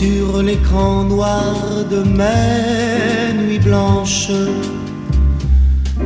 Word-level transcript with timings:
sur 0.00 0.42
l'écran 0.42 1.04
noir 1.04 1.54
de 1.90 2.00
mes 2.20 3.34
nuits 3.42 3.58
blanches. 3.58 4.32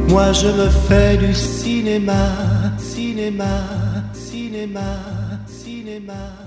Moi 0.09 0.33
je 0.33 0.49
me 0.49 0.69
fais 0.87 1.17
du 1.17 1.33
cinéma, 1.33 2.27
cinéma, 2.77 3.55
cinéma, 4.13 4.91
cinéma. 5.47 6.44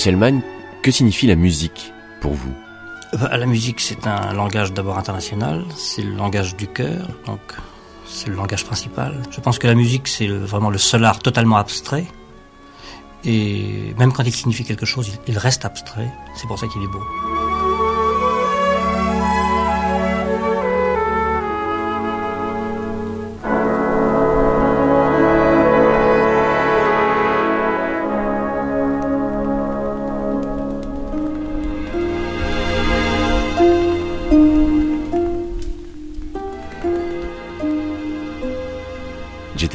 Michel 0.00 0.16
Mann, 0.16 0.40
que 0.80 0.90
signifie 0.90 1.26
la 1.26 1.34
musique 1.34 1.92
pour 2.22 2.32
vous 2.32 2.54
bah, 3.20 3.36
La 3.36 3.44
musique, 3.44 3.80
c'est 3.80 4.06
un 4.06 4.32
langage 4.32 4.72
d'abord 4.72 4.96
international, 4.96 5.62
c'est 5.76 6.00
le 6.00 6.14
langage 6.14 6.56
du 6.56 6.66
cœur, 6.66 7.06
donc 7.26 7.40
c'est 8.06 8.28
le 8.28 8.34
langage 8.34 8.64
principal. 8.64 9.20
Je 9.30 9.40
pense 9.40 9.58
que 9.58 9.66
la 9.66 9.74
musique, 9.74 10.08
c'est 10.08 10.26
vraiment 10.26 10.70
le 10.70 10.78
seul 10.78 11.04
art 11.04 11.18
totalement 11.18 11.58
abstrait. 11.58 12.06
Et 13.26 13.94
même 13.98 14.14
quand 14.14 14.22
il 14.22 14.32
signifie 14.32 14.64
quelque 14.64 14.86
chose, 14.86 15.18
il 15.28 15.36
reste 15.36 15.66
abstrait. 15.66 16.10
C'est 16.34 16.46
pour 16.46 16.58
ça 16.58 16.66
qu'il 16.66 16.82
est 16.82 16.86
beau. 16.86 17.02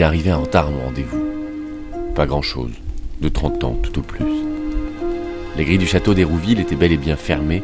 Arrivé 0.04 0.34
en 0.34 0.42
retard 0.42 0.72
mon 0.72 0.84
rendez-vous. 0.84 1.24
Pas 2.16 2.26
grand-chose, 2.26 2.72
de 3.22 3.30
30 3.30 3.64
ans 3.64 3.80
tout 3.82 3.98
au 4.00 4.02
plus. 4.02 4.26
Les 5.56 5.64
grilles 5.64 5.78
du 5.78 5.88
château 5.88 6.14
d'Hérouville 6.14 6.60
étaient 6.60 6.76
bel 6.76 6.92
et 6.92 6.98
bien 6.98 7.16
fermées, 7.16 7.64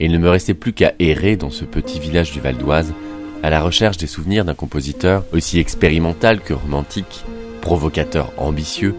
et 0.00 0.06
il 0.06 0.12
ne 0.12 0.18
me 0.18 0.30
restait 0.30 0.54
plus 0.54 0.72
qu'à 0.72 0.94
errer 0.98 1.36
dans 1.36 1.50
ce 1.50 1.64
petit 1.64 2.00
village 2.00 2.32
du 2.32 2.40
Val 2.40 2.56
d'Oise, 2.56 2.94
à 3.42 3.50
la 3.50 3.60
recherche 3.60 3.98
des 3.98 4.06
souvenirs 4.06 4.46
d'un 4.46 4.54
compositeur 4.54 5.24
aussi 5.32 5.58
expérimental 5.58 6.40
que 6.40 6.54
romantique, 6.54 7.24
provocateur 7.60 8.32
ambitieux, 8.38 8.94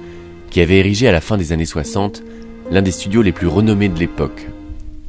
qui 0.51 0.61
avait 0.61 0.77
érigé 0.77 1.07
à 1.07 1.11
la 1.11 1.21
fin 1.21 1.37
des 1.37 1.53
années 1.53 1.65
60 1.65 2.21
l'un 2.71 2.83
des 2.83 2.91
studios 2.91 3.23
les 3.23 3.31
plus 3.31 3.47
renommés 3.47 3.89
de 3.89 3.99
l'époque, 3.99 4.47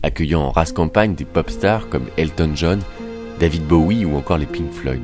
accueillant 0.02 0.40
en 0.40 0.50
race 0.50 0.72
campagne 0.72 1.14
des 1.14 1.26
pop 1.26 1.50
stars 1.50 1.88
comme 1.90 2.06
Elton 2.16 2.52
John, 2.54 2.80
David 3.38 3.64
Bowie 3.64 4.06
ou 4.06 4.16
encore 4.16 4.38
les 4.38 4.46
Pink 4.46 4.72
Floyd. 4.72 5.02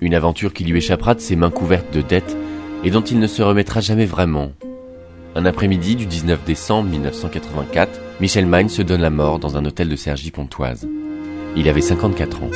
Une 0.00 0.14
aventure 0.14 0.52
qui 0.52 0.64
lui 0.64 0.78
échappera 0.78 1.14
de 1.14 1.20
ses 1.20 1.36
mains 1.36 1.50
couvertes 1.50 1.92
de 1.92 2.00
dettes 2.00 2.36
et 2.84 2.90
dont 2.90 3.02
il 3.02 3.18
ne 3.18 3.26
se 3.26 3.42
remettra 3.42 3.80
jamais 3.80 4.06
vraiment. 4.06 4.52
Un 5.34 5.44
après-midi 5.44 5.94
du 5.94 6.06
19 6.06 6.44
décembre 6.44 6.88
1984, 6.90 8.00
Michel 8.20 8.46
Magne 8.46 8.68
se 8.68 8.82
donne 8.82 9.02
la 9.02 9.10
mort 9.10 9.38
dans 9.38 9.56
un 9.56 9.64
hôtel 9.64 9.88
de 9.88 9.96
Cergy-Pontoise. 9.96 10.88
Il 11.56 11.68
avait 11.68 11.80
54 11.80 12.42
ans. 12.42 12.50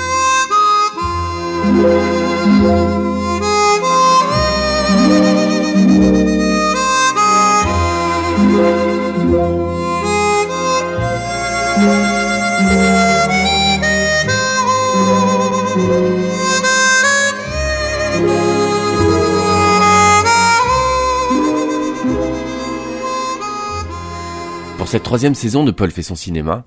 Cette 24.94 25.02
troisième 25.02 25.34
saison 25.34 25.64
de 25.64 25.72
Paul 25.72 25.90
fait 25.90 26.04
son 26.04 26.14
cinéma, 26.14 26.62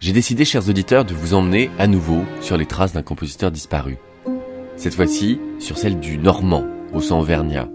j'ai 0.00 0.10
décidé, 0.10 0.44
chers 0.44 0.68
auditeurs, 0.68 1.04
de 1.04 1.14
vous 1.14 1.34
emmener 1.34 1.70
à 1.78 1.86
nouveau 1.86 2.24
sur 2.40 2.56
les 2.56 2.66
traces 2.66 2.94
d'un 2.94 3.02
compositeur 3.04 3.52
disparu. 3.52 3.96
Cette 4.74 4.96
fois-ci, 4.96 5.38
sur 5.60 5.78
celle 5.78 6.00
du 6.00 6.18
Normand, 6.18 6.64
au 6.92 7.00
sang 7.00 7.22
Vernia, 7.22 7.68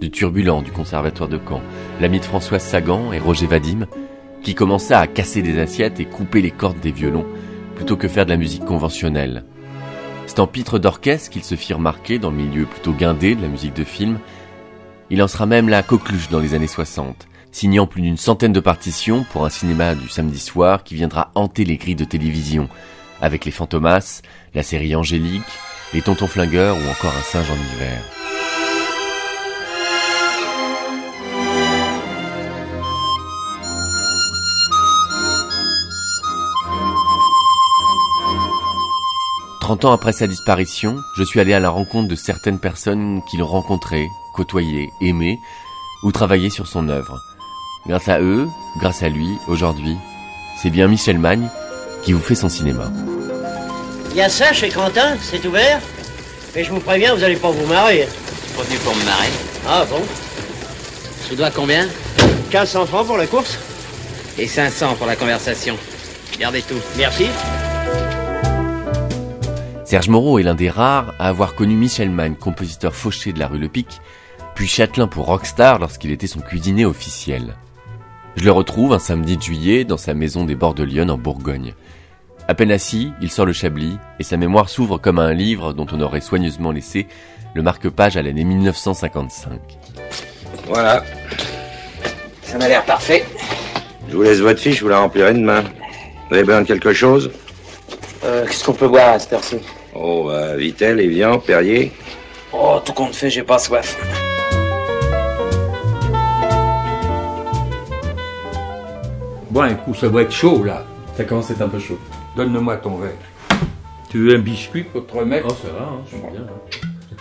du 0.00 0.10
Turbulent 0.10 0.62
du 0.62 0.72
Conservatoire 0.72 1.28
de 1.28 1.38
Caen, 1.38 1.62
l'ami 2.00 2.18
de 2.18 2.24
Françoise 2.24 2.64
Sagan 2.64 3.12
et 3.12 3.20
Roger 3.20 3.46
Vadim, 3.46 3.86
qui 4.42 4.56
commença 4.56 4.98
à 4.98 5.06
casser 5.06 5.42
des 5.42 5.60
assiettes 5.60 6.00
et 6.00 6.06
couper 6.06 6.42
les 6.42 6.50
cordes 6.50 6.80
des 6.80 6.90
violons, 6.90 7.26
plutôt 7.76 7.96
que 7.96 8.08
faire 8.08 8.24
de 8.24 8.30
la 8.30 8.38
musique 8.38 8.64
conventionnelle. 8.64 9.44
C'est 10.26 10.40
en 10.40 10.48
pitre 10.48 10.80
d'orchestre 10.80 11.30
qu'il 11.30 11.44
se 11.44 11.54
fit 11.54 11.72
remarquer 11.72 12.18
dans 12.18 12.32
le 12.32 12.36
milieu 12.36 12.64
plutôt 12.64 12.92
guindé 12.92 13.36
de 13.36 13.42
la 13.42 13.48
musique 13.48 13.76
de 13.76 13.84
film. 13.84 14.18
Il 15.08 15.22
en 15.22 15.28
sera 15.28 15.46
même 15.46 15.68
la 15.68 15.84
coqueluche 15.84 16.30
dans 16.30 16.40
les 16.40 16.54
années 16.54 16.66
60, 16.66 17.28
signant 17.56 17.86
plus 17.86 18.02
d'une 18.02 18.18
centaine 18.18 18.52
de 18.52 18.60
partitions 18.60 19.24
pour 19.32 19.46
un 19.46 19.48
cinéma 19.48 19.94
du 19.94 20.10
samedi 20.10 20.38
soir 20.38 20.84
qui 20.84 20.94
viendra 20.94 21.30
hanter 21.34 21.64
les 21.64 21.78
grilles 21.78 21.94
de 21.94 22.04
télévision, 22.04 22.68
avec 23.22 23.46
les 23.46 23.50
Fantomas, 23.50 24.20
la 24.54 24.62
série 24.62 24.94
Angélique, 24.94 25.40
les 25.94 26.02
Tontons 26.02 26.26
Flingueurs 26.26 26.76
ou 26.76 26.86
encore 26.90 27.14
un 27.16 27.22
singe 27.22 27.50
en 27.50 27.54
hiver. 27.54 28.02
Trente 39.62 39.86
ans 39.86 39.92
après 39.92 40.12
sa 40.12 40.26
disparition, 40.26 41.00
je 41.16 41.24
suis 41.24 41.40
allé 41.40 41.54
à 41.54 41.60
la 41.60 41.70
rencontre 41.70 42.08
de 42.08 42.16
certaines 42.16 42.60
personnes 42.60 43.22
qu'il 43.30 43.42
rencontrait, 43.42 44.08
côtoyait, 44.34 44.90
aimait 45.00 45.38
ou 46.02 46.12
travaillait 46.12 46.50
sur 46.50 46.66
son 46.66 46.90
œuvre. 46.90 47.18
Grâce 47.88 48.08
à 48.08 48.20
eux, 48.20 48.48
grâce 48.78 49.02
à 49.02 49.08
lui, 49.08 49.28
aujourd'hui, 49.46 49.96
c'est 50.60 50.70
bien 50.70 50.88
Michel 50.88 51.18
Magne 51.18 51.48
qui 52.02 52.12
vous 52.12 52.20
fait 52.20 52.34
son 52.34 52.48
cinéma. 52.48 52.90
Il 54.10 54.16
y 54.16 54.22
a 54.22 54.28
ça 54.28 54.52
chez 54.52 54.70
Quentin, 54.70 55.16
c'est 55.20 55.44
ouvert? 55.46 55.80
Mais 56.54 56.64
je 56.64 56.70
vous 56.72 56.80
préviens, 56.80 57.14
vous 57.14 57.22
allez 57.22 57.36
pas 57.36 57.50
vous 57.50 57.66
marrer. 57.66 58.06
Je 58.08 58.48
suis 58.48 58.56
pas 58.56 58.62
venu 58.62 58.78
pour 58.78 58.94
me 58.96 59.04
marrer. 59.04 59.28
Ah 59.68 59.84
bon? 59.88 60.00
Je 61.24 61.30
vous 61.30 61.36
dois 61.36 61.50
combien 61.50 61.86
1500 62.50 62.86
francs 62.86 63.06
pour 63.06 63.18
la 63.18 63.26
course 63.26 63.58
Et 64.38 64.46
500 64.46 64.94
pour 64.94 65.06
la 65.06 65.16
conversation. 65.16 65.76
Gardez 66.40 66.62
tout. 66.62 66.80
Merci. 66.96 67.26
Serge 69.84 70.08
Moreau 70.08 70.38
est 70.38 70.42
l'un 70.42 70.54
des 70.54 70.70
rares 70.70 71.14
à 71.18 71.28
avoir 71.28 71.54
connu 71.54 71.76
Michel 71.76 72.10
Magne, 72.10 72.34
compositeur 72.34 72.94
fauché 72.94 73.32
de 73.32 73.38
la 73.38 73.46
rue 73.46 73.58
Le 73.58 73.68
Pic, 73.68 74.00
puis 74.54 74.66
Châtelain 74.66 75.06
pour 75.06 75.26
Rockstar 75.26 75.78
lorsqu'il 75.78 76.10
était 76.10 76.26
son 76.26 76.40
cuisinier 76.40 76.84
officiel. 76.84 77.54
Je 78.36 78.44
le 78.44 78.52
retrouve 78.52 78.92
un 78.92 78.98
samedi 78.98 79.36
de 79.36 79.42
juillet 79.42 79.84
dans 79.84 79.96
sa 79.96 80.12
maison 80.14 80.44
des 80.44 80.54
bords 80.54 80.74
de 80.74 80.82
Lyon 80.84 81.08
en 81.08 81.16
Bourgogne. 81.16 81.74
À 82.48 82.54
peine 82.54 82.70
assis, 82.70 83.12
il 83.22 83.30
sort 83.30 83.46
le 83.46 83.52
chablis 83.52 83.96
et 84.20 84.22
sa 84.22 84.36
mémoire 84.36 84.68
s'ouvre 84.68 84.98
comme 84.98 85.18
un 85.18 85.32
livre 85.32 85.72
dont 85.72 85.86
on 85.90 86.00
aurait 86.00 86.20
soigneusement 86.20 86.70
laissé 86.70 87.06
le 87.54 87.62
marque-page 87.62 88.16
à 88.16 88.22
l'année 88.22 88.44
1955. 88.44 89.58
Voilà. 90.66 91.02
Ça 92.42 92.58
m'a 92.58 92.68
l'air 92.68 92.84
parfait. 92.84 93.24
Je 94.08 94.14
vous 94.16 94.22
laisse 94.22 94.38
votre 94.38 94.60
fiche, 94.60 94.82
vous 94.82 94.88
la 94.88 94.98
remplirez 95.00 95.32
demain. 95.32 95.64
Vous 96.28 96.34
avez 96.34 96.44
besoin 96.44 96.62
de 96.62 96.66
quelque 96.66 96.92
chose? 96.92 97.30
Euh, 98.24 98.44
Qu'est-ce 98.46 98.64
qu'on 98.64 98.74
peut 98.74 98.88
boire 98.88 99.14
à 99.14 99.18
cette 99.18 99.32
heure-ci? 99.32 99.56
Oh, 99.94 100.24
bah, 100.28 100.56
Vitel, 100.56 101.00
Evian, 101.00 101.38
Perrier. 101.38 101.90
Oh, 102.52 102.78
tout 102.84 102.92
compte 102.92 103.14
fait, 103.14 103.30
j'ai 103.30 103.42
pas 103.42 103.58
soif. 103.58 103.96
Bon, 109.56 109.62
un 109.62 109.72
coup, 109.72 109.94
ça 109.94 110.10
va 110.10 110.20
être 110.20 110.32
chaud, 110.32 110.64
là. 110.64 110.84
Ça 111.16 111.24
commence 111.24 111.50
à 111.50 111.54
être 111.54 111.62
un 111.62 111.68
peu 111.68 111.78
chaud. 111.78 111.98
Donne-moi 112.36 112.76
ton 112.76 112.98
verre. 112.98 113.12
Tu 114.10 114.18
veux 114.18 114.34
un 114.34 114.38
biscuit 114.38 114.82
pour 114.82 115.06
te 115.06 115.16
remettre? 115.16 115.46
Oh, 115.48 115.54
ça 115.62 115.72
va, 115.72 115.84
hein, 115.86 116.02
je 116.04 116.10
suis 116.10 116.18
bien. 116.30 116.42
Hein. 116.42 117.16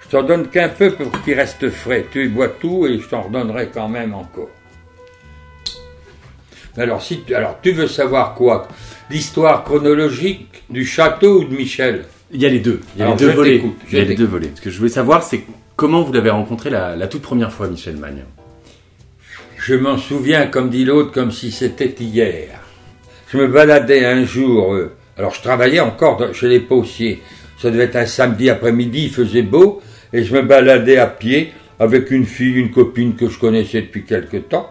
Je 0.00 0.08
t'en 0.08 0.22
donne 0.22 0.48
qu'un 0.48 0.70
peu 0.70 0.92
pour 0.92 1.10
qu'il 1.20 1.34
reste 1.34 1.68
frais. 1.68 2.06
Tu 2.10 2.30
bois 2.30 2.48
tout 2.48 2.86
et 2.86 2.98
je 2.98 3.06
t'en 3.06 3.20
redonnerai 3.20 3.68
quand 3.68 3.86
même 3.86 4.14
encore. 4.14 4.48
Alors, 6.78 7.02
si 7.02 7.20
tu, 7.20 7.34
alors, 7.34 7.58
tu 7.60 7.72
veux 7.72 7.86
savoir 7.86 8.32
quoi? 8.32 8.66
L'histoire 9.10 9.62
chronologique 9.62 10.62
du 10.70 10.86
château 10.86 11.42
ou 11.42 11.44
de 11.44 11.54
Michel? 11.54 12.06
Il 12.30 12.40
y 12.40 12.46
a 12.46 12.48
les 12.48 12.60
deux. 12.60 12.80
Il 12.96 13.00
y 13.00 13.02
a 13.02 13.04
Alors, 13.04 13.18
les 13.18 13.26
deux 13.26 13.32
volets. 13.32 13.62
Il 13.90 13.98
y 13.98 14.00
a 14.00 14.04
les 14.04 14.14
deux 14.14 14.24
volets. 14.24 14.52
Ce 14.54 14.62
que 14.62 14.70
je 14.70 14.78
voulais 14.78 14.88
savoir, 14.88 15.22
c'est 15.22 15.44
comment 15.76 16.00
vous 16.00 16.14
l'avez 16.14 16.30
rencontré 16.30 16.70
la, 16.70 16.96
la 16.96 17.08
toute 17.08 17.20
première 17.20 17.52
fois, 17.52 17.68
Michel 17.68 17.98
Magne? 17.98 18.24
Je 19.64 19.74
m'en 19.74 19.96
souviens, 19.98 20.46
comme 20.46 20.70
dit 20.70 20.84
l'autre, 20.84 21.12
comme 21.12 21.30
si 21.30 21.52
c'était 21.52 21.94
hier. 22.00 22.48
Je 23.32 23.38
me 23.38 23.46
baladais 23.46 24.04
un 24.04 24.24
jour, 24.24 24.74
euh, 24.74 24.92
alors 25.16 25.32
je 25.34 25.40
travaillais 25.40 25.80
encore 25.80 26.16
dans- 26.16 26.32
chez 26.32 26.48
les 26.48 26.60
Paussiers. 26.60 27.22
Ça 27.60 27.70
devait 27.70 27.84
être 27.84 27.96
un 27.96 28.06
samedi 28.06 28.50
après-midi, 28.50 29.04
il 29.04 29.10
faisait 29.10 29.42
beau, 29.42 29.80
et 30.12 30.24
je 30.24 30.34
me 30.34 30.42
baladais 30.42 30.96
à 30.98 31.06
pied 31.06 31.52
avec 31.78 32.10
une 32.10 32.26
fille, 32.26 32.54
une 32.54 32.70
copine 32.70 33.14
que 33.14 33.28
je 33.28 33.38
connaissais 33.38 33.82
depuis 33.82 34.04
quelque 34.04 34.36
temps. 34.38 34.68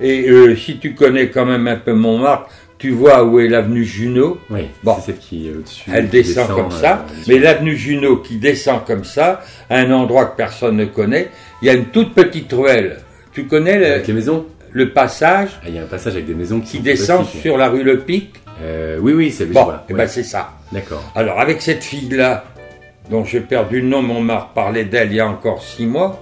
Et 0.00 0.28
euh, 0.30 0.56
si 0.56 0.78
tu 0.78 0.94
connais 0.94 1.28
quand 1.28 1.44
même 1.44 1.68
un 1.68 1.76
peu 1.76 1.92
Montmartre, 1.92 2.48
tu 2.78 2.90
vois 2.90 3.22
où 3.24 3.38
est 3.40 3.48
l'avenue 3.48 3.84
Junot. 3.84 4.38
Oui, 4.48 4.62
Bon. 4.82 4.96
c'est 4.96 5.12
celle 5.12 5.18
qui 5.18 5.48
est 5.48 5.50
au-dessus. 5.50 5.90
Elle 5.92 6.08
descend, 6.08 6.48
comme 6.48 6.70
ça, 6.70 7.04
euh, 7.10 7.12
mais 7.28 7.38
l'avenue 7.38 7.76
Junot 7.76 8.16
qui 8.18 8.36
descend 8.38 8.82
comme 8.86 9.04
ça, 9.04 9.42
à 9.68 9.76
un 9.80 9.90
endroit 9.92 10.24
que 10.24 10.36
personne 10.38 10.76
ne 10.78 10.86
connaît, 10.86 11.28
il 11.60 11.66
y 11.66 11.70
a 11.70 11.74
une 11.74 11.86
toute 11.86 12.14
petite 12.14 12.50
ruelle. 12.54 13.00
Tu 13.32 13.46
connais 13.46 13.78
le, 13.78 13.86
Avec 13.86 14.06
les 14.06 14.12
maisons 14.14 14.46
le 14.72 14.90
passage 14.92 15.50
Ah, 15.62 15.68
Il 15.68 15.74
y 15.74 15.78
a 15.78 15.82
un 15.82 15.86
passage 15.86 16.14
avec 16.14 16.26
des 16.26 16.34
maisons 16.34 16.60
qui, 16.60 16.78
qui 16.78 16.80
descend 16.80 17.26
sur 17.26 17.56
la 17.56 17.68
rue 17.68 17.82
Le 17.82 17.98
Pic 17.98 18.34
Euh, 18.62 18.98
oui, 19.00 19.12
oui, 19.12 19.30
c'est 19.32 19.46
Bon, 19.46 19.64
voilà, 19.64 19.84
et 19.88 19.92
ouais. 19.92 19.98
ben 19.98 20.06
c'est 20.06 20.22
ça. 20.22 20.50
D'accord. 20.72 21.02
Alors 21.14 21.40
avec 21.40 21.60
cette 21.62 21.82
fille-là, 21.82 22.44
dont 23.10 23.24
j'ai 23.24 23.40
perdu 23.40 23.80
le 23.80 23.88
nom, 23.88 23.98
on 24.10 24.20
m'a 24.20 24.38
reparlé 24.38 24.84
d'elle 24.84 25.10
il 25.10 25.16
y 25.16 25.20
a 25.20 25.26
encore 25.26 25.62
six 25.62 25.86
mois, 25.86 26.20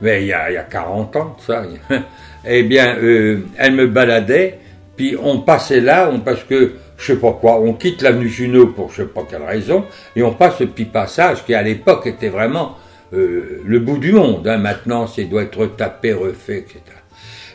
mais 0.00 0.22
il 0.22 0.28
y 0.28 0.32
a, 0.32 0.50
il 0.50 0.54
y 0.54 0.56
a 0.56 0.62
40 0.62 1.14
ans 1.16 1.36
ça, 1.46 1.62
eh 2.44 2.62
bien, 2.64 2.96
euh, 2.96 3.40
elle 3.58 3.74
me 3.74 3.86
baladait, 3.86 4.58
puis 4.96 5.16
on 5.22 5.40
passait 5.40 5.80
là, 5.80 6.10
on, 6.12 6.20
parce 6.20 6.42
que, 6.42 6.72
je 6.96 7.12
sais 7.12 7.18
pas 7.18 7.32
quoi, 7.40 7.60
on 7.60 7.74
quitte 7.74 8.02
l'avenue 8.02 8.28
Junot 8.28 8.68
pour 8.68 8.90
je 8.90 9.02
sais 9.02 9.08
pas 9.08 9.22
quelle 9.30 9.42
raison, 9.44 9.84
et 10.16 10.22
on 10.24 10.32
passe 10.32 10.56
ce 10.58 10.64
petit 10.64 10.86
passage 10.86 11.44
qui 11.44 11.54
à 11.54 11.62
l'époque 11.62 12.06
était 12.06 12.28
vraiment 12.30 12.76
euh, 13.12 13.62
le 13.64 13.78
bout 13.78 13.98
du 13.98 14.12
monde. 14.12 14.46
hein. 14.46 14.58
Maintenant, 14.58 15.06
c'est 15.06 15.24
doit 15.24 15.42
être 15.42 15.58
retapé, 15.58 16.12
refait, 16.12 16.58
etc. 16.58 16.80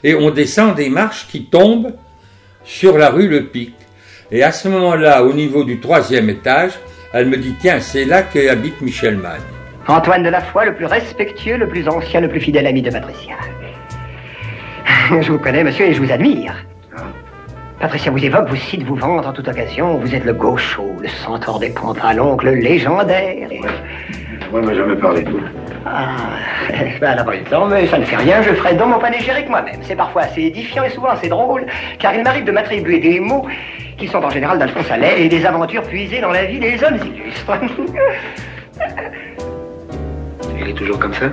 Et 0.03 0.15
on 0.15 0.31
descend 0.31 0.75
des 0.75 0.89
marches 0.89 1.27
qui 1.27 1.45
tombent 1.45 1.93
sur 2.63 2.97
la 2.97 3.09
rue 3.09 3.27
Le 3.27 3.45
Pic. 3.45 3.73
Et 4.31 4.43
à 4.43 4.51
ce 4.51 4.67
moment-là, 4.67 5.23
au 5.23 5.33
niveau 5.33 5.63
du 5.63 5.79
troisième 5.79 6.29
étage, 6.29 6.71
elle 7.13 7.27
me 7.27 7.37
dit, 7.37 7.53
tiens, 7.59 7.79
c'est 7.79 8.05
là 8.05 8.23
que 8.23 8.49
habite 8.49 8.81
Michel 8.81 9.17
Magne. 9.17 9.41
Antoine 9.87 10.23
de 10.23 10.29
la 10.29 10.41
Foy, 10.41 10.65
le 10.65 10.75
plus 10.75 10.85
respectueux, 10.85 11.57
le 11.57 11.67
plus 11.67 11.87
ancien, 11.87 12.21
le 12.21 12.29
plus 12.29 12.39
fidèle 12.39 12.65
ami 12.67 12.81
de 12.81 12.89
Patricia. 12.89 13.35
Je 15.21 15.31
vous 15.31 15.37
connais, 15.37 15.63
monsieur, 15.63 15.85
et 15.85 15.93
je 15.93 16.01
vous 16.01 16.11
admire. 16.11 16.55
Patricia 17.79 18.11
vous 18.11 18.23
évoque, 18.23 18.47
vous 18.49 18.55
cite, 18.55 18.83
vous 18.83 18.95
vante 18.95 19.25
en 19.25 19.33
toute 19.33 19.47
occasion. 19.47 19.97
Vous 19.97 20.15
êtes 20.15 20.23
le 20.23 20.33
gaucho, 20.33 20.95
le 21.01 21.09
centaure 21.09 21.59
des 21.59 21.69
pampas, 21.69 22.13
l'oncle 22.13 22.49
légendaire. 22.49 23.49
Moi, 24.53 24.61
on 24.61 24.65
m'a 24.67 24.75
jamais 24.75 24.95
parlé 24.95 25.23
de 25.23 25.31
vous. 25.31 25.39
Ah, 25.83 26.15
n'a 27.01 27.23
pas 27.23 27.35
eu 27.35 27.39
le 27.39 27.45
temps, 27.45 27.65
mais 27.65 27.87
ça 27.87 27.97
ne 27.97 28.05
fait 28.05 28.17
rien, 28.17 28.43
je 28.43 28.51
ferai 28.51 28.75
dans 28.75 28.85
mon 28.85 28.99
panégyrique 28.99 29.49
moi-même. 29.49 29.79
C'est 29.81 29.95
parfois 29.95 30.21
assez 30.21 30.41
édifiant 30.41 30.83
et 30.83 30.91
souvent 30.91 31.07
assez 31.07 31.27
drôle, 31.27 31.65
car 31.97 32.13
il 32.13 32.23
m'arrive 32.23 32.43
de 32.43 32.51
m'attribuer 32.51 32.99
des 32.99 33.19
mots 33.19 33.47
qui 33.97 34.07
sont 34.07 34.19
en 34.19 34.29
général 34.29 34.59
d'Alphonse 34.59 34.91
Allais 34.91 35.23
et 35.23 35.27
des 35.27 35.43
aventures 35.43 35.81
puisées 35.81 36.21
dans 36.21 36.29
la 36.29 36.45
vie 36.45 36.59
des 36.59 36.83
hommes 36.83 36.97
illustres. 36.97 37.51
Il 40.59 40.69
est 40.69 40.73
toujours 40.73 40.99
comme 40.99 41.15
ça? 41.15 41.25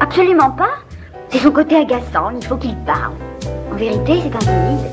Absolument 0.00 0.50
pas. 0.50 0.74
C'est 1.28 1.38
son 1.38 1.52
côté 1.52 1.76
agaçant, 1.76 2.32
il 2.36 2.44
faut 2.44 2.56
qu'il 2.56 2.74
parle. 2.78 3.12
En 3.72 3.76
vérité, 3.76 4.14
c'est 4.24 4.34
un 4.34 4.40
timide. 4.40 4.90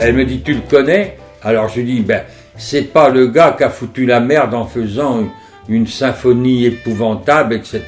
Elle 0.00 0.14
me 0.14 0.24
dit, 0.24 0.40
tu 0.40 0.54
le 0.54 0.62
connais? 0.62 1.19
Alors 1.42 1.68
je 1.68 1.80
dis, 1.80 2.00
ben, 2.00 2.22
c'est 2.56 2.92
pas 2.92 3.08
le 3.08 3.28
gars 3.28 3.54
qui 3.56 3.64
a 3.64 3.70
foutu 3.70 4.06
la 4.06 4.20
merde 4.20 4.54
en 4.54 4.66
faisant 4.66 5.28
une, 5.68 5.86
symphonie 5.86 6.66
épouvantable, 6.66 7.54
etc. 7.54 7.82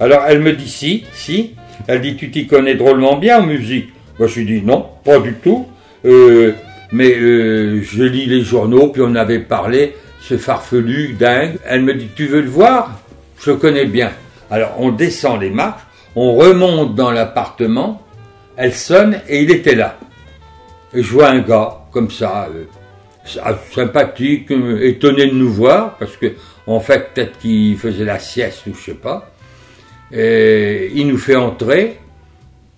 Alors 0.00 0.22
elle 0.26 0.40
me 0.40 0.52
dit, 0.52 0.68
si, 0.68 1.04
si. 1.12 1.54
Elle 1.86 2.00
dit, 2.00 2.16
tu 2.16 2.30
t'y 2.30 2.46
connais 2.46 2.74
drôlement 2.74 3.16
bien 3.16 3.40
en 3.40 3.46
musique 3.46 3.88
Moi 4.18 4.28
je 4.28 4.40
lui 4.40 4.60
dis, 4.60 4.66
non, 4.66 4.86
pas 5.04 5.18
du 5.18 5.34
tout. 5.34 5.66
Euh, 6.04 6.52
mais 6.92 7.14
euh, 7.14 7.82
je 7.82 8.02
lis 8.02 8.26
les 8.26 8.42
journaux, 8.42 8.88
puis 8.88 9.02
on 9.04 9.14
avait 9.14 9.40
parlé, 9.40 9.94
ce 10.20 10.36
farfelu 10.36 11.14
dingue. 11.18 11.58
Elle 11.66 11.82
me 11.82 11.94
dit, 11.94 12.08
tu 12.14 12.26
veux 12.26 12.40
le 12.40 12.48
voir? 12.48 13.00
Je 13.38 13.50
le 13.50 13.56
connais 13.56 13.86
bien. 13.86 14.10
Alors 14.50 14.74
on 14.78 14.90
descend 14.90 15.40
les 15.40 15.50
marches, 15.50 15.82
on 16.14 16.34
remonte 16.34 16.94
dans 16.94 17.10
l'appartement, 17.10 18.02
elle 18.56 18.72
sonne 18.72 19.20
et 19.28 19.42
il 19.42 19.50
était 19.50 19.74
là. 19.74 19.98
Je 20.94 21.12
vois 21.12 21.28
un 21.28 21.40
gars 21.40 21.85
comme 21.96 22.10
ça, 22.10 22.46
euh, 22.54 23.54
sympathique, 23.74 24.50
euh, 24.50 24.86
étonné 24.86 25.28
de 25.28 25.34
nous 25.34 25.50
voir, 25.50 25.96
parce 25.96 26.14
que 26.18 26.26
en 26.66 26.78
fait 26.78 27.14
peut-être 27.14 27.38
qu'il 27.38 27.78
faisait 27.78 28.04
la 28.04 28.18
sieste 28.18 28.66
ou 28.66 28.74
je 28.74 28.90
sais 28.90 28.98
pas. 28.98 29.30
Et 30.12 30.90
il 30.94 31.06
nous 31.06 31.16
fait 31.16 31.36
entrer, 31.36 31.98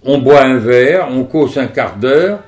on 0.04 0.18
boit 0.18 0.42
un 0.42 0.58
verre, 0.58 1.08
on 1.10 1.24
cause 1.24 1.58
un 1.58 1.66
quart 1.66 1.96
d'heure, 1.96 2.38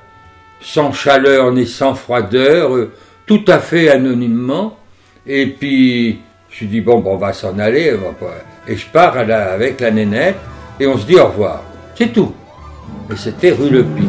sans 0.61 0.93
chaleur 0.93 1.51
ni 1.51 1.67
sans 1.67 1.93
froideur, 1.93 2.73
euh, 2.73 2.93
tout 3.25 3.43
à 3.49 3.59
fait 3.59 3.89
anonymement. 3.89 4.77
Et 5.27 5.47
puis 5.47 6.21
je 6.49 6.63
dis 6.63 6.79
bon, 6.79 6.99
bon 6.99 7.15
on 7.15 7.17
va 7.17 7.33
s'en 7.33 7.59
aller, 7.59 7.93
et 8.65 8.77
je 8.77 8.87
pars 8.87 9.17
avec 9.17 9.81
la 9.81 9.91
nénette 9.91 10.37
et 10.79 10.87
on 10.87 10.97
se 10.97 11.05
dit 11.05 11.17
au 11.17 11.25
revoir. 11.25 11.63
C'est 11.95 12.13
tout. 12.13 12.33
Et 13.11 13.17
c'était 13.17 13.51
rue 13.51 13.69
Le 13.71 13.83
Pic. 13.83 14.07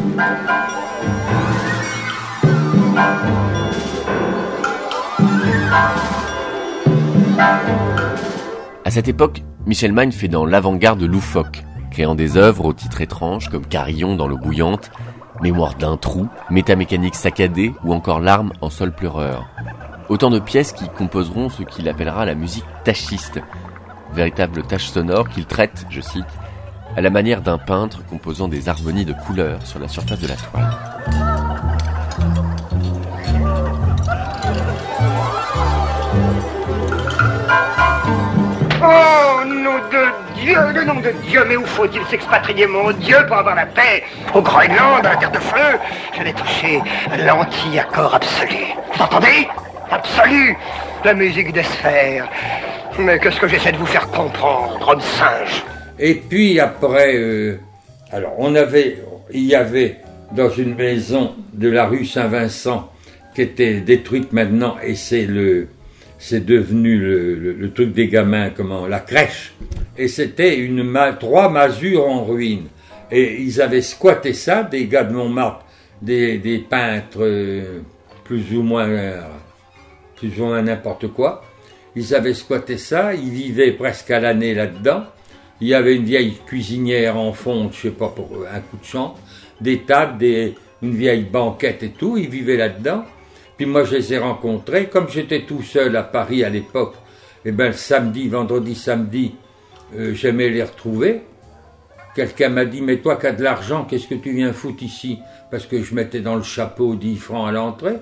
À 8.85 8.91
cette 8.91 9.07
époque, 9.07 9.41
Michel 9.65 9.93
Magne 9.93 10.11
fait 10.11 10.27
dans 10.27 10.45
l'avant-garde 10.45 11.01
loufoque, 11.01 11.63
créant 11.89 12.15
des 12.15 12.37
œuvres 12.37 12.65
au 12.65 12.73
titre 12.73 13.01
étrange 13.01 13.49
comme 13.49 13.65
Carillon 13.65 14.15
dans 14.15 14.27
l'eau 14.27 14.37
bouillante, 14.37 14.91
Mémoire 15.41 15.75
d'un 15.75 15.97
trou, 15.97 16.27
Métamécanique 16.51 17.15
saccadée 17.15 17.73
ou 17.83 17.93
encore 17.93 18.19
Larmes 18.19 18.53
en 18.61 18.69
sol 18.69 18.93
pleureur. 18.93 19.47
Autant 20.09 20.29
de 20.29 20.39
pièces 20.39 20.73
qui 20.73 20.87
composeront 20.89 21.49
ce 21.49 21.63
qu'il 21.63 21.89
appellera 21.89 22.25
la 22.25 22.35
musique 22.35 22.65
tachiste, 22.83 23.41
véritable 24.13 24.63
tâche 24.63 24.87
sonore 24.87 25.29
qu'il 25.29 25.45
traite, 25.45 25.85
je 25.89 26.01
cite, 26.01 26.23
à 26.95 27.01
la 27.01 27.09
manière 27.09 27.41
d'un 27.41 27.57
peintre 27.57 28.05
composant 28.05 28.47
des 28.47 28.69
harmonies 28.69 29.05
de 29.05 29.13
couleurs 29.13 29.65
sur 29.65 29.79
la 29.79 29.87
surface 29.87 30.19
de 30.19 30.27
la 30.27 30.35
toile. 30.35 31.72
Oh, 38.85 39.45
nom 39.45 39.79
de 39.89 40.41
Dieu, 40.41 40.57
le 40.73 40.83
nom 40.83 40.99
de 40.99 41.11
Dieu, 41.25 41.41
mais 41.47 41.55
où 41.55 41.65
faut-il 41.65 42.03
s'expatrier, 42.07 42.67
mon 42.67 42.91
Dieu, 42.91 43.15
pour 43.27 43.37
avoir 43.37 43.55
la 43.55 43.65
paix 43.65 44.03
Au 44.33 44.41
Groenland, 44.41 45.05
à 45.05 45.11
la 45.11 45.15
Terre 45.15 45.31
de 45.31 45.39
Feu? 45.39 45.79
Je 46.17 46.23
l'ai 46.23 46.33
touché 46.33 46.81
l'anti-accord 47.25 48.13
absolu. 48.13 48.65
Vous 48.93 49.01
entendez 49.01 49.47
Absolu 49.89 50.57
La 51.05 51.13
musique 51.13 51.53
des 51.53 51.63
sphères. 51.63 52.27
Mais 52.99 53.19
qu'est-ce 53.19 53.39
que 53.39 53.47
j'essaie 53.47 53.71
de 53.71 53.77
vous 53.77 53.85
faire 53.85 54.05
comprendre, 54.09 54.85
homme 54.85 54.99
singe? 54.99 55.63
Et 55.97 56.15
puis 56.15 56.59
après, 56.59 57.15
euh, 57.15 57.61
alors 58.11 58.33
on 58.37 58.53
avait, 58.53 58.97
il 59.31 59.45
y 59.45 59.55
avait 59.55 59.99
dans 60.33 60.49
une 60.49 60.75
maison 60.75 61.35
de 61.53 61.69
la 61.69 61.85
rue 61.85 62.05
Saint-Vincent 62.05 62.91
qui 63.33 63.43
était 63.43 63.79
détruite 63.79 64.33
maintenant 64.33 64.75
et 64.83 64.95
c'est 64.95 65.25
le, 65.25 65.69
c'est 66.17 66.45
devenu 66.45 66.97
le, 66.97 67.71
truc 67.73 67.93
des 67.93 68.07
gamins, 68.07 68.49
comment, 68.49 68.87
la 68.87 68.99
crèche. 68.99 69.53
Et 69.97 70.07
c'était 70.07 70.57
une 70.57 70.97
trois 71.19 71.49
masures 71.49 72.07
en 72.07 72.23
ruine. 72.23 72.67
Et 73.11 73.41
ils 73.41 73.61
avaient 73.61 73.81
squatté 73.81 74.33
ça, 74.33 74.63
des 74.63 74.87
gars 74.87 75.03
de 75.03 75.13
Montmartre, 75.13 75.65
des, 76.01 76.37
des 76.37 76.59
peintres 76.59 77.19
euh, 77.19 77.81
plus 78.23 78.55
ou 78.55 78.63
moins, 78.63 78.87
euh, 78.87 79.21
plus 80.15 80.39
ou 80.39 80.45
moins 80.45 80.61
n'importe 80.61 81.07
quoi. 81.09 81.43
Ils 81.95 82.15
avaient 82.15 82.33
squatté 82.33 82.77
ça, 82.77 83.13
ils 83.13 83.29
vivaient 83.29 83.71
presque 83.71 84.09
à 84.09 84.19
l'année 84.19 84.53
là-dedans. 84.53 85.03
Il 85.61 85.67
y 85.67 85.73
avait 85.75 85.95
une 85.95 86.05
vieille 86.05 86.35
cuisinière 86.45 87.17
en 87.17 87.33
fonte, 87.33 87.73
je 87.75 87.81
sais 87.81 87.91
pas 87.91 88.07
pour 88.07 88.45
un 88.51 88.59
coup 88.59 88.77
de 88.77 88.85
champ, 88.85 89.15
des 89.61 89.79
tables, 89.81 90.17
des, 90.17 90.55
une 90.81 90.95
vieille 90.95 91.23
banquette 91.23 91.83
et 91.83 91.91
tout, 91.91 92.17
ils 92.17 92.29
vivaient 92.29 92.57
là-dedans. 92.57 93.05
Puis 93.57 93.65
moi 93.65 93.83
je 93.83 93.95
les 93.95 94.13
ai 94.13 94.17
rencontrés, 94.17 94.87
comme 94.87 95.09
j'étais 95.09 95.43
tout 95.43 95.61
seul 95.61 95.95
à 95.95 96.03
Paris 96.03 96.43
à 96.43 96.49
l'époque, 96.49 96.95
et 97.45 97.51
ben 97.51 97.67
le 97.67 97.73
samedi, 97.73 98.27
vendredi, 98.29 98.75
samedi, 98.75 99.35
euh, 99.95 100.13
j'aimais 100.13 100.49
les 100.49 100.63
retrouver. 100.63 101.21
Quelqu'un 102.15 102.49
m'a 102.49 102.65
dit, 102.65 102.81
mais 102.81 102.97
toi 102.97 103.15
qui 103.15 103.27
as 103.27 103.31
de 103.31 103.43
l'argent, 103.43 103.85
qu'est-ce 103.85 104.07
que 104.07 104.15
tu 104.15 104.31
viens 104.31 104.53
foutre 104.53 104.83
ici? 104.83 105.19
Parce 105.51 105.65
que 105.65 105.81
je 105.81 105.95
mettais 105.95 106.21
dans 106.21 106.35
le 106.35 106.43
chapeau 106.43 106.95
10 106.95 107.17
francs 107.17 107.49
à 107.49 107.51
l'entrée. 107.51 107.95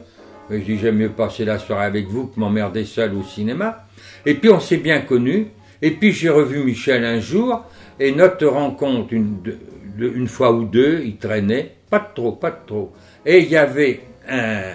Je 0.50 0.58
dis, 0.58 0.77
j'aime 0.77 0.98
mieux 0.98 1.10
passer 1.10 1.46
la 1.46 1.60
soirée 1.60 1.86
avec 1.86 2.08
vous 2.08 2.27
que 2.27 2.39
m'emmerder 2.39 2.84
seul 2.84 3.13
au 3.15 3.24
cinéma. 3.24 3.86
Et 4.25 4.36
puis 4.36 4.50
on 4.50 4.60
s'est 4.60 4.77
bien 4.77 5.00
connus. 5.00 5.48
Et 5.81 5.91
puis 5.91 6.12
j'ai 6.12 6.29
revu 6.29 6.63
Michel 6.63 7.03
un 7.03 7.20
jour, 7.20 7.65
et 8.00 8.12
notre 8.12 8.46
rencontre, 8.46 9.13
une, 9.13 10.27
fois 10.27 10.51
ou 10.51 10.65
deux, 10.65 11.01
il 11.03 11.17
traînait, 11.17 11.75
pas 11.89 12.00
de 12.00 12.13
trop, 12.13 12.34
pas 12.34 12.51
trop. 12.51 12.93
Et 13.25 13.39
il 13.39 13.50
y 13.50 13.58
avait 13.58 14.01
un, 14.29 14.74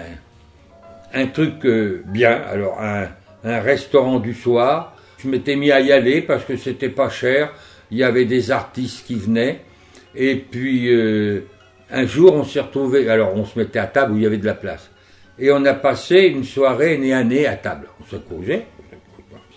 un 1.13 1.27
truc 1.27 1.65
euh, 1.65 2.03
bien, 2.05 2.41
alors 2.49 2.79
un, 2.81 3.07
un 3.43 3.59
restaurant 3.59 4.19
du 4.19 4.33
soir. 4.33 4.95
Je 5.17 5.27
m'étais 5.27 5.55
mis 5.55 5.71
à 5.71 5.79
y 5.79 5.91
aller 5.91 6.21
parce 6.21 6.43
que 6.43 6.57
c'était 6.57 6.89
pas 6.89 7.09
cher. 7.09 7.51
Il 7.91 7.97
y 7.97 8.03
avait 8.03 8.25
des 8.25 8.51
artistes 8.51 9.05
qui 9.05 9.15
venaient. 9.15 9.61
Et 10.15 10.35
puis 10.35 10.93
euh, 10.93 11.45
un 11.91 12.05
jour, 12.05 12.33
on 12.33 12.43
s'est 12.43 12.59
retrouvé. 12.59 13.09
Alors 13.09 13.35
on 13.35 13.45
se 13.45 13.57
mettait 13.57 13.79
à 13.79 13.87
table 13.87 14.13
où 14.13 14.17
il 14.17 14.23
y 14.23 14.25
avait 14.25 14.37
de 14.37 14.45
la 14.45 14.53
place. 14.53 14.89
Et 15.39 15.51
on 15.51 15.63
a 15.65 15.73
passé 15.73 16.21
une 16.21 16.43
soirée 16.43 16.97
nez 16.97 17.13
à 17.13 17.23
nez 17.23 17.45
à 17.47 17.55
table. 17.55 17.87
On 18.01 18.05
se 18.05 18.15
causait, 18.17 18.65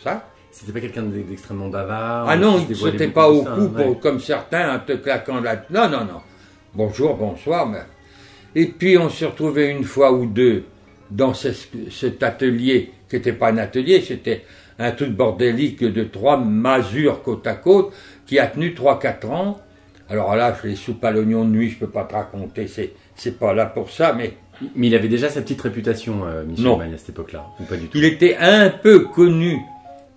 ça. 0.02 0.26
C'était 0.50 0.72
pas 0.72 0.80
quelqu'un 0.80 1.04
d'extrêmement 1.04 1.68
bavard 1.68 2.28
Ah 2.28 2.36
non, 2.36 2.58
il 2.68 2.76
ne 2.76 3.06
pas 3.06 3.30
au 3.30 3.44
cou 3.44 3.94
comme 3.94 4.20
certains 4.20 4.74
en 4.74 4.80
te 4.80 4.92
claquant 4.92 5.40
la... 5.40 5.54
Non, 5.70 5.88
non, 5.88 6.04
non. 6.04 6.20
Bonjour, 6.74 7.14
bonsoir. 7.14 7.66
Mais... 7.66 7.78
Et 8.54 8.66
puis 8.66 8.98
on 8.98 9.08
s'est 9.08 9.26
retrouvé 9.26 9.68
une 9.68 9.84
fois 9.84 10.12
ou 10.12 10.26
deux 10.26 10.64
dans 11.10 11.34
cet 11.34 12.22
atelier, 12.22 12.92
qui 13.08 13.16
n'était 13.16 13.32
pas 13.32 13.50
un 13.50 13.58
atelier, 13.58 14.00
c'était 14.00 14.44
un 14.78 14.92
truc 14.92 15.10
bordélique 15.10 15.82
de 15.82 16.04
trois 16.04 16.36
masures 16.38 17.22
côte 17.22 17.46
à 17.46 17.54
côte, 17.54 17.92
qui 18.26 18.38
a 18.38 18.46
tenu 18.46 18.74
trois, 18.74 18.98
quatre 18.98 19.30
ans. 19.30 19.60
Alors 20.08 20.34
là, 20.36 20.56
les 20.64 20.76
soupes 20.76 21.04
à 21.04 21.10
l'oignon 21.10 21.44
de 21.44 21.50
nuit, 21.50 21.70
je 21.70 21.78
peux 21.78 21.88
pas 21.88 22.04
te 22.04 22.14
raconter, 22.14 22.66
c'est, 22.66 22.92
c'est 23.14 23.38
pas 23.38 23.52
là 23.54 23.66
pour 23.66 23.90
ça, 23.90 24.12
mais... 24.12 24.34
Mais 24.76 24.88
il 24.88 24.94
avait 24.94 25.08
déjà 25.08 25.30
sa 25.30 25.40
petite 25.40 25.62
réputation, 25.62 26.26
euh, 26.26 26.44
Michel 26.44 26.64
non. 26.66 26.78
à 26.80 26.84
cette 26.98 27.08
époque-là, 27.08 27.46
ou 27.58 27.64
pas 27.64 27.76
du 27.76 27.86
tout? 27.86 27.96
Il 27.96 28.04
était 28.04 28.36
un 28.36 28.68
peu 28.68 29.06
connu 29.06 29.58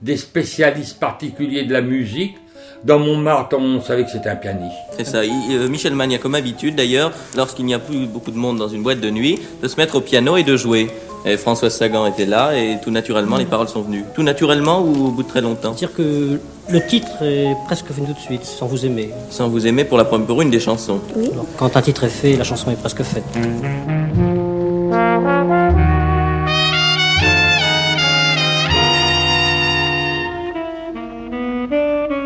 des 0.01 0.17
spécialistes 0.17 0.99
particuliers 0.99 1.63
de 1.63 1.71
la 1.71 1.81
musique, 1.81 2.35
dans 2.83 2.99
Montmartre, 2.99 3.57
on 3.57 3.81
savait 3.81 4.03
que 4.03 4.11
c'était 4.11 4.29
un 4.29 4.35
pianiste. 4.35 4.75
C'est 4.97 5.05
ça. 5.05 5.19
Euh, 5.19 5.69
Michel 5.69 5.95
Magne 5.95 6.15
a 6.15 6.17
comme 6.17 6.35
habitude, 6.35 6.75
d'ailleurs, 6.75 7.11
lorsqu'il 7.35 7.65
n'y 7.65 7.73
a 7.73 7.79
plus 7.79 8.05
beaucoup 8.07 8.31
de 8.31 8.37
monde 8.37 8.57
dans 8.57 8.67
une 8.67 8.83
boîte 8.83 8.99
de 8.99 9.09
nuit, 9.09 9.39
de 9.61 9.67
se 9.67 9.77
mettre 9.77 9.95
au 9.95 10.01
piano 10.01 10.37
et 10.37 10.43
de 10.43 10.57
jouer. 10.57 10.89
Et 11.25 11.37
François 11.37 11.69
Sagan 11.69 12.05
était 12.05 12.25
là 12.25 12.57
et 12.57 12.79
tout 12.83 12.91
naturellement, 12.91 13.37
les 13.37 13.45
paroles 13.45 13.69
sont 13.69 13.81
venues. 13.81 14.03
Tout 14.13 14.23
naturellement 14.23 14.81
ou 14.81 15.07
au 15.07 15.11
bout 15.11 15.23
de 15.23 15.27
très 15.29 15.39
longtemps? 15.39 15.73
C'est-à-dire 15.73 15.95
que 15.95 16.39
le 16.69 16.85
titre 16.85 17.21
est 17.21 17.55
presque 17.65 17.89
venu 17.91 18.07
tout 18.07 18.13
de 18.13 18.19
suite, 18.19 18.43
sans 18.43 18.65
vous 18.65 18.85
aimer. 18.85 19.09
Sans 19.29 19.47
vous 19.47 19.65
aimer 19.65 19.85
pour, 19.85 19.97
la, 19.97 20.03
pour 20.03 20.41
une 20.41 20.49
des 20.49 20.59
chansons. 20.59 20.99
Oui. 21.15 21.29
quand 21.57 21.77
un 21.77 21.81
titre 21.81 22.03
est 22.03 22.09
fait, 22.09 22.35
la 22.35 22.43
chanson 22.43 22.71
est 22.71 22.75
presque 22.75 23.03
faite. 23.03 23.23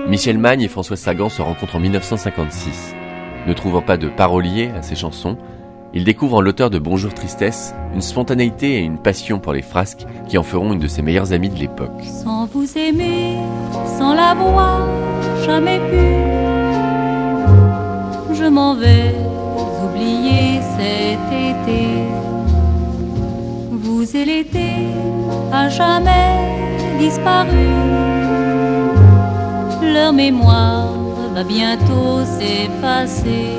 Michel 0.08 0.38
Magne 0.38 0.62
et 0.62 0.68
François 0.70 0.96
Sagan 0.96 1.28
se 1.28 1.42
rencontrent 1.42 1.76
en 1.76 1.82
1956. 1.82 2.96
Ne 3.46 3.54
trouvant 3.54 3.82
pas 3.82 3.98
de 3.98 4.08
parolier 4.08 4.70
à 4.70 4.82
ses 4.82 4.96
chansons, 4.96 5.38
ils 5.94 6.06
découvrent 6.06 6.38
en 6.38 6.42
l'auteur 6.42 6.70
de 6.70 6.80
Bonjour 6.80 7.14
Tristesse 7.14 7.76
une 7.94 8.02
spontanéité 8.02 8.78
et 8.78 8.80
une 8.80 9.00
passion 9.00 9.40
pour 9.40 9.52
les 9.52 9.62
frasques 9.62 10.06
qui 10.30 10.38
en 10.38 10.44
feront 10.44 10.72
une 10.72 10.80
de 10.80 10.88
ses 10.88 11.02
meilleures 11.02 11.34
amies 11.34 11.50
de 11.50 11.58
l'époque. 11.60 12.02
Sans 12.04 12.46
vous 12.46 12.78
aimer, 12.78 13.36
sans 13.98 14.14
l'avoir 14.14 14.88
jamais 15.46 15.80
pu, 15.80 15.98
je 18.34 18.48
m'en 18.48 18.76
vais 18.76 19.14
oublier 19.84 20.62
cet 20.78 21.20
été. 21.34 21.86
Vous 23.72 24.16
et 24.16 24.24
l'été 24.24 24.72
a 25.52 25.68
jamais 25.68 26.38
disparu 26.98 28.07
leur 29.94 30.14
mémoire 30.14 30.94
va 31.34 31.44
bientôt 31.44 32.20
s'effacer. 32.26 33.58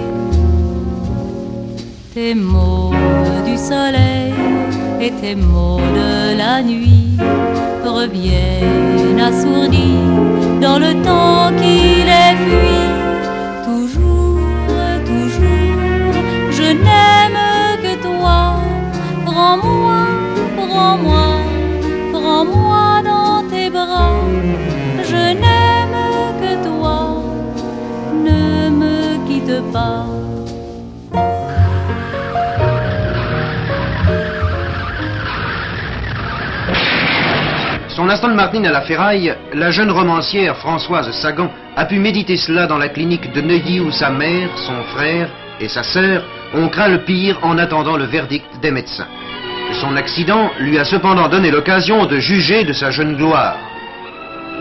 Tes 2.14 2.34
mots 2.34 2.92
du 3.46 3.56
soleil 3.56 4.34
et 5.00 5.10
tes 5.20 5.34
mots 5.34 5.80
de 6.00 6.36
la 6.36 6.62
nuit 6.62 7.16
reviennent 7.84 9.20
assourdis 9.20 10.02
dans 10.60 10.78
le 10.78 10.92
temps 11.02 11.50
qui 11.60 12.02
les 12.10 12.34
fuit. 12.42 12.88
Toujours, 13.64 14.40
toujours, 15.10 16.12
je 16.50 16.68
n'aime 16.86 17.42
que 17.82 18.02
toi. 18.02 18.56
Prends-moi, 19.24 20.00
prends-moi, 20.56 20.56
prends-moi 20.56 21.27
Son 37.88 38.08
instant 38.08 38.28
de 38.28 38.34
Martine 38.34 38.64
à 38.64 38.70
la 38.70 38.82
ferraille, 38.82 39.34
la 39.52 39.70
jeune 39.70 39.90
romancière 39.90 40.56
Françoise 40.56 41.10
Sagan 41.10 41.50
a 41.76 41.84
pu 41.84 41.98
méditer 41.98 42.36
cela 42.36 42.66
dans 42.66 42.78
la 42.78 42.88
clinique 42.88 43.32
de 43.32 43.40
Neuilly 43.42 43.80
où 43.80 43.90
sa 43.90 44.10
mère, 44.10 44.48
son 44.56 44.82
frère 44.94 45.28
et 45.60 45.68
sa 45.68 45.82
sœur 45.82 46.24
ont 46.54 46.68
craint 46.68 46.88
le 46.88 47.04
pire 47.04 47.38
en 47.42 47.58
attendant 47.58 47.96
le 47.96 48.04
verdict 48.04 48.46
des 48.62 48.70
médecins. 48.70 49.08
Son 49.80 49.96
accident 49.96 50.50
lui 50.58 50.78
a 50.78 50.84
cependant 50.84 51.28
donné 51.28 51.50
l'occasion 51.50 52.06
de 52.06 52.18
juger 52.18 52.64
de 52.64 52.72
sa 52.72 52.90
jeune 52.90 53.16
gloire. 53.16 53.67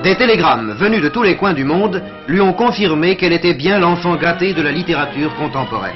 Des 0.03 0.15
télégrammes 0.15 0.73
venus 0.73 1.01
de 1.01 1.09
tous 1.09 1.23
les 1.23 1.35
coins 1.35 1.53
du 1.53 1.63
monde 1.63 2.03
lui 2.27 2.39
ont 2.39 2.53
confirmé 2.53 3.15
qu'elle 3.17 3.33
était 3.33 3.55
bien 3.55 3.79
l'enfant 3.79 4.15
gâté 4.15 4.53
de 4.53 4.61
la 4.61 4.71
littérature 4.71 5.33
contemporaine. 5.35 5.95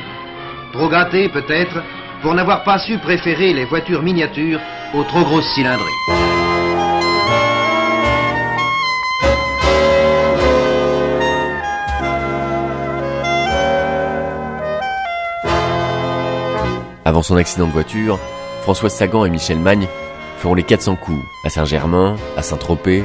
Trop 0.74 0.90
gâté 0.90 1.30
peut-être 1.30 1.84
pour 2.24 2.34
n'avoir 2.34 2.64
pas 2.64 2.80
su 2.80 2.98
préférer 2.98 3.54
les 3.54 3.66
voitures 3.66 4.02
miniatures 4.02 4.60
aux 4.96 5.04
trop 5.04 5.22
grosses 5.22 5.54
cylindrées. 5.54 5.86
Avant 17.06 17.22
son 17.22 17.36
accident 17.36 17.68
de 17.68 17.72
voiture, 17.72 18.20
Françoise 18.64 18.96
Sagan 18.96 19.26
et 19.26 19.30
Michel 19.30 19.60
Magne 19.60 19.88
feront 20.38 20.56
les 20.56 20.64
400 20.64 20.96
coups 20.96 21.24
à 21.46 21.50
Saint-Germain, 21.50 22.16
à 22.36 22.42
Saint-Tropez, 22.42 23.04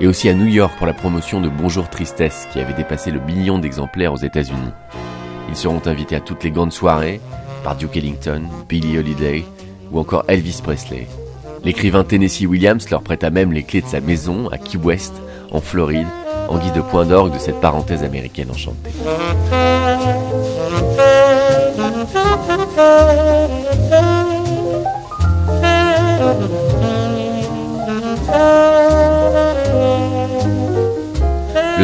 et 0.00 0.06
aussi 0.06 0.28
à 0.28 0.34
New 0.34 0.46
York 0.46 0.76
pour 0.76 0.86
la 0.86 0.92
promotion 0.92 1.40
de 1.40 1.48
Bonjour 1.48 1.88
Tristesse 1.88 2.48
qui 2.52 2.60
avait 2.60 2.74
dépassé 2.74 3.10
le 3.10 3.20
million 3.20 3.58
d'exemplaires 3.58 4.12
aux 4.12 4.18
États-Unis. 4.18 4.72
Ils 5.48 5.56
seront 5.56 5.82
invités 5.86 6.16
à 6.16 6.20
toutes 6.20 6.44
les 6.44 6.50
grandes 6.50 6.72
soirées 6.72 7.20
par 7.62 7.76
Duke 7.76 7.96
Ellington, 7.96 8.42
Billie 8.68 8.98
Holiday 8.98 9.44
ou 9.92 9.98
encore 9.98 10.24
Elvis 10.28 10.60
Presley. 10.62 11.06
L'écrivain 11.64 12.04
Tennessee 12.04 12.46
Williams 12.46 12.88
leur 12.90 13.02
prêta 13.02 13.30
même 13.30 13.52
les 13.52 13.62
clés 13.62 13.80
de 13.80 13.86
sa 13.86 14.00
maison 14.00 14.48
à 14.48 14.58
Key 14.58 14.78
West, 14.78 15.14
en 15.50 15.60
Floride, 15.60 16.06
en 16.48 16.58
guise 16.58 16.72
de 16.72 16.82
point 16.82 17.06
d'orgue 17.06 17.32
de 17.32 17.38
cette 17.38 17.60
parenthèse 17.60 18.02
américaine 18.02 18.50
enchantée. 18.50 18.90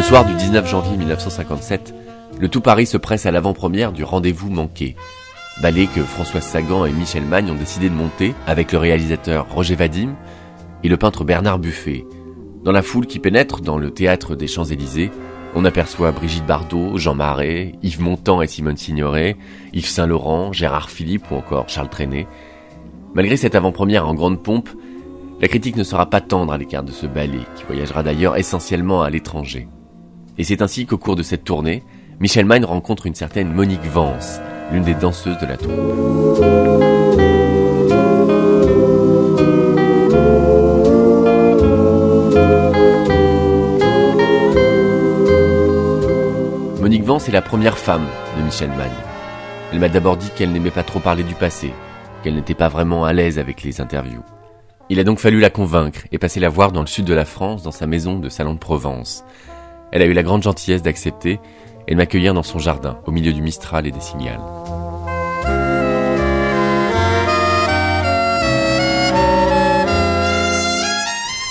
Le 0.01 0.07
soir 0.07 0.25
du 0.25 0.33
19 0.33 0.67
janvier 0.67 0.97
1957, 0.97 1.93
le 2.39 2.49
tout 2.49 2.59
Paris 2.59 2.87
se 2.87 2.97
presse 2.97 3.27
à 3.27 3.31
l'avant-première 3.31 3.91
du 3.91 4.03
Rendez-vous 4.03 4.49
manqué. 4.49 4.95
Ballet 5.61 5.85
que 5.85 6.01
Françoise 6.01 6.43
Sagan 6.43 6.85
et 6.85 6.91
Michel 6.91 7.23
Magne 7.23 7.51
ont 7.51 7.55
décidé 7.55 7.87
de 7.87 7.93
monter 7.93 8.33
avec 8.47 8.71
le 8.71 8.79
réalisateur 8.79 9.45
Roger 9.53 9.75
Vadim 9.75 10.15
et 10.83 10.89
le 10.89 10.97
peintre 10.97 11.23
Bernard 11.23 11.59
Buffet. 11.59 12.03
Dans 12.63 12.71
la 12.71 12.81
foule 12.81 13.05
qui 13.05 13.19
pénètre 13.19 13.61
dans 13.61 13.77
le 13.77 13.91
théâtre 13.91 14.35
des 14.35 14.47
Champs-Élysées, 14.47 15.11
on 15.53 15.65
aperçoit 15.65 16.11
Brigitte 16.11 16.47
Bardot, 16.47 16.97
Jean 16.97 17.13
Marais, 17.13 17.73
Yves 17.83 18.01
Montand 18.01 18.41
et 18.41 18.47
Simone 18.47 18.77
Signoret, 18.77 19.37
Yves 19.71 19.85
Saint-Laurent, 19.85 20.51
Gérard 20.51 20.89
Philippe 20.89 21.29
ou 21.29 21.35
encore 21.35 21.69
Charles 21.69 21.89
Trenet. 21.89 22.25
Malgré 23.13 23.37
cette 23.37 23.53
avant-première 23.53 24.07
en 24.07 24.15
grande 24.15 24.41
pompe, 24.41 24.69
la 25.39 25.47
critique 25.47 25.75
ne 25.75 25.83
sera 25.83 26.09
pas 26.09 26.21
tendre 26.21 26.53
à 26.53 26.57
l'écart 26.57 26.83
de 26.83 26.91
ce 26.91 27.05
ballet, 27.05 27.45
qui 27.55 27.65
voyagera 27.65 28.01
d'ailleurs 28.01 28.35
essentiellement 28.35 29.03
à 29.03 29.11
l'étranger. 29.11 29.67
Et 30.37 30.43
c'est 30.43 30.61
ainsi 30.61 30.85
qu'au 30.85 30.97
cours 30.97 31.15
de 31.15 31.23
cette 31.23 31.43
tournée, 31.43 31.83
Michel 32.19 32.45
Magne 32.45 32.65
rencontre 32.65 33.05
une 33.05 33.15
certaine 33.15 33.51
Monique 33.51 33.85
Vance, 33.85 34.39
l'une 34.71 34.83
des 34.83 34.93
danseuses 34.93 35.37
de 35.39 35.45
la 35.45 35.57
troupe. 35.57 35.71
Monique 46.79 47.03
Vance 47.03 47.27
est 47.27 47.31
la 47.31 47.41
première 47.41 47.77
femme 47.77 48.05
de 48.37 48.43
Michel 48.43 48.69
Magne. 48.69 48.89
Elle 49.71 49.79
m'a 49.79 49.89
d'abord 49.89 50.17
dit 50.17 50.29
qu'elle 50.35 50.51
n'aimait 50.51 50.71
pas 50.71 50.83
trop 50.83 50.99
parler 50.99 51.23
du 51.23 51.35
passé, 51.35 51.73
qu'elle 52.23 52.35
n'était 52.35 52.53
pas 52.53 52.69
vraiment 52.69 53.05
à 53.05 53.13
l'aise 53.13 53.39
avec 53.39 53.63
les 53.63 53.81
interviews. 53.81 54.23
Il 54.89 54.99
a 54.99 55.03
donc 55.03 55.19
fallu 55.19 55.39
la 55.39 55.49
convaincre 55.49 56.01
et 56.11 56.17
passer 56.17 56.39
la 56.39 56.49
voir 56.49 56.71
dans 56.71 56.81
le 56.81 56.87
sud 56.87 57.05
de 57.05 57.13
la 57.13 57.23
France, 57.23 57.63
dans 57.63 57.71
sa 57.71 57.87
maison 57.87 58.19
de 58.19 58.27
Salon 58.27 58.55
de 58.55 58.59
Provence. 58.59 59.23
Elle 59.91 60.01
a 60.01 60.05
eu 60.05 60.13
la 60.13 60.23
grande 60.23 60.41
gentillesse 60.41 60.81
d'accepter 60.81 61.39
et 61.87 61.91
de 61.91 61.97
m'accueillir 61.97 62.33
dans 62.33 62.43
son 62.43 62.59
jardin, 62.59 62.99
au 63.05 63.11
milieu 63.11 63.33
du 63.33 63.41
Mistral 63.41 63.85
et 63.85 63.91
des 63.91 63.99
cigales. 63.99 64.39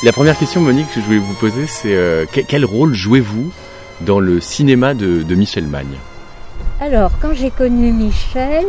La 0.03 0.13
première 0.13 0.39
question, 0.39 0.63
Monique, 0.63 0.89
que 0.95 1.01
je 1.01 1.05
voulais 1.05 1.19
vous 1.19 1.35
poser, 1.35 1.67
c'est 1.67 1.95
euh, 1.95 2.25
quel, 2.33 2.47
quel 2.47 2.65
rôle 2.65 2.95
jouez-vous 2.95 3.53
dans 4.01 4.19
le 4.19 4.41
cinéma 4.41 4.95
de, 4.95 5.23
de 5.23 5.35
Michel 5.35 5.67
Magne? 5.67 5.99
Alors, 6.81 7.11
quand 7.21 7.35
j'ai 7.35 7.51
connu 7.51 7.93
Michel, 7.93 8.65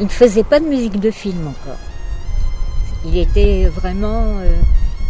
il 0.00 0.04
ne 0.04 0.10
faisait 0.10 0.42
pas 0.42 0.60
de 0.60 0.66
musique 0.66 1.00
de 1.00 1.10
film 1.10 1.46
encore. 1.46 1.78
Il 3.06 3.16
était 3.16 3.64
vraiment 3.74 4.36
euh, 4.40 4.60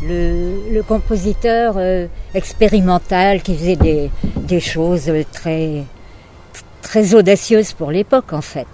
le, 0.02 0.80
compositeur 0.82 1.74
euh, 1.76 2.06
expérimental 2.34 3.42
qui 3.42 3.56
faisait 3.56 3.76
des, 3.76 4.10
des 4.36 4.60
choses 4.60 5.10
très, 5.32 5.84
très 6.82 7.14
audacieuses 7.14 7.72
pour 7.72 7.90
l'époque, 7.90 8.32
en 8.32 8.42
fait. 8.42 8.66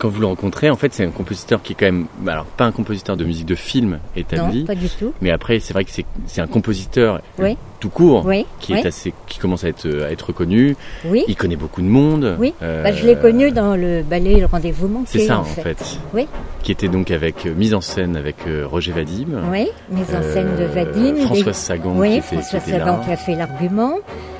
Quand 0.00 0.08
vous 0.08 0.20
le 0.22 0.26
rencontrez, 0.26 0.70
en 0.70 0.76
fait, 0.76 0.94
c'est 0.94 1.04
un 1.04 1.10
compositeur 1.10 1.60
qui 1.60 1.74
est 1.74 1.76
quand 1.78 1.84
même, 1.84 2.06
alors 2.26 2.46
pas 2.46 2.64
un 2.64 2.72
compositeur 2.72 3.18
de 3.18 3.24
musique 3.26 3.44
de 3.44 3.54
film 3.54 3.98
établi, 4.16 4.60
Non, 4.60 4.64
pas 4.66 4.74
du 4.74 4.88
tout. 4.88 5.12
mais 5.20 5.30
après, 5.30 5.60
c'est 5.60 5.74
vrai 5.74 5.84
que 5.84 5.90
c'est 6.26 6.40
un 6.40 6.46
compositeur 6.46 7.20
Oui. 7.38 7.58
tout 7.80 7.90
court 7.90 8.24
Oui, 8.24 8.46
qui 8.60 8.72
oui. 8.72 8.78
est 8.80 8.86
assez, 8.86 9.12
qui 9.26 9.38
commence 9.38 9.62
à 9.62 9.68
être 9.68 9.86
à 9.86 10.10
être 10.10 10.28
reconnu. 10.28 10.74
Oui. 11.04 11.24
Il 11.28 11.36
connaît 11.36 11.56
beaucoup 11.56 11.82
de 11.82 11.86
monde. 11.86 12.34
Oui, 12.40 12.54
Euh, 12.62 12.82
bah, 12.82 12.92
je 12.92 13.04
l'ai 13.06 13.14
connu 13.16 13.50
dans 13.50 13.76
le 13.76 14.02
ballet 14.02 14.40
Le 14.40 14.46
Rendez-vous 14.46 14.88
manqué. 14.88 15.06
C'est 15.18 15.26
ça 15.26 15.36
en 15.36 15.42
en 15.42 15.44
fait. 15.44 15.98
Oui, 16.14 16.26
Qui 16.62 16.72
était 16.72 16.88
donc 16.88 17.10
avec 17.10 17.44
euh, 17.44 17.52
mise 17.54 17.74
en 17.74 17.82
scène 17.82 18.16
avec 18.16 18.36
euh, 18.46 18.66
Roger 18.66 18.92
Vadim. 18.92 19.26
oui, 19.52 19.68
mise 19.90 20.14
en 20.14 20.22
scène 20.22 20.56
de 20.56 20.62
Euh, 20.62 20.68
Vadim. 20.68 21.16
Françoise 21.26 21.56
Sagan 21.56 21.92
Oui, 21.96 22.08
qui 22.08 22.16
était- 22.16 22.26
qui 22.28 22.34
François 22.36 22.58
était 22.60 22.70
Sagan 22.70 22.86
là. 22.86 23.02
qui 23.04 23.12
a 23.12 23.16
fait 23.18 23.34
l'argument. 23.34 23.98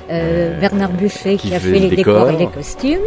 euh, 0.09 0.59
Bernard 0.59 0.91
Buffet 0.91 1.37
qui, 1.37 1.49
qui 1.49 1.53
a 1.55 1.59
fait 1.59 1.67
le 1.79 1.87
les 1.87 1.95
décors 1.95 2.31
et 2.31 2.35
les 2.35 2.47
costumes. 2.47 2.97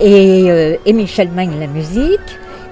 Et, 0.00 0.50
euh, 0.50 0.76
et 0.84 0.92
Michel 0.92 1.30
Magne 1.30 1.56
la 1.58 1.66
musique. 1.66 2.20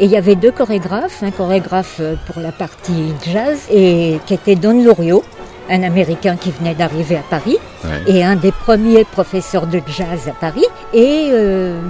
Et 0.01 0.07
il 0.07 0.11
y 0.11 0.17
avait 0.17 0.35
deux 0.35 0.51
chorégraphes, 0.51 1.23
un 1.23 1.31
chorégraphe 1.31 1.99
euh, 2.01 2.15
pour 2.27 2.43
la 2.43 2.51
partie 2.51 3.13
jazz 3.25 3.61
et 3.71 4.19
qui 4.27 4.35
était 4.35 4.57
Don 4.57 4.83
Lurio, 4.83 5.23
un 5.71 5.83
Américain 5.85 6.37
qui 6.37 6.51
venait 6.51 6.75
d'arriver 6.75 7.17
à 7.17 7.23
Paris 7.29 7.59
Ouais. 7.85 8.13
et 8.15 8.23
un 8.25 8.37
des 8.37 8.53
premiers 8.53 9.05
professeurs 9.05 9.67
de 9.67 9.81
jazz 9.89 10.29
à 10.29 10.33
Paris, 10.33 10.65
et 10.95 11.31
euh, 11.33 11.81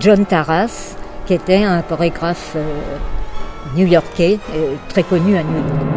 John 0.00 0.26
Taras, 0.26 0.96
qui 1.24 1.34
était 1.34 1.62
un 1.62 1.82
chorégraphe 1.82 2.54
euh, 2.56 2.64
new-yorkais, 3.76 4.40
euh, 4.56 4.74
très 4.88 5.04
connu 5.04 5.36
à 5.36 5.44
New 5.44 5.54
York. 5.54 5.95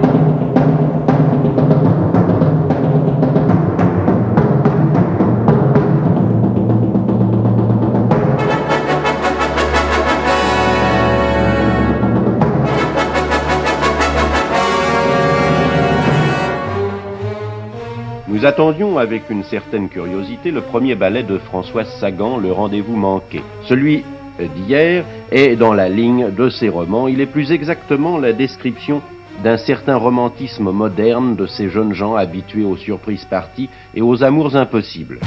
Attendions 18.49 18.97
avec 18.97 19.29
une 19.29 19.43
certaine 19.43 19.89
curiosité 19.89 20.49
le 20.49 20.61
premier 20.61 20.95
ballet 20.95 21.21
de 21.21 21.37
Françoise 21.37 21.87
Sagan, 21.99 22.37
Le 22.37 22.51
Rendez-vous 22.51 22.95
manqué. 22.95 23.43
Celui 23.65 24.03
d'hier 24.55 25.05
est 25.31 25.55
dans 25.55 25.71
la 25.71 25.87
ligne 25.87 26.31
de 26.31 26.49
ses 26.49 26.67
romans. 26.67 27.07
Il 27.07 27.21
est 27.21 27.27
plus 27.27 27.51
exactement 27.51 28.17
la 28.17 28.33
description 28.33 29.03
d'un 29.43 29.57
certain 29.57 29.97
romantisme 29.97 30.71
moderne 30.71 31.35
de 31.35 31.45
ces 31.45 31.69
jeunes 31.69 31.93
gens 31.93 32.15
habitués 32.15 32.65
aux 32.65 32.75
surprises 32.75 33.25
parties 33.25 33.69
et 33.93 34.01
aux 34.01 34.23
amours 34.23 34.55
impossibles. 34.55 35.19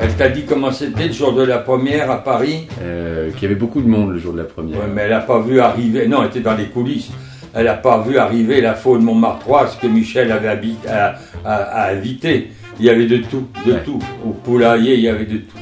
Elle 0.00 0.16
t'a 0.16 0.30
dit 0.30 0.46
comment 0.46 0.72
c'était 0.72 1.06
le 1.06 1.12
jour 1.12 1.32
de 1.32 1.44
la 1.44 1.58
première 1.58 2.10
à 2.10 2.24
Paris? 2.24 2.66
Euh, 2.82 3.30
Qu'il 3.30 3.42
y 3.42 3.46
avait 3.46 3.54
beaucoup 3.54 3.82
de 3.82 3.88
monde 3.88 4.10
le 4.10 4.18
jour 4.18 4.32
de 4.32 4.38
la 4.38 4.44
première. 4.44 4.80
Ouais, 4.80 4.86
mais 4.92 5.02
elle 5.02 5.10
n'a 5.10 5.20
pas 5.20 5.38
vu 5.40 5.60
arriver. 5.60 6.08
Non, 6.08 6.22
elle 6.22 6.28
était 6.28 6.40
dans 6.40 6.56
les 6.56 6.66
coulisses. 6.66 7.12
Elle 7.58 7.64
n'a 7.64 7.74
pas 7.74 8.00
vu 8.02 8.18
arriver 8.18 8.60
la 8.60 8.74
faune 8.74 9.02
Montmartroise 9.02 9.76
que 9.82 9.88
Michel 9.88 10.30
avait 10.30 10.46
habit- 10.48 10.76
a, 10.88 11.16
a- 11.44 11.54
a 11.54 11.90
invité. 11.90 12.52
Il 12.78 12.86
y 12.86 12.90
avait 12.90 13.06
de 13.06 13.16
tout, 13.16 13.48
de 13.66 13.72
tout. 13.84 13.98
Au 14.24 14.30
poulailler, 14.30 14.94
il 14.94 15.00
y 15.00 15.08
avait 15.08 15.24
de 15.26 15.38
tout. 15.38 15.56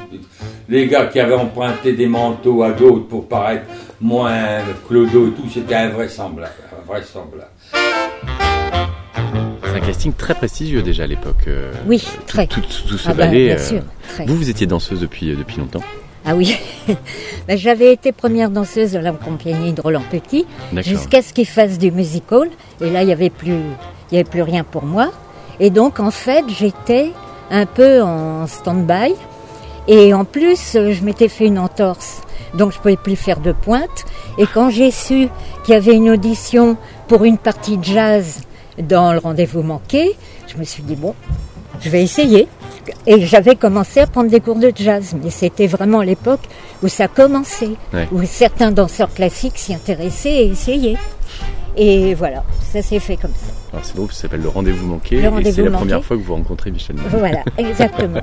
Les 0.68 0.87
gars 0.88 1.06
qui 1.06 1.18
avaient 1.20 1.35
emprunté 1.35 1.94
des 1.94 2.06
manteaux 2.06 2.62
à 2.62 2.72
d'autres 2.72 3.06
pour 3.09 3.26
paraître 3.28 3.64
moins 4.00 4.35
clodo 4.87 5.28
et 5.28 5.30
tout, 5.30 5.48
c'était 5.48 5.74
invraisemblable. 5.74 6.52
invraisemblable. 6.82 7.48
C'est 9.62 9.76
un 9.76 9.80
casting 9.87 10.12
très 10.12 10.35
prestigieux 10.35 10.82
déjà 10.82 11.04
à 11.04 11.06
l'époque. 11.06 11.44
euh, 11.48 11.72
Oui, 11.87 12.06
très. 12.26 12.46
Tout, 12.46 12.61
tout- 12.61 12.88
tout 12.88 12.98
ce 12.98 13.09
Ah 13.09 13.14
ben, 13.14 13.26
ballet. 13.28 13.46
bien 13.46 13.54
euh, 13.56 13.59
sûr, 13.59 13.82
très. 14.14 14.26
Vous, 14.26 14.37
vous 14.37 14.50
étiez 14.50 14.66
danseuse 14.66 15.00
depuis, 15.00 15.30
euh, 15.30 15.37
depuis 15.37 15.56
longtemps? 15.59 15.82
Ah 16.28 16.34
oui, 16.34 16.58
Ben, 17.46 17.56
j'avais 17.56 17.92
été 17.92 18.10
première 18.10 18.50
danseuse 18.50 18.90
de 18.90 18.98
la 18.98 19.12
compagnie 19.12 19.72
de 19.72 19.80
Roland 19.80 20.02
Petit 20.10 20.44
jusqu'à 20.78 21.22
ce 21.22 21.32
qu'il 21.32 21.46
fasse 21.46 21.78
du 21.78 21.92
musical. 21.92 22.48
Et 22.80 22.90
là, 22.90 23.02
il 23.02 23.06
n'y 23.06 23.12
avait 23.12 23.30
plus, 23.30 23.60
il 24.10 24.16
y 24.16 24.18
avait 24.18 24.28
plus 24.28 24.42
rien 24.42 24.64
pour 24.64 24.84
moi. 24.84 25.12
Et 25.60 25.70
donc, 25.70 26.00
en 26.00 26.10
fait, 26.10 26.44
j'étais 26.48 27.12
un 27.52 27.64
peu 27.64 28.02
en 28.02 28.48
stand-by. 28.48 29.14
Et 29.86 30.12
en 30.12 30.24
plus, 30.24 30.74
euh, 30.74 30.92
je 30.92 31.04
m'étais 31.04 31.28
fait 31.28 31.46
une 31.46 31.60
entorse. 31.60 32.22
Donc, 32.54 32.72
je 32.72 32.78
pouvais 32.78 32.96
plus 32.96 33.14
faire 33.14 33.38
de 33.38 33.52
pointe. 33.52 34.04
Et 34.36 34.46
quand 34.52 34.68
j'ai 34.68 34.90
su 34.90 35.28
qu'il 35.64 35.74
y 35.74 35.76
avait 35.76 35.94
une 35.94 36.10
audition 36.10 36.76
pour 37.06 37.24
une 37.24 37.38
partie 37.38 37.76
de 37.76 37.84
jazz 37.84 38.40
dans 38.78 39.12
le 39.12 39.20
rendez-vous 39.20 39.62
manqué, 39.62 40.16
je 40.48 40.56
me 40.56 40.64
suis 40.64 40.82
dit, 40.82 40.96
bon, 40.96 41.14
je 41.80 41.90
vais 41.90 42.02
essayer. 42.02 42.48
Et 43.06 43.26
j'avais 43.26 43.56
commencé 43.56 44.00
à 44.00 44.06
prendre 44.06 44.30
des 44.30 44.40
cours 44.40 44.56
de 44.58 44.72
jazz, 44.74 45.14
mais 45.22 45.30
c'était 45.30 45.66
vraiment 45.66 46.02
l'époque 46.02 46.40
où 46.82 46.88
ça 46.88 47.08
commençait, 47.08 47.70
Ouais. 47.92 48.08
où 48.12 48.22
certains 48.24 48.70
danseurs 48.70 49.12
classiques 49.12 49.58
s'y 49.58 49.74
intéressaient 49.74 50.44
et 50.46 50.50
essayaient. 50.52 50.96
Et 51.76 52.14
voilà, 52.14 52.42
ça 52.72 52.82
s'est 52.82 53.00
fait 53.00 53.16
comme 53.16 53.32
ça. 53.32 53.52
Alors 53.72 53.84
c'est 53.84 53.96
beau, 53.96 54.08
ça 54.10 54.22
s'appelle 54.22 54.40
le 54.42 54.48
rendez-vous 54.48 54.86
manqué. 54.86 55.16
Le 55.16 55.22
et 55.24 55.28
Rendez-vous 55.28 55.56
c'est 55.56 55.62
la 55.62 55.70
manqué. 55.70 55.80
première 55.84 56.04
fois 56.04 56.16
que 56.16 56.22
vous 56.22 56.34
rencontrez 56.34 56.70
Michel 56.70 56.96
Magne. 56.96 57.06
Voilà, 57.10 57.42
exactement. 57.58 58.20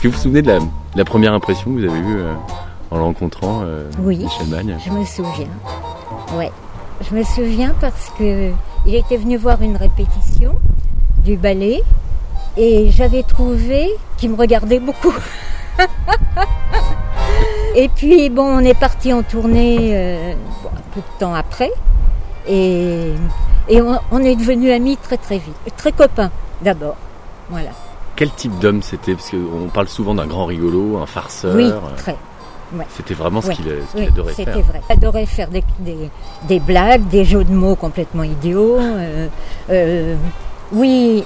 Est-ce 0.00 0.08
que 0.08 0.12
vous 0.12 0.16
vous 0.16 0.22
souvenez 0.22 0.40
de 0.40 0.58
la, 0.96 1.04
première 1.04 1.34
impression 1.34 1.74
que 1.74 1.78
vous 1.78 1.84
avez 1.84 1.98
eue 1.98 2.20
euh, 2.20 2.32
en 2.90 2.96
le 2.96 3.02
rencontrant, 3.02 3.60
euh, 3.64 3.84
Oui, 3.98 4.16
Michel 4.16 4.46
Magne 4.46 4.78
je 4.82 4.90
me 4.90 5.04
souviens. 5.04 5.46
Ouais, 6.38 6.50
je 7.06 7.14
me 7.14 7.22
souviens 7.22 7.74
parce 7.82 8.10
que 8.18 8.50
il 8.86 8.94
était 8.94 9.18
venu 9.18 9.36
voir 9.36 9.60
une 9.60 9.76
répétition 9.76 10.54
du 11.22 11.36
ballet 11.36 11.82
et 12.56 12.90
j'avais 12.90 13.22
trouvé 13.24 13.90
qu'il 14.16 14.30
me 14.30 14.36
regardait 14.36 14.80
beaucoup. 14.80 15.12
et 17.76 17.90
puis 17.90 18.30
bon, 18.30 18.46
on 18.46 18.60
est 18.60 18.72
parti 18.72 19.12
en 19.12 19.22
tournée 19.22 19.90
euh, 19.92 20.32
un 20.32 20.94
peu 20.94 21.00
de 21.00 21.18
temps 21.18 21.34
après 21.34 21.72
et, 22.48 23.12
et 23.68 23.82
on, 23.82 23.98
on 24.10 24.24
est 24.24 24.34
devenus 24.34 24.72
amis 24.72 24.96
très 24.96 25.18
très 25.18 25.36
vite, 25.36 25.76
très 25.76 25.92
copains 25.92 26.30
d'abord. 26.62 26.96
Voilà. 27.50 27.72
Quel 28.20 28.30
type 28.34 28.58
d'homme 28.58 28.82
c'était? 28.82 29.14
Parce 29.14 29.30
qu'on 29.30 29.68
parle 29.72 29.88
souvent 29.88 30.14
d'un 30.14 30.26
grand 30.26 30.44
rigolo, 30.44 30.98
un 30.98 31.06
farceur. 31.06 31.56
Oui, 31.56 31.72
très. 31.96 32.14
Ouais. 32.74 32.84
C'était 32.94 33.14
vraiment 33.14 33.40
ce 33.40 33.48
Ouais, 33.48 33.54
qu'il 33.54 33.64
ce 33.64 33.92
qu'il 33.96 34.00
oui, 34.02 34.06
adorait 34.08 34.32
faire. 34.34 34.46
C'était 34.54 34.62
vrai. 34.62 34.80
Il 34.88 34.92
adorait 34.92 35.24
faire 35.26 35.48
des, 35.48 35.64
des, 35.78 36.10
des 36.46 36.60
blagues, 36.60 37.08
des 37.08 37.24
jeux 37.24 37.44
de 37.44 37.50
mots 37.52 37.76
complètement 37.76 38.22
idiots. 38.22 38.76
euh, 38.78 39.26
euh, 39.70 40.16
oui, 40.72 41.24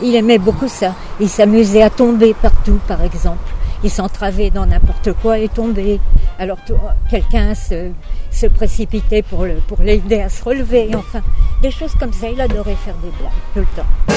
il 0.00 0.14
aimait 0.14 0.38
beaucoup 0.38 0.68
ça. 0.68 0.94
Il 1.18 1.28
s'amusait 1.28 1.82
à 1.82 1.90
tomber 1.90 2.32
partout, 2.32 2.78
par 2.86 3.02
exemple. 3.02 3.42
Il 3.82 3.90
s'entravait 3.90 4.50
dans 4.50 4.66
n'importe 4.66 5.12
quoi 5.20 5.38
et 5.40 5.48
tombait. 5.48 5.98
Alors 6.38 6.58
quelqu'un 7.10 7.56
se, 7.56 7.90
se 8.30 8.46
précipitait 8.46 9.22
pour 9.22 9.44
l'aider 9.80 10.20
à 10.20 10.28
se 10.28 10.44
relever. 10.44 10.90
Enfin, 10.94 11.22
des 11.60 11.72
choses 11.72 11.94
comme 11.98 12.12
ça. 12.12 12.28
Il 12.30 12.40
adorait 12.40 12.76
faire 12.76 12.94
des 13.02 13.10
blagues 13.18 13.32
tout 13.52 13.58
le 13.60 13.66
temps. 13.76 14.14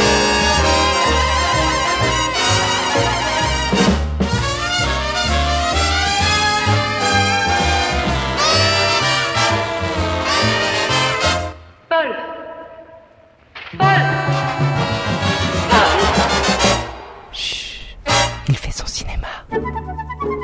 Cinéma. 19.00 19.28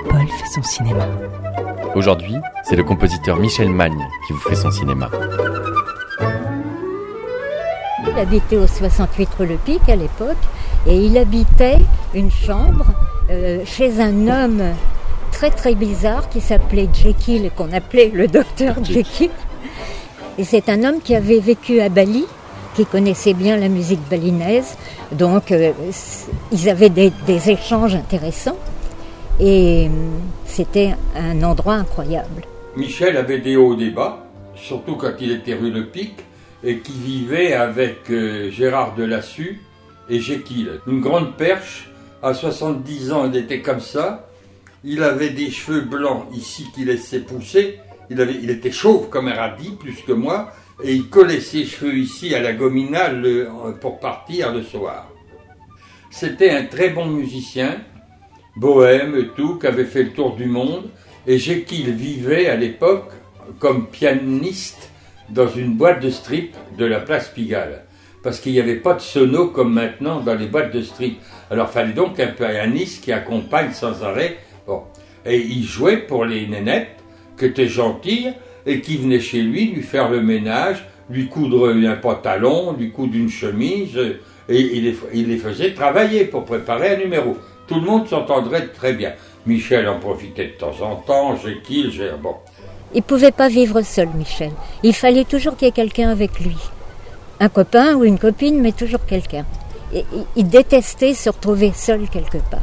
Paul 0.10 0.28
fait 0.28 0.48
son 0.54 0.64
cinéma. 0.64 1.08
Aujourd'hui, 1.96 2.36
c'est 2.64 2.76
le 2.76 2.84
compositeur 2.84 3.38
Michel 3.38 3.70
Magne 3.70 4.08
qui 4.28 4.34
vous 4.34 4.40
fait 4.40 4.56
son 4.56 4.72
cinéma. 4.72 5.10
Il 8.08 8.20
habitait 8.20 8.58
au 8.58 8.68
68 8.68 9.30
rue 9.38 9.48
Le 9.48 9.58
Pic 9.58 9.90
à 9.90 9.96
l'époque 9.96 10.38
et 10.88 10.98
il 10.98 11.18
habitait 11.18 11.80
une 12.14 12.32
chambre 12.32 12.86
euh, 13.30 13.64
chez 13.66 14.00
un 14.00 14.28
homme 14.28 14.62
très 15.32 15.50
très 15.50 15.76
bizarre 15.76 16.30
qui 16.30 16.42
s'appelait 16.42 16.88
Jekyll 16.94 17.46
et 17.46 17.50
qu'on 17.50 17.72
appelait 17.74 18.12
le 18.14 18.28
docteur 18.28 18.84
Jekyll. 18.84 19.32
Et 20.38 20.44
c'est 20.44 20.70
un 20.70 20.84
homme 20.84 21.02
qui 21.04 21.16
avait 21.16 21.40
vécu 21.40 21.80
à 21.80 21.90
Bali, 21.90 22.26
qui 22.76 22.86
connaissait 22.86 23.34
bien 23.34 23.58
la 23.58 23.70
musique 23.70 24.02
balinaise, 24.10 24.78
donc 25.12 25.52
euh, 25.52 25.72
ils 26.52 26.70
avaient 26.70 26.90
des, 26.90 27.12
des 27.26 27.50
échanges 27.50 27.96
intéressants 27.96 28.58
et 29.40 29.88
euh, 29.88 29.90
c'était 30.46 30.94
un 31.16 31.42
endroit 31.44 31.76
incroyable. 31.76 32.44
Michel 32.76 33.18
avait 33.18 33.40
des 33.40 33.56
hauts 33.56 33.76
des 33.76 33.90
bas, 33.90 34.28
surtout 34.56 34.96
quand 34.96 35.14
il 35.20 35.32
était 35.32 35.54
rue 35.54 35.72
Le 35.72 35.86
Pic, 35.88 36.14
et 36.64 36.80
qui 36.80 36.94
vivait 36.94 37.54
avec 37.54 38.10
euh, 38.10 38.50
Gérard 38.52 38.96
Delassus 38.96 39.62
et 40.10 40.20
Jekyll. 40.20 40.80
Une 40.88 41.02
grande 41.02 41.36
perche, 41.36 41.90
à 42.22 42.34
70 42.34 43.12
ans 43.12 43.30
il 43.32 43.38
était 43.38 43.62
comme 43.62 43.80
ça, 43.80 44.30
il 44.84 45.02
avait 45.04 45.32
des 45.32 45.50
cheveux 45.50 45.82
blancs 45.82 46.28
ici 46.34 46.68
qu'il 46.74 46.88
laissait 46.88 47.20
pousser, 47.20 47.80
il, 48.10 48.50
était 48.50 48.72
chauve 48.72 49.10
comme 49.10 49.28
un 49.28 49.34
radis, 49.34 49.72
plus 49.80 50.02
que 50.06 50.12
moi, 50.12 50.52
et 50.84 50.94
il 50.94 51.10
collait 51.10 51.40
ses 51.40 51.66
cheveux 51.66 51.96
ici 51.96 52.36
à 52.36 52.42
la 52.42 52.54
gominale 52.54 53.22
le- 53.22 53.48
pour 53.82 54.00
partir 54.00 54.54
le 54.54 54.62
soir. 54.62 55.10
C'était 56.12 56.52
un 56.52 56.66
très 56.66 56.90
bon 56.90 57.08
musicien, 57.08 57.82
bohème 58.56 59.16
et 59.16 59.28
tout, 59.36 59.58
qui 59.58 59.68
avait 59.68 59.86
fait 59.86 60.04
le 60.04 60.14
tour 60.14 60.36
du 60.36 60.46
monde, 60.46 60.90
et 61.26 61.40
Jekyll 61.40 61.92
vivait 61.94 62.48
à 62.48 62.56
l'époque 62.56 63.12
comme 63.60 63.88
pianiste 63.88 64.92
dans 65.30 65.48
une 65.50 65.74
boîte 65.74 66.02
de 66.02 66.12
strip 66.12 66.56
de 66.78 66.86
la 66.86 67.00
place 67.00 67.30
Pigalle. 67.30 67.85
Parce 68.26 68.40
qu'il 68.40 68.54
n'y 68.54 68.60
avait 68.60 68.78
pas 68.78 68.96
de 68.96 69.02
sono 69.02 69.50
comme 69.50 69.72
maintenant 69.72 70.20
dans 70.20 70.34
les 70.34 70.48
boîtes 70.48 70.74
de 70.74 70.82
strip. 70.82 71.20
Alors 71.52 71.70
fallait 71.70 71.94
donc 71.94 72.20
un 72.20 72.26
pianiste 72.26 73.04
qui 73.04 73.12
accompagne 73.12 73.72
sans 73.72 74.04
arrêt. 74.04 74.40
Bon. 74.66 74.82
Et 75.28 75.38
il 75.38 75.64
jouait 75.64 75.98
pour 75.98 76.26
les 76.26 76.48
nénettes, 76.48 77.04
qui 77.38 77.46
étaient 77.46 77.68
gentilles, 77.68 78.34
et 78.66 78.82
qui 78.82 78.98
venaient 78.98 79.20
chez 79.20 79.44
lui 79.44 79.68
lui 79.68 79.84
faire 79.84 80.10
le 80.10 80.24
ménage, 80.24 80.88
lui 81.08 81.28
coudre 81.28 81.70
un 81.70 81.96
pantalon, 81.98 82.76
lui 82.76 82.92
coudre 82.92 83.16
une 83.16 83.30
chemise, 83.30 83.96
et 84.50 84.60
il 84.60 84.86
les, 84.86 84.98
il 85.14 85.28
les 85.28 85.38
faisait 85.38 85.76
travailler 85.76 86.26
pour 86.26 86.46
préparer 86.46 86.96
un 86.96 86.98
numéro. 86.98 87.38
Tout 87.68 87.76
le 87.76 87.82
monde 87.82 88.08
s'entendrait 88.08 88.70
très 88.70 88.94
bien. 88.94 89.14
Michel 89.46 89.88
en 89.88 90.00
profitait 90.00 90.48
de 90.48 90.54
temps 90.54 90.82
en 90.82 90.96
temps, 90.96 91.36
Jekyll, 91.36 91.92
j'ai... 91.92 92.10
Bon. 92.20 92.38
Il 92.96 93.04
pouvait 93.04 93.32
pas 93.32 93.50
vivre 93.50 93.84
seul, 93.84 94.10
Michel. 94.16 94.50
Il 94.82 94.96
fallait 94.96 95.26
toujours 95.26 95.56
qu'il 95.56 95.68
y 95.68 95.70
ait 95.70 95.72
quelqu'un 95.72 96.10
avec 96.10 96.40
lui. 96.40 96.56
Un 97.40 97.50
copain 97.50 97.96
ou 97.96 98.04
une 98.06 98.18
copine, 98.18 98.62
mais 98.62 98.72
toujours 98.72 99.06
quelqu'un. 99.06 99.46
Et 99.94 100.06
il- 100.14 100.26
il 100.38 100.48
détestait 100.48 101.14
se 101.14 101.30
retrouver 101.30 101.72
seul 101.76 102.08
quelque 102.10 102.38
part. 102.38 102.62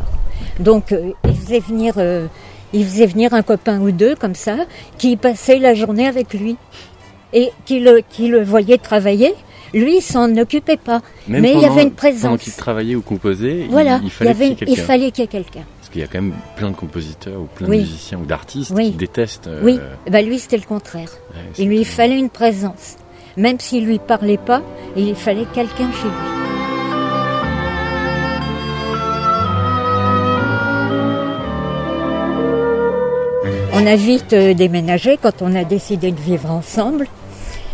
Donc, 0.61 0.93
euh, 0.93 1.13
il 1.25 1.35
faisait 1.35 1.61
venir, 1.61 1.95
euh, 1.99 2.27
il 2.73 2.85
faisait 2.85 3.07
venir 3.07 3.33
un 3.35 3.43
copain 3.43 3.81
ou 3.81 3.91
deux 3.91 4.15
comme 4.17 4.35
ça, 4.35 4.57
qui 4.99 5.17
passait 5.17 5.59
la 5.59 5.75
journée 5.75 6.07
avec 6.07 6.33
lui 6.35 6.57
et 7.33 7.51
qui 7.65 7.81
le, 7.81 8.01
qui 8.09 8.29
le 8.29 8.43
voyait 8.43 8.79
travailler. 8.79 9.35
Lui, 9.75 9.99
il 9.99 10.03
s'en 10.03 10.37
occupait 10.37 10.77
pas, 10.77 11.01
Même 11.29 11.41
mais 11.43 11.53
il 11.53 11.59
y 11.59 11.61
pendant- 11.63 11.73
avait 11.73 11.83
une 11.85 11.91
Pendant 11.91 11.97
présence. 11.97 12.41
qu'il 12.43 12.53
travaillait 12.53 12.95
ou 12.95 13.01
composait, 13.01 13.61
il- 13.61 13.71
Voilà, 13.71 14.01
il, 14.03 14.11
fallait 14.11 14.35
qu'il 14.35 14.43
y 14.43 14.51
ait 14.51 14.53
il 14.53 14.57
quelqu'un. 14.67 14.83
fallait 14.83 15.11
qu'il 15.11 15.23
y 15.23 15.25
ait 15.25 15.29
quelqu'un. 15.29 15.63
Parce 15.79 15.89
qu'il 15.91 16.01
y 16.03 16.05
a 16.05 16.07
quand 16.09 16.21
même 16.21 16.35
plein 16.57 16.71
de 16.71 16.77
compositeurs 16.77 17.41
ou 17.41 17.45
plein 17.47 17.69
Oui. 17.69 17.79
de 17.79 17.83
musiciens 17.83 18.19
ou 18.19 18.27
d'artistes 18.27 18.73
Oui. 18.75 18.91
qui 18.91 18.97
détestent. 18.99 19.47
euh, 19.47 19.61
Oui, 19.63 19.79
bah 20.11 20.21
lui 20.21 20.39
c'était 20.39 20.59
le 20.59 20.65
contraire. 20.65 21.09
il 21.59 21.69
lui 21.69 21.85
fallait 21.85 22.19
une 22.19 22.29
présence. 22.31 22.97
Même 23.37 23.59
s'il 23.61 23.87
lui 23.87 23.99
parlait 23.99 24.38
pas, 24.38 24.62
il 24.97 25.14
fallait 25.14 25.47
quelqu'un 25.55 25.90
chez 25.92 26.09
lui. 26.09 26.29
On 33.75 33.87
a 33.87 33.97
vite 33.97 34.33
euh, 34.33 34.55
déménagé 34.55 35.18
quand 35.21 35.40
on 35.42 35.55
a 35.55 35.64
décidé 35.64 36.12
de 36.12 36.21
vivre 36.21 36.51
ensemble 36.51 37.07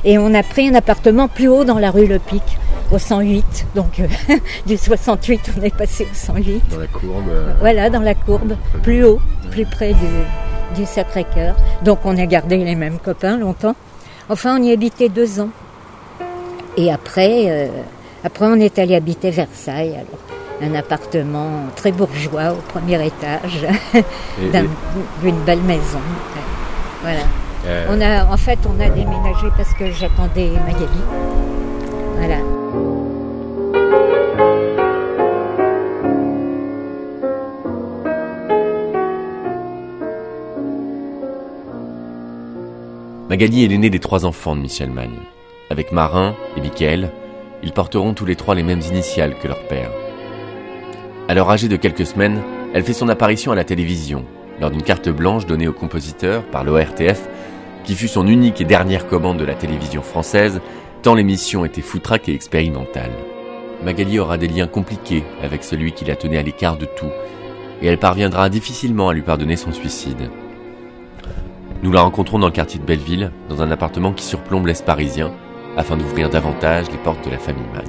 et 0.04 0.16
on 0.16 0.32
a 0.32 0.42
pris 0.42 0.68
un 0.68 0.74
appartement 0.74 1.28
plus 1.28 1.48
haut 1.48 1.64
dans 1.64 1.78
la 1.78 1.90
rue 1.90 2.06
Le 2.06 2.18
Pic, 2.18 2.42
au 2.92 2.98
108. 2.98 3.66
Donc 3.74 4.00
euh, 4.00 4.06
du 4.66 4.76
68 4.76 5.52
on 5.58 5.62
est 5.62 5.74
passé 5.74 6.04
au 6.10 6.14
108. 6.14 6.62
Dans 6.70 6.78
la 6.78 6.86
courbe. 6.86 7.28
euh, 7.30 7.52
Voilà, 7.60 7.90
dans 7.90 8.00
la 8.00 8.14
courbe, 8.14 8.56
plus 8.82 9.04
haut, 9.04 9.20
plus 9.50 9.66
près 9.66 9.92
du, 9.92 10.80
du 10.80 10.86
Sacré-Cœur. 10.86 11.56
Donc 11.84 11.98
on 12.04 12.16
a 12.16 12.26
gardé 12.26 12.56
les 12.58 12.76
mêmes 12.76 12.98
copains 12.98 13.36
longtemps. 13.36 13.74
Enfin, 14.28 14.58
on 14.60 14.62
y 14.62 14.72
habitait 14.72 15.08
deux 15.08 15.40
ans. 15.40 15.50
Et 16.76 16.92
après, 16.92 17.46
euh, 17.48 17.68
après 18.24 18.46
on 18.46 18.54
est 18.54 18.78
allé 18.78 18.94
habiter 18.94 19.30
Versailles. 19.30 19.94
Alors, 19.94 20.20
un 20.60 20.74
appartement 20.74 21.50
très 21.76 21.92
bourgeois 21.92 22.52
au 22.52 22.56
premier 22.72 23.04
étage, 23.06 23.66
d'une 25.22 25.40
belle 25.46 25.62
maison. 25.62 26.00
Voilà. 27.02 27.20
Euh, 27.66 27.86
On 27.90 28.00
a, 28.00 28.24
en 28.32 28.36
fait, 28.36 28.58
on 28.66 28.80
a 28.80 28.88
déménagé 28.88 29.48
parce 29.56 29.72
que 29.74 29.90
j'attendais 29.92 30.50
Magali. 30.66 31.00
Voilà. 32.16 32.36
Magali 43.28 43.62
est 43.62 43.68
l'aîné 43.68 43.90
des 43.90 43.98
trois 43.98 44.24
enfants 44.24 44.56
de 44.56 44.62
Michel 44.62 44.90
Magne. 44.90 45.18
Avec 45.68 45.92
Marin 45.92 46.34
et 46.56 46.62
Michael, 46.62 47.12
ils 47.62 47.72
porteront 47.72 48.14
tous 48.14 48.24
les 48.24 48.36
trois 48.36 48.54
les 48.54 48.62
mêmes 48.62 48.80
initiales 48.80 49.34
que 49.38 49.46
leur 49.46 49.62
père. 49.64 49.90
Alors 51.28 51.50
âgée 51.50 51.68
de 51.68 51.76
quelques 51.76 52.06
semaines, 52.06 52.40
elle 52.72 52.84
fait 52.84 52.94
son 52.94 53.10
apparition 53.10 53.52
à 53.52 53.54
la 53.54 53.64
télévision, 53.64 54.24
lors 54.62 54.70
d'une 54.70 54.82
carte 54.82 55.10
blanche 55.10 55.44
donnée 55.44 55.68
au 55.68 55.74
compositeur 55.74 56.42
par 56.44 56.64
l'ORTF, 56.64 57.28
qui 57.84 57.94
fut 57.96 58.08
son 58.08 58.26
unique 58.26 58.62
et 58.62 58.64
dernière 58.64 59.06
commande 59.06 59.36
de 59.36 59.44
la 59.44 59.54
télévision 59.54 60.00
française, 60.00 60.62
tant 61.02 61.14
l'émission 61.14 61.66
était 61.66 61.82
foutraque 61.82 62.30
et 62.30 62.34
expérimentale. 62.34 63.12
Magali 63.84 64.18
aura 64.18 64.38
des 64.38 64.48
liens 64.48 64.68
compliqués 64.68 65.22
avec 65.42 65.64
celui 65.64 65.92
qui 65.92 66.06
la 66.06 66.16
tenait 66.16 66.38
à 66.38 66.42
l'écart 66.42 66.78
de 66.78 66.86
tout, 66.86 67.12
et 67.82 67.88
elle 67.88 67.98
parviendra 67.98 68.48
difficilement 68.48 69.10
à 69.10 69.12
lui 69.12 69.20
pardonner 69.22 69.56
son 69.56 69.72
suicide. 69.72 70.30
Nous 71.80 71.92
la 71.92 72.00
rencontrons 72.00 72.40
dans 72.40 72.48
le 72.48 72.52
quartier 72.52 72.80
de 72.80 72.84
Belleville, 72.84 73.30
dans 73.48 73.62
un 73.62 73.70
appartement 73.70 74.12
qui 74.12 74.24
surplombe 74.24 74.66
l'Est 74.66 74.84
parisien, 74.84 75.32
afin 75.76 75.96
d'ouvrir 75.96 76.28
davantage 76.28 76.90
les 76.90 76.98
portes 76.98 77.24
de 77.24 77.30
la 77.30 77.38
famille 77.38 77.62
Magne. 77.72 77.86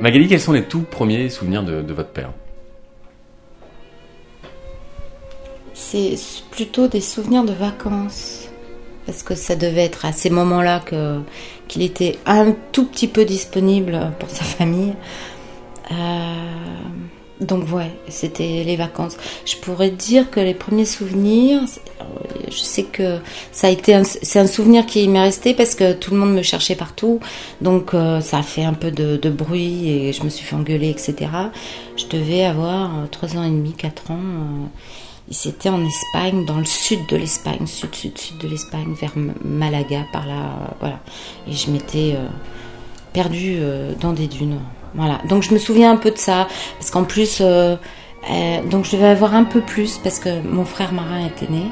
Magali, 0.00 0.28
quels 0.28 0.40
sont 0.40 0.52
les 0.52 0.62
tout 0.62 0.82
premiers 0.82 1.28
souvenirs 1.28 1.62
de, 1.62 1.92
votre 1.92 2.10
père? 2.10 2.32
C'est 5.90 6.14
plutôt 6.52 6.86
des 6.86 7.00
souvenirs 7.00 7.44
de 7.44 7.52
vacances. 7.52 8.46
Parce 9.06 9.22
que 9.24 9.34
ça 9.34 9.56
devait 9.56 9.84
être 9.84 10.04
à 10.04 10.12
ces 10.12 10.30
moments-là 10.30 10.78
que, 10.80 11.18
qu'il 11.66 11.82
était 11.82 12.16
un 12.26 12.52
tout 12.70 12.86
petit 12.86 13.08
peu 13.08 13.24
disponible 13.24 14.12
pour 14.20 14.30
sa 14.30 14.44
famille. 14.44 14.94
Euh, 15.90 16.34
donc 17.40 17.72
ouais, 17.72 17.90
c'était 18.08 18.62
les 18.64 18.76
vacances. 18.76 19.16
Je 19.46 19.56
pourrais 19.56 19.90
dire 19.90 20.30
que 20.30 20.38
les 20.38 20.54
premiers 20.54 20.84
souvenirs, 20.84 21.62
c'est- 21.66 21.80
je 22.50 22.58
sais 22.58 22.84
que 22.84 23.18
ça 23.50 23.66
a 23.68 23.70
été 23.70 24.00
c'est 24.04 24.38
un 24.38 24.46
souvenir 24.46 24.86
qui 24.86 25.08
m'est 25.08 25.22
resté 25.22 25.54
parce 25.54 25.74
que 25.74 25.92
tout 25.94 26.12
le 26.12 26.18
monde 26.18 26.34
me 26.34 26.42
cherchait 26.42 26.76
partout. 26.76 27.18
Donc 27.62 27.94
euh, 27.94 28.20
ça 28.20 28.38
a 28.38 28.42
fait 28.42 28.64
un 28.64 28.74
peu 28.74 28.90
de, 28.92 29.30
bruit 29.30 29.88
et 29.90 30.12
je 30.12 30.22
me 30.22 30.28
suis 30.28 30.44
fait 30.44 30.54
engueuler, 30.54 30.90
etc. 30.90 31.30
Je 31.96 32.06
devais 32.06 32.44
avoir 32.44 32.90
euh, 33.00 33.06
3 33.10 33.36
ans 33.38 33.42
et 33.44 33.50
demi, 33.50 33.72
4 33.72 34.10
ans. 34.12 34.18
euh, 34.20 34.66
c'était 35.34 35.68
en 35.68 35.84
Espagne, 35.84 36.44
dans 36.44 36.58
le 36.58 36.64
sud 36.64 37.06
de 37.06 37.16
l'Espagne, 37.16 37.66
sud, 37.66 37.94
sud, 37.94 38.18
sud 38.18 38.38
de 38.38 38.48
l'Espagne, 38.48 38.94
vers 39.00 39.12
Malaga, 39.44 40.04
par 40.12 40.26
là, 40.26 40.32
euh, 40.32 40.66
voilà. 40.80 41.00
Et 41.46 41.52
je 41.52 41.70
m'étais 41.70 42.14
euh, 42.16 42.26
perdue 43.12 43.56
euh, 43.58 43.92
dans 44.00 44.12
des 44.12 44.26
dunes. 44.26 44.58
Voilà. 44.94 45.20
Donc 45.28 45.44
je 45.44 45.54
me 45.54 45.58
souviens 45.58 45.92
un 45.92 45.96
peu 45.96 46.10
de 46.10 46.18
ça, 46.18 46.48
parce 46.78 46.90
qu'en 46.90 47.04
plus, 47.04 47.40
donc 47.40 48.84
je 48.84 48.96
devais 48.96 49.06
avoir 49.06 49.34
un 49.34 49.44
peu 49.44 49.60
plus, 49.60 49.98
parce 49.98 50.18
que 50.18 50.42
mon 50.42 50.64
frère 50.64 50.92
marin 50.92 51.26
était 51.26 51.50
né. 51.50 51.62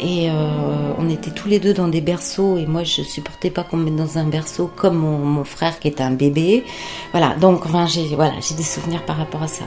Et 0.00 0.30
on 0.96 1.10
était 1.10 1.32
tous 1.32 1.48
les 1.48 1.58
deux 1.58 1.74
dans 1.74 1.88
des 1.88 2.00
berceaux 2.00 2.56
et 2.56 2.66
moi 2.66 2.84
je 2.84 3.02
supportais 3.02 3.50
pas 3.50 3.64
qu'on 3.64 3.76
me 3.76 3.90
mette 3.90 3.96
dans 3.96 4.16
un 4.16 4.24
berceau 4.24 4.70
comme 4.76 4.96
mon, 4.96 5.18
mon 5.18 5.44
frère 5.44 5.80
qui 5.80 5.88
était 5.88 6.04
un 6.04 6.12
bébé. 6.12 6.64
Voilà, 7.10 7.34
donc 7.34 7.66
enfin 7.66 7.86
j'ai 7.86 8.06
voilà, 8.14 8.34
j'ai 8.40 8.54
des 8.54 8.62
souvenirs 8.62 9.04
par 9.04 9.16
rapport 9.16 9.42
à 9.42 9.48
ça. 9.48 9.64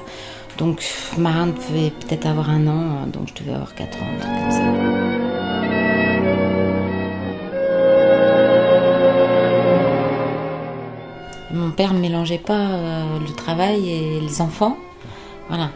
Donc 0.57 0.83
Marin 1.17 1.47
devait 1.47 1.91
peut-être 1.91 2.25
avoir 2.25 2.49
un 2.49 2.67
an, 2.67 3.07
donc 3.07 3.29
je 3.29 3.43
devais 3.43 3.53
avoir 3.53 3.73
4 3.75 3.97
ans, 3.97 4.05
un 4.05 4.19
truc 4.19 4.33
comme 4.33 4.51
ça. 4.51 4.61
Mon 11.53 11.71
père 11.71 11.93
ne 11.93 11.99
mélangeait 11.99 12.37
pas 12.37 12.69
euh, 12.69 13.19
le 13.19 13.33
travail 13.33 13.89
et 13.89 14.19
les 14.19 14.41
enfants. 14.41 14.77
Voilà. 15.49 15.69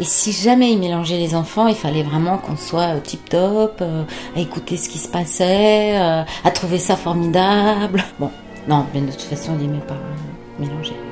Et 0.00 0.04
si 0.04 0.32
jamais 0.32 0.72
il 0.72 0.80
mélangeait 0.80 1.18
les 1.18 1.36
enfants, 1.36 1.68
il 1.68 1.76
fallait 1.76 2.02
vraiment 2.02 2.38
qu'on 2.38 2.56
soit 2.56 2.96
tip 3.00 3.28
top, 3.28 3.80
à 3.80 4.40
écouter 4.40 4.76
ce 4.76 4.88
qui 4.88 4.98
se 4.98 5.06
passait, 5.08 6.00
euh, 6.00 6.22
à 6.42 6.50
trouver 6.50 6.78
ça 6.78 6.96
formidable. 6.96 8.04
Bon, 8.18 8.30
non, 8.66 8.86
mais 8.92 9.00
de 9.00 9.12
toute 9.12 9.22
façon, 9.22 9.52
il 9.60 9.66
n'aimait 9.66 9.84
pas 9.86 9.94
euh, 9.94 10.29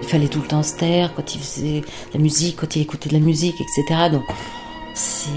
Il 0.02 0.08
fallait 0.08 0.28
tout 0.28 0.40
le 0.40 0.46
temps 0.46 0.62
se 0.62 0.76
taire 0.76 1.12
quand 1.14 1.34
il 1.34 1.40
faisait 1.40 1.80
de 1.80 1.86
la 2.14 2.20
musique, 2.20 2.56
quand 2.56 2.76
il 2.76 2.82
écoutait 2.82 3.08
de 3.08 3.14
la 3.14 3.20
musique, 3.20 3.54
etc. 3.60 4.08
Donc, 4.12 4.22
c'est 4.94 5.30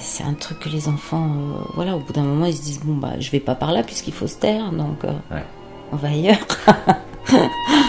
c'est 0.00 0.24
un 0.24 0.34
truc 0.34 0.58
que 0.60 0.68
les 0.68 0.88
enfants, 0.88 1.30
euh, 1.30 1.62
voilà, 1.74 1.96
au 1.96 2.00
bout 2.00 2.12
d'un 2.12 2.22
moment, 2.22 2.46
ils 2.46 2.56
se 2.56 2.62
disent 2.62 2.80
bon 2.84 2.94
bah, 2.96 3.12
je 3.20 3.30
vais 3.30 3.40
pas 3.40 3.54
par 3.54 3.72
là 3.72 3.82
puisqu'il 3.82 4.12
faut 4.12 4.26
se 4.26 4.36
taire, 4.36 4.72
donc 4.72 5.04
euh, 5.04 5.12
Ouais. 5.30 5.44
on 5.92 5.96
va 5.96 6.08
ailleurs. 6.08 6.38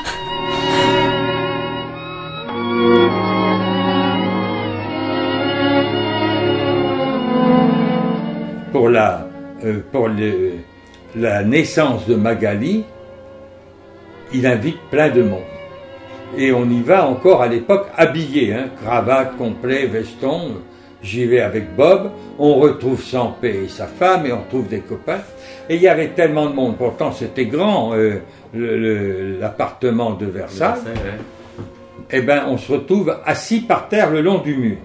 Pour 8.71 8.89
la, 8.89 9.27
euh, 9.63 9.79
pour 9.91 10.07
le- 10.07 10.53
la 11.15 11.43
naissance 11.43 12.07
de 12.07 12.15
Magali, 12.15 12.83
il 14.33 14.47
invite 14.47 14.79
plein 14.89 15.09
de 15.09 15.21
monde. 15.21 15.41
Et 16.37 16.51
on 16.51 16.69
y 16.69 16.81
va 16.81 17.07
encore 17.07 17.41
à 17.41 17.47
l'époque 17.47 17.87
habillé, 17.95 18.53
hein, 18.53 18.69
cravate, 18.83 19.37
complet, 19.37 19.85
veston. 19.85 20.55
J'y 21.01 21.25
vais 21.25 21.41
avec 21.41 21.75
Bob. 21.75 22.11
On 22.39 22.55
retrouve 22.55 23.01
Sampé 23.03 23.63
et 23.65 23.67
sa 23.67 23.87
femme 23.87 24.25
et 24.25 24.31
on 24.31 24.43
trouve 24.49 24.67
des 24.67 24.79
copains. 24.79 25.21
Et 25.69 25.75
il 25.75 25.81
y 25.81 25.87
avait 25.87 26.09
tellement 26.09 26.47
de 26.47 26.55
monde. 26.55 26.77
Pourtant, 26.77 27.11
c'était 27.11 27.45
grand, 27.45 27.93
euh, 27.93 28.21
l'appartement 29.39 30.13
de 30.13 30.25
Versailles. 30.25 30.79
Eh 32.09 32.21
ben, 32.21 32.45
on 32.47 32.57
se 32.57 32.71
retrouve 32.71 33.17
assis 33.25 33.61
par 33.61 33.89
terre 33.89 34.09
le 34.09 34.21
long 34.21 34.39
du 34.39 34.55
mur. 34.55 34.77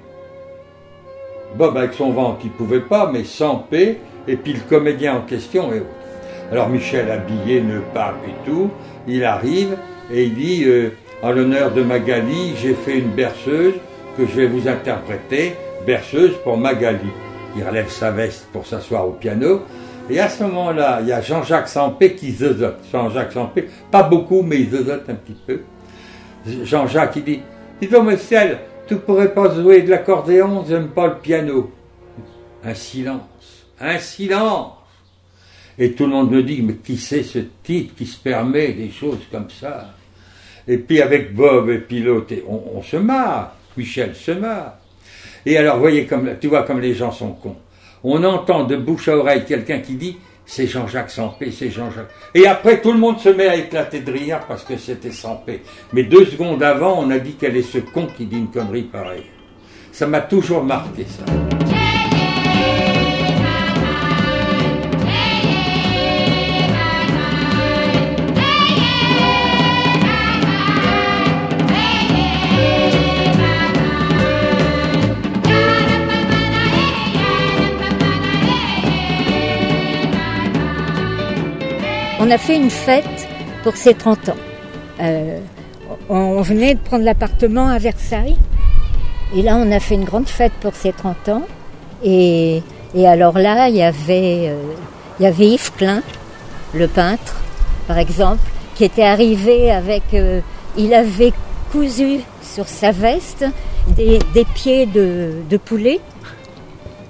Bob 1.57 1.77
avec 1.77 1.95
son 1.95 2.11
ventre, 2.11 2.41
il 2.45 2.51
pouvait 2.51 2.81
pas, 2.81 3.11
mais 3.13 3.25
sans 3.25 3.57
paix, 3.57 3.99
et 4.27 4.37
puis 4.37 4.53
le 4.53 4.61
comédien 4.69 5.17
en 5.17 5.21
question 5.23 5.73
et 5.73 5.81
autres. 5.81 5.87
Alors 6.53 6.69
Michel 6.69 7.11
habillé, 7.11 7.61
ne 7.61 7.81
pape 7.81 8.23
et 8.27 8.49
tout, 8.49 8.71
il 9.07 9.25
arrive 9.25 9.77
et 10.11 10.25
il 10.25 10.35
dit 10.35 10.65
euh, 10.65 10.91
en 11.23 11.33
l'honneur 11.33 11.73
de 11.73 11.83
Magali, 11.83 12.55
j'ai 12.57 12.75
fait 12.75 12.99
une 12.99 13.11
berceuse 13.11 13.75
que 14.17 14.27
je 14.27 14.33
vais 14.33 14.47
vous 14.47 14.69
interpréter, 14.69 15.55
berceuse 15.87 16.35
pour 16.45 16.57
Magali. 16.57 17.11
Il 17.57 17.65
relève 17.65 17.89
sa 17.89 18.11
veste 18.11 18.47
pour 18.53 18.67
s'asseoir 18.67 19.09
au 19.09 19.13
piano. 19.13 19.63
Et 20.11 20.21
à 20.21 20.29
ce 20.29 20.45
moment-là, 20.45 21.01
il 21.03 21.09
y 21.09 21.13
a 21.13 21.21
Jean-Jacques 21.21 21.69
Sampé 21.69 22.15
qui 22.15 22.33
zozote. 22.33 22.79
Jean-Jacques 22.91 23.33
Sampé, 23.33 23.69
pas 23.91 24.05
beaucoup, 24.05 24.43
mais 24.43 24.61
il 24.61 24.71
zozote 24.71 25.09
un 25.09 25.15
petit 25.15 25.37
peu. 25.47 25.61
Jean-Jacques, 26.65 27.17
il 27.17 27.25
dit 27.25 27.41
Dis 27.81 27.89
donc, 27.89 28.09
Michel, 28.09 28.59
tu 28.87 28.97
pourrais 28.97 29.33
pas 29.35 29.53
jouer 29.55 29.83
de 29.83 29.91
l'accordéon, 29.91 30.65
j'aime 30.69 30.89
pas 30.89 31.09
le 31.09 31.17
piano. 31.17 31.71
Un 32.65 32.75
silence, 32.75 33.67
un 33.81 33.99
silence. 33.99 34.73
Et 35.79 35.93
tout 35.93 36.05
le 36.05 36.11
monde 36.11 36.31
me 36.31 36.43
dit 36.43 36.63
Mais 36.63 36.75
qui 36.75 36.97
c'est 36.97 37.23
ce 37.23 37.41
type 37.63 37.97
qui 37.97 38.07
se 38.07 38.19
permet 38.19 38.73
des 38.73 38.91
choses 38.91 39.21
comme 39.31 39.51
ça? 39.51 39.95
Et 40.69 40.79
puis 40.79 41.03
avec 41.03 41.35
Bob 41.35 41.71
et 41.71 42.45
on, 42.47 42.63
on 42.77 42.83
se 42.83 42.97
marre. 42.97 43.55
Michel 43.77 44.15
se 44.15 44.33
marre. 44.33 44.75
Et 45.47 45.57
alors, 45.57 45.79
voyez, 45.79 46.05
comme, 46.05 46.31
tu 46.41 46.49
vois 46.49 46.65
comme 46.65 46.81
les 46.81 46.95
gens 46.95 47.11
sont 47.11 47.31
cons. 47.31 47.57
On 48.05 48.23
entend 48.23 48.65
de 48.65 48.77
bouche 48.77 49.09
à 49.09 49.17
oreille 49.17 49.45
quelqu'un 49.47 49.79
qui 49.79 49.95
dit 49.95 50.19
c'est 50.45 50.67
Jean-Jacques 50.67 51.11
Sampé, 51.11 51.51
c'est 51.51 51.71
Jean-Jacques. 51.71 52.11
Et 52.35 52.47
après, 52.47 52.81
tout 52.81 52.93
le 52.93 52.99
monde 52.99 53.19
se 53.19 53.29
met 53.29 53.49
à 53.49 53.57
éclater 53.57 54.01
de 54.01 54.11
rire 54.11 54.41
parce 54.49 54.65
que 54.65 54.77
c'était 54.77 55.11
Sampé. 55.11 55.61
Mais 55.93 56.05
deux 56.05 56.25
secondes 56.25 56.63
avant, 56.63 57.03
on 57.03 57.11
a 57.11 57.19
dit 57.19 57.37
quel 57.39 57.57
est 57.57 57.63
ce 57.63 57.79
con 57.79 58.09
qui 58.17 58.25
dit 58.27 58.39
une 58.39 58.51
connerie 58.51 58.83
pareille. 58.83 59.27
Ça 59.93 60.07
m'a 60.07 60.21
toujours 60.21 60.65
marqué, 60.65 61.05
ça. 61.05 61.98
On 82.29 82.31
a 82.31 82.37
fait 82.37 82.57
une 82.57 82.69
fête 82.69 83.27
pour 83.63 83.79
ses 83.79 83.95
30 83.95 84.29
ans. 84.29 84.37
Euh, 85.01 85.41
on, 86.11 86.43
venait 86.43 86.75
de 86.75 86.79
prendre 86.79 87.03
l'appartement 87.03 87.69
à 87.69 87.79
Versailles. 87.79 88.37
Et 89.35 89.41
là, 89.41 89.57
on 89.57 89.73
a 89.73 89.81
fait 89.81 89.95
une 89.95 90.05
grande 90.05 90.29
fête 90.29 90.53
pour 90.61 90.75
ses 90.75 90.93
30 90.93 91.31
ans. 91.31 91.47
Et, 92.05 92.61
alors 93.03 93.39
là, 93.39 93.71
il 93.71 93.77
y 93.77 93.83
avait, 93.83 94.51
euh, 94.51 94.61
il 95.19 95.23
y 95.23 95.27
avait 95.27 95.47
Yves 95.47 95.73
Klein, 95.79 96.03
le 96.75 96.87
peintre, 96.87 97.41
par 97.87 97.97
exemple, 97.97 98.47
qui 98.75 98.85
était 98.85 99.05
arrivé 99.05 99.71
avec... 99.71 100.03
euh, 100.13 100.43
il 100.77 100.93
avait 100.93 101.33
cousu 101.73 102.21
sur 102.43 102.69
sa 102.69 102.93
veste 102.93 103.47
des, 103.97 104.19
pieds 104.55 104.85
de 104.85 105.57
poulet 105.57 105.99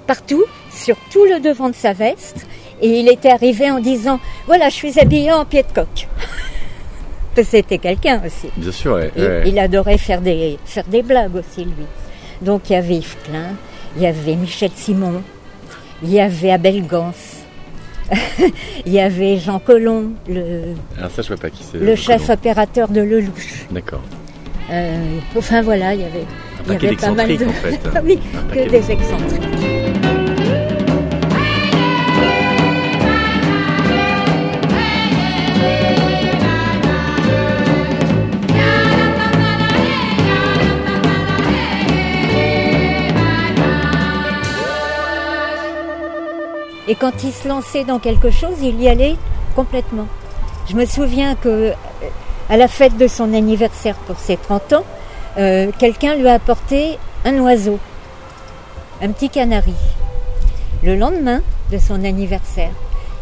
partout, 0.07 0.45
sur 0.71 0.95
tout 1.11 1.25
le 1.25 1.41
devant 1.41 1.67
de 1.67 1.75
sa 1.75 1.91
veste. 1.91 2.47
Et 2.81 2.99
il 2.99 3.09
était 3.09 3.31
arrivé 3.31 3.69
en 3.69 3.79
disant 3.79 4.19
Voilà, 4.47 4.69
je 4.69 4.75
suis 4.75 4.99
habillé 4.99 5.31
en 5.31 5.45
pied 5.45 5.63
de 5.63 5.71
coq. 5.73 6.07
C'était 7.43 7.77
quelqu'un 7.77 8.21
aussi. 8.25 8.49
Bien 8.57 8.71
sûr, 8.71 8.93
ouais, 8.95 9.11
Il, 9.15 9.23
ouais. 9.23 9.43
il 9.45 9.59
adorait 9.59 9.97
faire 9.97 10.19
des, 10.19 10.57
faire 10.65 10.83
des 10.85 11.01
blagues 11.01 11.35
aussi, 11.35 11.63
lui. 11.63 11.85
Donc 12.41 12.69
il 12.69 12.73
y 12.73 12.75
avait 12.75 12.95
Yves 12.95 13.15
Klein, 13.23 13.55
il 13.95 14.03
y 14.03 14.07
avait 14.07 14.35
Michel 14.35 14.71
Simon, 14.75 15.21
il 16.03 16.11
y 16.11 16.19
avait 16.19 16.51
Abel 16.51 16.85
Gans, 16.85 17.13
il 18.85 18.93
y 18.93 18.99
avait 18.99 19.37
Jean 19.37 19.59
Colomb, 19.59 20.11
le, 20.27 20.73
Alors 20.97 21.11
ça, 21.11 21.21
je 21.21 21.27
vois 21.27 21.37
pas 21.37 21.49
qui 21.49 21.63
le 21.73 21.95
chef 21.95 22.29
opérateur 22.29 22.87
de 22.89 23.01
Lelouch. 23.01 23.65
D'accord. 23.71 24.01
Euh, 24.71 25.17
enfin 25.35 25.61
voilà, 25.61 25.93
il 25.93 26.01
y 26.01 26.03
avait, 26.03 26.19
Un 26.19 26.63
il 26.67 26.71
y 26.71 26.73
paquet 26.73 26.87
avait 26.87 26.95
pas 26.95 27.11
mal 27.11 27.37
de. 27.37 27.45
en 27.45 27.49
fait. 27.49 27.79
oui, 28.03 28.19
que 28.53 28.69
des 28.69 28.91
excentriques. 28.91 29.88
Et 46.89 46.95
quand 46.95 47.23
il 47.23 47.31
se 47.31 47.47
lançait 47.47 47.83
dans 47.83 47.99
quelque 47.99 48.31
chose, 48.31 48.57
il 48.63 48.81
y 48.81 48.89
allait 48.89 49.15
complètement. 49.55 50.07
Je 50.67 50.75
me 50.75 50.85
souviens 50.87 51.35
que 51.35 51.47
euh, 51.47 51.73
à 52.49 52.57
la 52.57 52.67
fête 52.67 52.97
de 52.97 53.07
son 53.07 53.31
anniversaire 53.35 53.93
pour 54.07 54.17
ses 54.17 54.37
30 54.37 54.73
ans, 54.73 54.83
euh, 55.37 55.71
quelqu'un 55.77 56.15
lui 56.15 56.27
a 56.27 56.33
apporté 56.33 56.97
un 57.25 57.37
oiseau, 57.41 57.77
un 59.03 59.11
petit 59.11 59.29
canari. 59.29 59.75
Le 60.83 60.95
lendemain 60.95 61.41
de 61.71 61.77
son 61.77 62.03
anniversaire, 62.03 62.71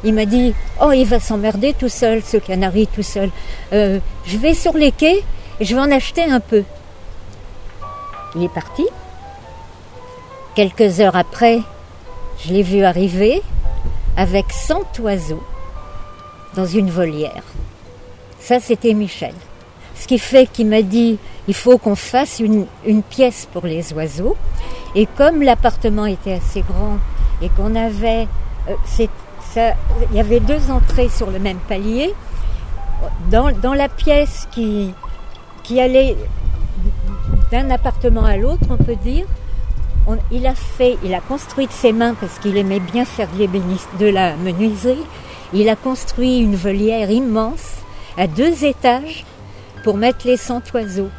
il 0.05 0.13
m'a 0.13 0.25
dit 0.25 0.55
Oh, 0.81 0.93
il 0.93 1.05
va 1.05 1.19
s'emmerder 1.19 1.73
tout 1.73 1.89
seul, 1.89 2.23
ce 2.23 2.37
canari 2.37 2.87
tout 2.87 3.03
seul. 3.03 3.29
Euh, 3.73 3.99
je 4.25 4.37
vais 4.37 4.53
sur 4.53 4.77
les 4.77 4.93
quais 4.93 5.25
et 5.59 5.65
je 5.65 5.75
vais 5.75 5.81
en 5.81 5.91
acheter 5.91 6.23
un 6.23 6.39
peu. 6.39 6.63
Il 8.33 8.45
est 8.45 8.53
parti. 8.53 8.87
Quelques 10.55 11.01
heures 11.01 11.17
après, 11.17 11.59
je 12.45 12.53
l'ai 12.53 12.63
vu 12.63 12.85
arriver 12.85 13.43
avec 14.17 14.51
100 14.51 14.99
oiseaux 14.99 15.43
dans 16.55 16.65
une 16.65 16.89
volière. 16.89 17.43
Ça, 18.39 18.59
c'était 18.59 18.93
Michel. 18.93 19.33
Ce 19.95 20.07
qui 20.07 20.19
fait 20.19 20.47
qu'il 20.47 20.67
m'a 20.67 20.81
dit, 20.81 21.19
il 21.47 21.53
faut 21.53 21.77
qu'on 21.77 21.95
fasse 21.95 22.39
une, 22.39 22.65
pièce 23.09 23.47
pour 23.53 23.65
les 23.65 23.93
oiseaux. 23.93 24.35
Et 24.95 25.05
comme 25.05 25.41
l'appartement 25.41 26.05
était 26.05 26.33
assez 26.33 26.61
grand 26.61 26.97
et 27.41 27.49
qu'on 27.49 27.75
avait, 27.75 28.27
euh, 28.67 28.73
il 30.11 30.15
y 30.15 30.19
avait 30.19 30.39
deux 30.39 30.71
entrées 30.71 31.09
sur 31.09 31.29
le 31.29 31.39
même 31.39 31.59
palier, 31.67 32.13
dans, 33.29 33.51
dans 33.51 33.73
la 33.73 33.89
pièce 33.89 34.47
qui, 34.51 34.93
qui 35.63 35.79
allait 35.79 36.15
d'un 37.51 37.69
appartement 37.69 38.25
à 38.25 38.37
l'autre, 38.37 38.63
on 38.69 38.77
peut 38.77 38.95
dire, 38.95 39.25
il 40.31 40.47
a 40.47 40.55
fait, 40.55 40.97
il 41.03 41.13
a 41.13 41.19
construit 41.19 41.67
de 41.67 41.71
ses 41.71 41.91
mains 41.91 42.13
parce 42.13 42.39
qu'il 42.39 42.57
aimait 42.57 42.79
bien 42.79 43.05
faire 43.05 43.27
de 43.99 44.05
la 44.05 44.35
menuiserie. 44.35 45.05
Il 45.53 45.69
a 45.69 45.75
construit 45.75 46.39
une 46.39 46.55
volière 46.55 47.11
immense 47.11 47.77
à 48.17 48.27
deux 48.27 48.65
étages 48.65 49.25
pour 49.83 49.97
mettre 49.97 50.25
les 50.25 50.37
100 50.37 50.73
oiseaux. 50.73 51.09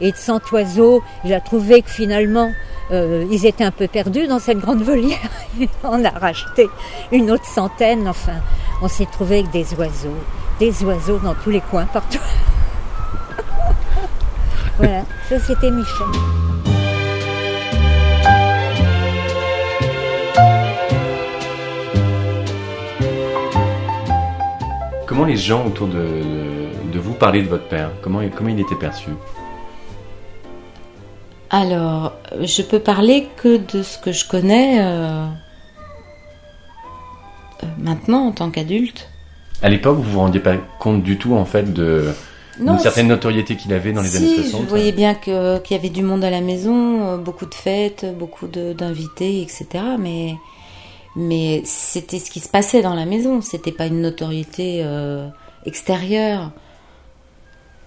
Et 0.00 0.12
de 0.12 0.16
100 0.16 0.52
oiseaux, 0.52 1.02
il 1.24 1.34
a 1.34 1.40
trouvé 1.40 1.82
que 1.82 1.90
finalement, 1.90 2.52
euh, 2.90 3.26
ils 3.30 3.46
étaient 3.46 3.64
un 3.64 3.70
peu 3.70 3.86
perdus 3.86 4.26
dans 4.26 4.38
cette 4.38 4.58
grande 4.58 4.82
volière. 4.82 5.18
on 5.84 6.04
a 6.04 6.10
racheté 6.10 6.68
une 7.12 7.30
autre 7.30 7.46
centaine. 7.46 8.08
Enfin, 8.08 8.40
on 8.82 8.88
s'est 8.88 9.06
trouvé 9.06 9.40
avec 9.40 9.50
des 9.50 9.74
oiseaux, 9.74 10.16
des 10.58 10.82
oiseaux 10.84 11.18
dans 11.18 11.34
tous 11.34 11.50
les 11.50 11.60
coins, 11.60 11.86
partout. 11.86 12.18
voilà, 14.78 15.02
ça 15.28 15.38
c'était 15.38 15.70
Michel. 15.70 16.06
Comment 25.10 25.24
les 25.24 25.36
gens 25.36 25.66
autour 25.66 25.88
de, 25.88 25.94
de, 25.94 26.92
de 26.92 26.98
vous 27.00 27.14
parlaient 27.14 27.42
de 27.42 27.48
votre 27.48 27.66
père? 27.66 27.90
Comment, 28.00 28.20
comment 28.32 28.48
il 28.48 28.60
était 28.60 28.76
perçu? 28.76 29.10
Alors, 31.50 32.12
je 32.40 32.62
peux 32.62 32.78
parler 32.78 33.26
que 33.36 33.56
de 33.56 33.82
ce 33.82 33.98
que 33.98 34.12
je 34.12 34.28
connais 34.28 34.78
euh, 34.80 35.26
euh, 37.64 37.66
maintenant 37.78 38.28
en 38.28 38.30
tant 38.30 38.52
qu'adulte. 38.52 39.08
À 39.62 39.68
l'époque, 39.68 39.96
vous 39.96 40.12
vous 40.12 40.20
rendiez 40.20 40.38
pas 40.38 40.54
compte 40.78 41.02
du 41.02 41.18
tout 41.18 41.34
en 41.34 41.44
fait 41.44 41.72
de 41.72 42.12
Non, 42.60 42.74
d'une 42.74 42.80
certaine 42.80 43.08
notoriété 43.08 43.56
qu'il 43.56 43.72
avait 43.72 43.92
dans 43.92 44.02
les 44.02 44.10
si, 44.10 44.16
années 44.18 44.36
60 44.44 44.62
je 44.62 44.68
voyais 44.68 44.92
bien 44.92 45.14
qu'il 45.14 45.32
y 45.34 45.74
avait 45.74 45.90
du 45.90 46.04
monde 46.04 46.22
à 46.22 46.30
la 46.30 46.40
maison, 46.40 47.08
euh, 47.08 47.16
beaucoup 47.16 47.46
de 47.46 47.54
fêtes, 47.54 48.06
beaucoup 48.16 48.46
d'invités, 48.46 49.42
etc. 49.42 49.66
Mais, 49.98 50.36
mais 51.20 51.60
c'était 51.64 52.18
ce 52.18 52.30
qui 52.30 52.40
se 52.40 52.48
passait 52.48 52.82
dans 52.82 52.94
la 52.94 53.04
maison. 53.04 53.42
C'était 53.42 53.72
pas 53.72 53.86
une 53.86 54.00
notoriété 54.00 54.80
euh, 54.82 55.28
extérieure. 55.66 56.50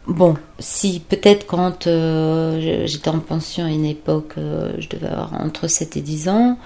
Bon, 0.05 0.35
si 0.59 0.99
peut-être 0.99 1.47
quand 1.47 1.87
euh, 1.87 2.85
j'étais 2.85 3.09
en 3.09 3.19
pension 3.19 3.65
à 3.65 3.69
une 3.69 3.85
époque, 3.85 4.33
euh, 4.37 4.73
je 4.77 4.87
devais 4.89 5.07
avoir 5.07 5.33
entre 5.33 5.67
7 5.67 5.97
et 5.97 6.01
10 6.01 6.29
ans. 6.29 6.57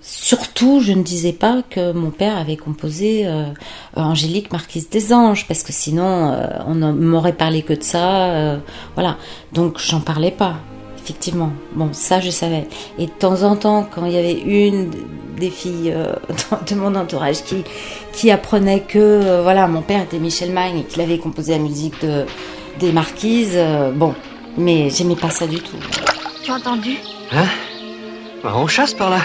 Surtout, 0.00 0.80
je 0.80 0.92
ne 0.92 1.02
disais 1.02 1.32
pas 1.32 1.62
que 1.68 1.92
mon 1.92 2.10
père 2.10 2.36
avait 2.36 2.56
composé 2.56 3.28
Angélique 3.96 4.52
Marquise 4.52 4.88
des 4.88 5.12
Anges, 5.12 5.48
parce 5.48 5.64
que 5.64 5.72
sinon, 5.72 6.32
on 6.68 6.76
ne 6.76 6.92
m'aurait 6.92 7.32
parlé 7.32 7.62
que 7.62 7.72
de 7.72 7.82
ça. 7.82 8.60
voilà, 8.94 9.18
donc 9.52 9.80
j'en 9.80 9.98
parlais 9.98 10.30
pas, 10.30 10.58
effectivement. 11.04 11.52
Bon, 11.72 11.90
ça, 11.92 12.20
je 12.20 12.30
savais. 12.30 12.66
Et 12.98 13.06
de 13.06 13.10
temps 13.10 13.42
en 13.42 13.56
temps, 13.56 13.86
quand 13.94 14.06
il 14.06 14.12
y 14.12 14.18
avait 14.18 14.40
une 14.40 14.90
des 15.36 15.50
filles 15.50 15.92
euh, 15.94 16.14
de 16.70 16.74
mon 16.74 16.94
entourage 16.94 17.42
qui, 17.44 17.64
qui 18.12 18.30
apprenait 18.30 18.80
que 18.80 18.98
euh, 18.98 19.42
voilà, 19.42 19.66
mon 19.66 19.82
père 19.82 20.02
était 20.02 20.18
Michel 20.18 20.52
Magne 20.52 20.78
et 20.78 20.84
qu'il 20.84 21.02
avait 21.02 21.18
composé 21.18 21.52
la 21.52 21.58
musique 21.58 22.00
de, 22.02 22.24
des 22.78 22.92
Marquises, 22.92 23.52
euh, 23.54 23.90
bon, 23.90 24.14
mais 24.56 24.88
j'aimais 24.90 25.16
pas 25.16 25.30
ça 25.30 25.46
du 25.46 25.60
tout. 25.60 25.76
Tu 26.42 26.50
as 26.50 26.54
entendu? 26.54 26.96
Hein? 27.32 27.46
Bah, 28.42 28.54
On 28.56 28.66
chasse 28.66 28.94
par 28.94 29.10
là? 29.10 29.20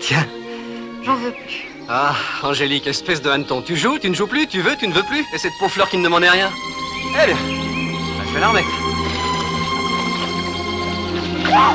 Tiens. 0.00 0.26
J'en 1.04 1.16
veux 1.16 1.32
plus. 1.32 1.68
Ah, 1.88 2.14
Angélique, 2.42 2.86
espèce 2.86 3.22
de 3.22 3.30
hanneton. 3.30 3.62
Tu 3.62 3.76
joues, 3.76 3.98
tu 3.98 4.10
ne 4.10 4.14
joues 4.14 4.26
plus, 4.26 4.46
tu 4.46 4.60
veux, 4.60 4.74
tu 4.76 4.88
ne 4.88 4.94
veux 4.94 5.04
plus? 5.04 5.24
Et 5.34 5.38
cette 5.38 5.52
pauvre 5.60 5.70
fleur 5.72 5.88
qui 5.88 5.98
ne 5.98 6.04
demandait 6.04 6.30
rien 6.30 6.48
Eh 7.22 7.26
bien, 7.26 7.36
bah, 7.36 8.24
je 8.28 8.34
vais 8.34 8.40
la 8.40 8.48
remettre. 8.48 8.95
À 11.56 11.72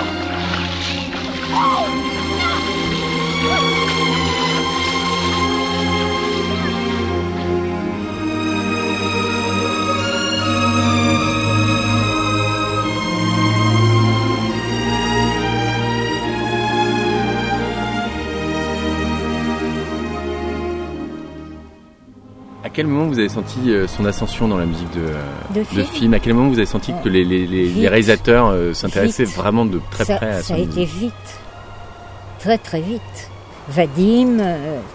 quel 22.71 22.87
moment 22.87 23.05
vous 23.07 23.19
avez 23.19 23.29
senti 23.29 23.71
euh, 23.71 23.87
son 23.87 24.05
ascension 24.05 24.47
dans 24.47 24.57
la 24.57 24.65
musique 24.65 24.91
de, 24.91 25.01
euh, 25.01 25.21
De 25.53 25.83
film. 25.83 26.13
À 26.13 26.19
quel 26.19 26.33
moment 26.33 26.49
vous 26.49 26.57
avez 26.57 26.65
senti 26.65 26.93
que 27.03 27.09
les, 27.09 27.23
réalisateurs 27.87 28.47
euh, 28.47 28.73
s'intéressaient 28.73 29.23
vraiment 29.25 29.65
de 29.65 29.79
très 29.91 30.05
ça, 30.05 30.15
près 30.17 30.29
à 30.29 30.41
ça 30.41 30.53
a 30.53 30.57
musique? 30.57 30.71
été 30.71 30.85
vite, 30.85 31.13
très 32.39 32.57
très 32.57 32.81
vite. 32.81 33.29
Vadim, 33.69 34.39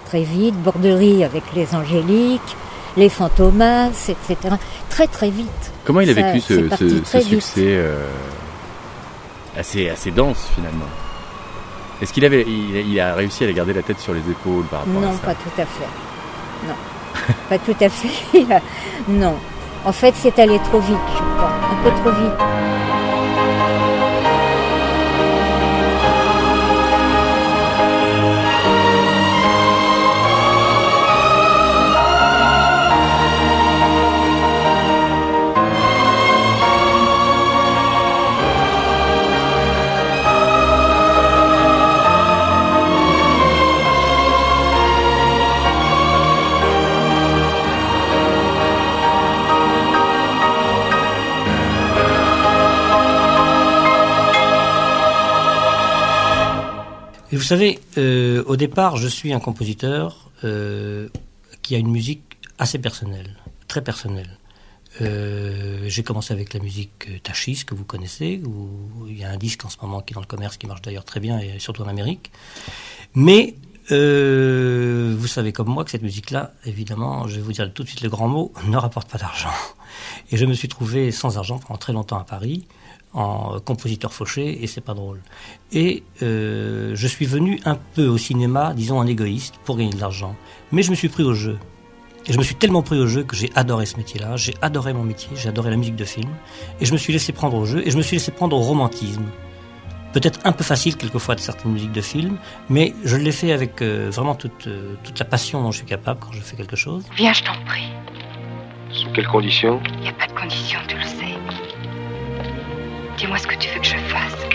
très 0.07 0.23
vite, 0.23 0.55
Borderie 0.63 1.23
avec 1.25 1.45
les 1.55 1.75
Angéliques, 1.75 2.57
les 2.97 3.09
Fantomas, 3.09 4.09
etc. 4.09 4.55
Très 4.91 5.07
très 5.07 5.31
vite. 5.31 5.73
Comment 5.85 6.01
il 6.01 6.11
a 6.11 6.13
vécu 6.15 6.41
ce, 6.41 7.21
succès 7.23 7.63
euh, 7.79 8.07
assez, 9.57 9.89
assez 9.89 10.11
dense 10.11 10.49
finalement? 10.55 10.85
Est-ce 12.03 12.13
qu'il 12.13 12.25
avait, 12.27 12.43
il, 12.47 12.77
a- 12.77 12.81
il 12.81 13.01
a 13.01 13.15
réussi 13.15 13.45
à 13.45 13.53
garder 13.53 13.73
la 13.73 13.83
tête 13.83 14.01
sur 14.01 14.13
les 14.13 14.21
épaules 14.21 14.65
par 14.65 14.81
rapport 14.81 15.03
à 15.03 15.07
Non, 15.07 15.13
ça? 15.13 15.19
pas 15.29 15.35
tout 15.35 15.61
à 15.61 15.65
fait. 15.65 15.89
Non, 16.67 16.75
pas 17.49 17.59
tout 17.59 17.77
à 17.81 17.89
fait. 17.89 18.47
Non. 19.09 19.35
En 19.85 19.93
fait, 19.93 20.15
c'est 20.17 20.37
allé 20.41 20.59
trop 20.59 20.81
vite, 20.81 20.97
je 21.15 21.19
crois. 21.37 21.53
Un 21.71 21.85
peu 21.85 21.91
trop 22.01 22.11
vite. 22.11 22.41
Et 57.37 57.39
vous 57.39 57.45
savez, 57.45 57.81
euh, 57.99 58.43
au 58.47 58.57
départ, 58.57 58.97
je 58.97 59.07
suis 59.07 59.35
un 59.35 59.41
compositeur 59.41 60.31
euh, 60.43 61.11
qui 61.61 61.75
a 61.75 61.79
une 61.79 61.91
musique 61.91 62.39
assez 62.59 62.79
personnelle, 62.79 63.37
très 63.69 63.85
personnelle. 63.85 64.39
Euh, 65.03 65.85
j'ai 65.87 66.03
commencé 66.03 66.33
avec 66.33 66.55
la 66.55 66.61
musique 66.61 67.23
Tachis, 67.23 67.67
que 67.67 67.75
vous 67.75 67.85
connaissez, 67.85 68.41
où 68.43 69.07
il 69.07 69.19
y 69.19 69.25
a 69.25 69.29
un 69.29 69.37
disque 69.37 69.67
en 69.67 69.69
ce 69.69 69.77
moment 69.83 70.01
qui 70.01 70.15
est 70.15 70.17
dans 70.17 70.23
le 70.23 70.27
commerce, 70.27 70.57
qui 70.57 70.67
marche 70.67 70.81
d'ailleurs 70.81 71.05
très 71.05 71.21
bien, 71.21 71.39
et 71.39 71.59
surtout 71.59 71.83
en 71.83 71.89
Amérique. 71.89 72.31
Mais 73.15 73.55
vous 73.91 75.27
savez 75.27 75.53
comme 75.53 75.69
moi 75.69 75.85
que 75.85 75.91
cette 75.91 76.05
musique-là, 76.05 76.55
évidemment, 76.65 77.29
je 77.29 77.37
vais 77.37 77.43
vous 77.43 77.53
dire 77.53 77.71
tout 77.71 77.83
de 77.83 77.89
suite 77.89 78.01
le 78.01 78.09
grand 78.09 78.29
mot, 78.29 78.55
ne 78.67 78.79
rapporte 78.79 79.11
pas 79.11 79.19
d'argent. 79.19 79.53
Et 80.31 80.39
je 80.39 80.47
me 80.47 80.55
suis 80.55 80.69
trouvé 80.69 81.11
sans 81.11 81.37
argent 81.37 81.59
pendant 81.59 81.77
très 81.77 81.93
longtemps 81.93 82.19
à 82.19 82.25
Paris, 82.25 82.67
en 83.17 83.59
compositeur 83.61 84.13
fauché, 84.13 84.63
et 84.63 84.67
c'est 84.67 84.83
pas 84.83 84.95
drôle. 84.95 85.21
Et 85.73 86.05
euh, 86.23 86.93
je 86.95 87.07
suis 87.07 87.25
venu 87.25 87.59
un 87.65 87.77
peu 87.95 88.07
au 88.07 88.19
cinéma, 88.19 88.75
disons 88.75 88.99
en 88.99 89.07
égoïste, 89.07 89.55
pour 89.65 89.79
gagner 89.79 89.91
de 89.91 90.01
l'argent. 90.01 90.37
Mais 90.71 90.83
je 90.83 90.91
me 90.91 90.95
suis 90.95 91.09
pris 91.09 91.23
au 91.23 91.33
jeu. 91.33 91.59
Et 92.27 92.33
je 92.33 92.39
me 92.39 92.43
suis 92.43 92.57
tellement 92.57 92.83
pris 92.83 92.99
au 92.99 93.07
jeu 93.07 93.23
que 93.25 93.35
j'ai 93.35 93.51
adoré 93.55 93.87
ce 93.87 93.97
métier-là, 93.97 94.37
j'ai 94.37 94.55
adoré 94.61 94.93
mon 94.93 95.03
métier, 95.03 95.31
j'ai 95.35 95.49
adoré 95.49 95.71
la 95.71 95.77
musique 95.77 95.97
de 95.97 96.05
film, 96.05 96.29
et 96.81 96.85
je 96.85 96.93
me 96.93 96.99
suis 96.99 97.13
laissé 97.13 97.33
prendre 97.33 97.57
au 97.57 97.65
jeu, 97.65 97.87
et 97.87 97.91
je 97.91 97.97
me 97.97 98.03
suis 98.03 98.17
laissé 98.17 98.33
prendre 98.33 98.55
au 98.55 98.61
romantisme. 98.61 99.25
Peut-être 100.13 100.41
un 100.45 100.53
peu 100.53 100.65
facile 100.65 100.97
quelquefois 100.97 101.37
de 101.37 101.41
certaines 101.41 101.73
musiques 101.73 101.93
de 101.93 102.01
film, 102.01 102.37
mais 102.69 102.95
je 103.05 103.17
l'ai 103.17 103.33
fait 103.33 103.53
avec 103.53 103.81
euh, 103.81 104.11
vraiment 104.13 104.35
toute, 104.35 104.67
euh, 104.67 104.95
toute 105.05 105.19
la 105.19 105.25
passion 105.25 105.63
dont 105.63 105.73
je 105.73 105.79
suis 105.79 105.87
capable 105.87 106.21
quand 106.21 106.33
je 106.33 106.41
fais 106.41 106.57
quelque 106.57 106.77
chose. 106.77 107.05
Viens, 107.17 107.33
je 107.33 107.45
t'en 107.45 107.55
prie. 107.65 107.89
Sous 108.93 109.11
quelles 109.13 109.29
conditions? 109.29 109.81
Il 109.95 110.01
n'y 110.01 110.09
a 110.09 110.13
pas 110.13 110.27
de 110.27 110.33
condition, 110.33 110.81
tu 110.89 110.97
le 110.97 111.05
sais. 111.05 111.66
Dis-moi 113.17 113.39
ce 113.39 113.47
que 113.47 113.55
tu 113.55 113.69
veux 113.71 113.81
que 113.81 113.87
je 113.87 113.97
fasse. 113.97 114.47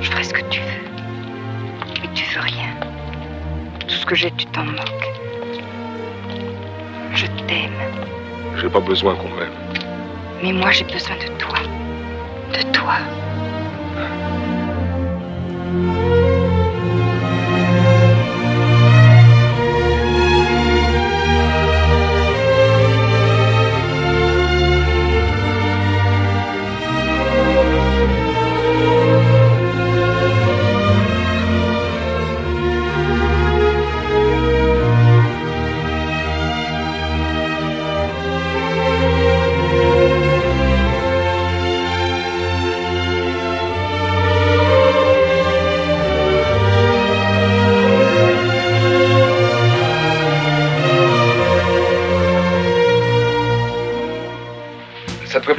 Je 0.00 0.10
ferai 0.10 0.22
ce 0.22 0.32
que 0.32 0.42
tu 0.48 0.60
veux. 0.60 2.04
Et 2.04 2.08
tu 2.14 2.24
veux 2.34 2.40
rien. 2.40 2.68
Tout 3.80 3.94
ce 3.94 4.06
que 4.06 4.14
j'ai, 4.14 4.30
tu 4.30 4.46
t'en 4.46 4.64
moques. 4.64 5.10
Je 7.14 7.26
t'aime. 7.48 7.72
J'ai 8.56 8.68
pas 8.68 8.80
besoin 8.80 9.16
qu'on 9.16 9.30
m'aime. 9.30 9.50
Mais 10.40 10.52
moi, 10.52 10.70
j'ai 10.70 10.84
besoin 10.84 11.16
de 11.16 11.26
toi. 11.38 11.58
De 12.52 12.62
toi. 12.72 12.98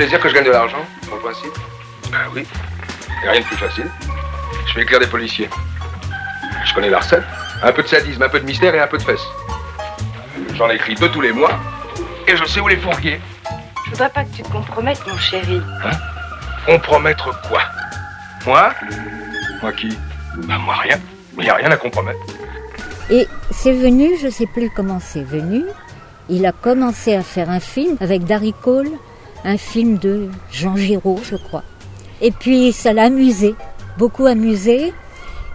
plaisir 0.02 0.20
que 0.20 0.30
je 0.30 0.34
gagne 0.34 0.46
de 0.46 0.52
l'argent, 0.52 0.84
le 1.12 1.20
principe 1.20 1.54
Ben 2.12 2.18
oui. 2.34 2.44
Y 3.24 3.28
a 3.28 3.32
rien 3.34 3.42
de 3.42 3.46
plus 3.46 3.58
facile. 3.58 3.86
Je 4.66 4.74
fais 4.74 4.82
écrire 4.82 5.00
des 5.00 5.06
policiers. 5.06 5.48
Je 6.66 6.74
connais 6.74 6.90
la 6.90 6.98
recette. 6.98 7.22
Un 7.62 7.72
peu 7.72 7.84
de 7.84 7.88
sadisme, 7.88 8.24
un 8.24 8.30
peu 8.30 8.40
de 8.40 8.46
mystère 8.48 8.74
et 8.74 8.80
un 8.80 8.88
peu 8.88 8.98
de 8.98 9.04
fesses. 9.04 9.28
J'en 10.56 10.72
écris 10.72 10.96
deux 10.96 11.10
tous 11.10 11.22
les 11.22 11.32
mois. 11.32 11.52
Et 12.28 12.36
je 12.36 12.44
sais 12.46 12.60
où 12.60 12.68
les 12.68 12.78
fourguer. 12.78 13.22
Je 13.86 13.92
voudrais 13.92 14.10
pas 14.10 14.24
que 14.24 14.36
tu 14.36 14.42
te 14.42 14.52
compromettes, 14.52 15.06
mon 15.06 15.20
chéri. 15.20 15.62
Compromettre 16.66 17.40
quoi? 17.48 17.62
Moi? 18.48 18.74
Moi 19.62 19.72
qui? 19.74 19.96
Ben 20.48 20.58
moi 20.58 20.78
rien. 20.78 20.98
Il 21.38 21.44
n'y 21.44 21.50
a 21.52 21.54
rien 21.54 21.70
à 21.70 21.78
compromettre. 21.78 22.22
Et 23.12 23.28
c'est 23.52 23.74
venu, 23.74 24.18
je 24.20 24.30
sais 24.30 24.48
plus 24.48 24.72
comment 24.76 25.00
c'est 25.00 25.24
venu. 25.24 25.64
Il 26.28 26.48
a 26.48 26.54
commencé 26.54 27.16
à 27.16 27.22
faire 27.22 27.52
un 27.52 27.60
film 27.60 27.98
avec 28.02 28.24
Darry 28.24 28.56
Cole, 28.64 28.90
un 29.44 29.58
film 29.58 29.98
de 29.98 30.30
Jean 30.52 30.76
Giraud, 30.76 31.20
je 31.24 31.36
crois. 31.36 31.64
Et 32.22 32.32
puis 32.32 32.72
ça 32.72 32.94
l'a 32.94 33.04
amusé, 33.04 33.56
beaucoup 33.98 34.26
amusé. 34.26 34.94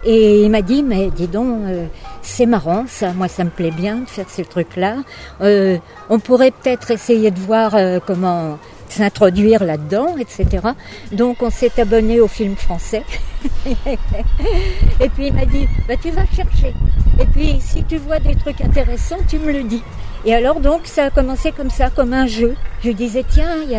Et 0.03 0.43
il 0.43 0.51
m'a 0.51 0.61
dit, 0.61 0.83
mais 0.83 1.09
dis 1.09 1.27
donc, 1.27 1.61
euh, 1.65 1.87
c'est 2.21 2.45
marrant, 2.45 2.85
ça, 2.87 3.13
moi 3.13 3.27
ça 3.27 3.43
me 3.43 3.49
plaît 3.49 3.71
bien 3.71 3.97
de 3.97 4.09
faire 4.09 4.29
ce 4.29 4.41
truc-là. 4.41 4.97
Euh, 5.41 5.77
on 6.09 6.19
pourrait 6.19 6.51
peut-être 6.51 6.91
essayer 6.91 7.31
de 7.31 7.39
voir 7.39 7.75
euh, 7.75 7.99
comment 8.05 8.59
s'introduire 8.89 9.63
là-dedans, 9.63 10.15
etc. 10.17 10.67
Donc 11.11 11.41
on 11.41 11.49
s'est 11.49 11.79
abonné 11.79 12.19
au 12.19 12.27
film 12.27 12.55
français. 12.55 13.03
et 13.65 15.09
puis 15.09 15.27
il 15.27 15.33
m'a 15.33 15.45
dit, 15.45 15.67
bah, 15.87 15.95
tu 16.01 16.11
vas 16.11 16.25
chercher. 16.27 16.73
Et 17.19 17.25
puis 17.25 17.57
si 17.59 17.83
tu 17.83 17.97
vois 17.97 18.19
des 18.19 18.35
trucs 18.35 18.61
intéressants, 18.61 19.17
tu 19.27 19.39
me 19.39 19.51
le 19.51 19.63
dis. 19.63 19.83
Et 20.27 20.35
alors 20.35 20.59
donc 20.59 20.81
ça 20.83 21.05
a 21.05 21.09
commencé 21.09 21.53
comme 21.53 21.69
ça, 21.69 21.89
comme 21.89 22.11
un 22.11 22.27
jeu. 22.27 22.55
Je 22.83 22.91
disais, 22.91 23.23
tiens, 23.27 23.55
il 23.63 23.71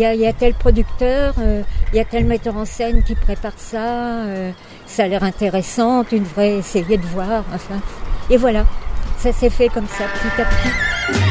y 0.00 0.04
a, 0.04 0.14
y 0.14 0.26
a 0.26 0.32
tel 0.32 0.54
producteur, 0.54 1.34
euh, 1.38 1.62
il 1.92 1.96
y 1.96 2.00
a 2.00 2.06
tel 2.06 2.24
metteur 2.24 2.56
en 2.56 2.64
scène 2.64 3.02
qui 3.02 3.14
prépare 3.14 3.52
ça, 3.58 4.24
euh, 4.24 4.50
ça 4.86 5.04
a 5.04 5.08
l'air 5.08 5.22
intéressant, 5.22 6.02
tu 6.02 6.18
devrais 6.18 6.56
essayer 6.56 6.96
de 6.96 7.06
voir. 7.06 7.44
Enfin, 7.54 7.80
et 8.30 8.38
voilà, 8.38 8.64
ça 9.18 9.30
s'est 9.34 9.50
fait 9.50 9.68
comme 9.68 9.86
ça, 9.86 10.04
petit 10.04 10.40
à 10.40 10.44
petit. 10.46 11.23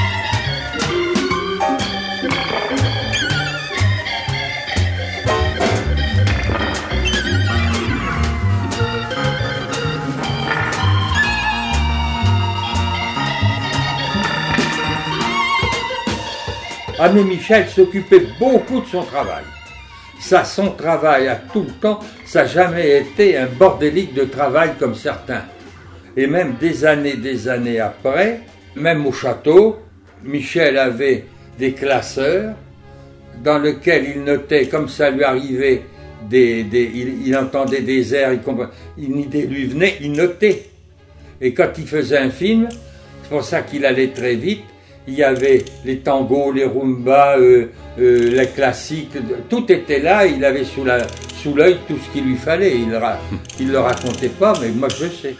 Aimé 17.05 17.23
Michel 17.23 17.67
s'occupait 17.67 18.27
beaucoup 18.39 18.79
de 18.79 18.85
son 18.85 19.03
travail. 19.03 19.43
Ça, 20.19 20.45
son 20.45 20.71
travail 20.71 21.27
à 21.27 21.35
tout 21.35 21.63
le 21.63 21.71
temps, 21.73 21.99
ça 22.25 22.43
n'a 22.43 22.47
jamais 22.47 22.99
été 22.99 23.37
un 23.37 23.47
bordélique 23.47 24.13
de 24.13 24.23
travail 24.23 24.71
comme 24.79 24.95
certains. 24.95 25.43
Et 26.15 26.27
même 26.27 26.55
des 26.59 26.85
années, 26.85 27.17
des 27.17 27.49
années 27.49 27.79
après, 27.79 28.41
même 28.75 29.05
au 29.05 29.11
château, 29.11 29.79
Michel 30.23 30.77
avait 30.77 31.25
des 31.59 31.73
classeurs 31.73 32.53
dans 33.43 33.59
lesquels 33.59 34.05
il 34.15 34.23
notait, 34.23 34.67
comme 34.67 34.87
ça 34.87 35.09
lui 35.09 35.23
arrivait, 35.23 35.81
des, 36.29 36.65
il, 37.25 37.35
entendait 37.35 37.81
des 37.81 38.15
airs, 38.15 38.31
il 38.33 38.39
une 39.05 39.19
idée 39.19 39.45
lui 39.45 39.65
venait, 39.65 39.97
il 39.99 40.13
notait. 40.13 40.69
Et 41.41 41.53
quand 41.53 41.69
il 41.77 41.85
faisait 41.85 42.17
un 42.19 42.29
film, 42.29 42.69
c'est 43.23 43.29
pour 43.29 43.43
ça 43.43 43.61
qu'il 43.61 43.85
allait 43.85 44.09
très 44.13 44.35
vite, 44.35 44.63
il 45.07 45.15
y 45.15 45.23
avait 45.23 45.63
les 45.85 45.97
tangos, 45.99 46.51
les 46.51 46.65
rumbas, 46.65 47.37
euh, 47.37 47.65
euh, 47.99 48.29
les 48.31 48.47
classiques, 48.47 49.17
tout 49.49 49.71
était 49.71 49.99
là, 49.99 50.25
il 50.25 50.43
avait 50.45 50.63
sous 50.63 50.83
la- 50.85 51.05
sous 51.41 51.53
l'œil 51.53 51.77
tout 51.87 51.97
ce 51.97 52.13
qu'il 52.13 52.23
lui 52.25 52.35
fallait. 52.37 52.73
Il 53.59 53.67
ne 53.67 53.71
le 53.71 53.79
racontait 53.79 54.29
pas, 54.29 54.53
mais 54.61 54.69
moi 54.69 54.87
je 54.89 55.07
sais. 55.07 55.35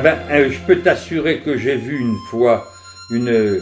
Ben, 0.00 0.18
euh, 0.30 0.50
je 0.50 0.58
peux 0.66 0.78
t'assurer 0.80 1.40
que 1.40 1.56
j'ai 1.56 1.76
vu 1.76 1.98
une 1.98 2.16
fois 2.30 2.66
une, 3.10 3.60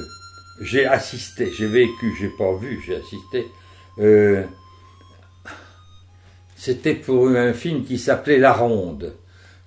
j'ai 0.60 0.86
assisté, 0.86 1.50
j'ai 1.56 1.66
vécu, 1.66 2.14
j'ai 2.20 2.30
pas 2.38 2.54
vu, 2.56 2.80
j'ai 2.86 2.96
assisté. 2.96 3.46
euh, 3.98 4.42
C'était 6.56 6.94
pour 6.94 7.28
un 7.28 7.52
film 7.52 7.84
qui 7.84 7.98
s'appelait 7.98 8.38
La 8.38 8.52
Ronde. 8.52 9.14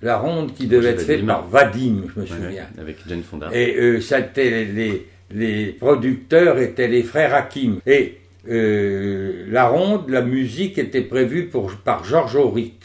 La 0.01 0.17
Ronde 0.17 0.53
qui 0.53 0.67
devait 0.67 0.89
être 0.89 1.01
fait 1.01 1.17
Vadim. 1.17 1.27
par 1.27 1.47
Vadim, 1.47 2.03
je 2.13 2.19
me 2.21 2.25
souviens. 2.25 2.49
ouais, 2.49 2.81
avec 2.81 2.97
Jane 3.07 3.23
Fonda. 3.23 3.49
Et 3.53 3.75
euh, 3.77 4.01
ça 4.01 4.19
était 4.19 4.65
les, 4.65 5.07
les 5.31 5.67
producteurs 5.73 6.57
étaient 6.59 6.87
les 6.87 7.03
frères 7.03 7.33
Hakim. 7.35 7.79
Et 7.85 8.17
euh, 8.49 9.45
la 9.49 9.67
ronde, 9.67 10.09
la 10.09 10.21
musique 10.23 10.77
était 10.79 11.03
prévue 11.03 11.45
pour, 11.45 11.71
par 11.85 12.03
Georges 12.03 12.35
Auric. 12.35 12.81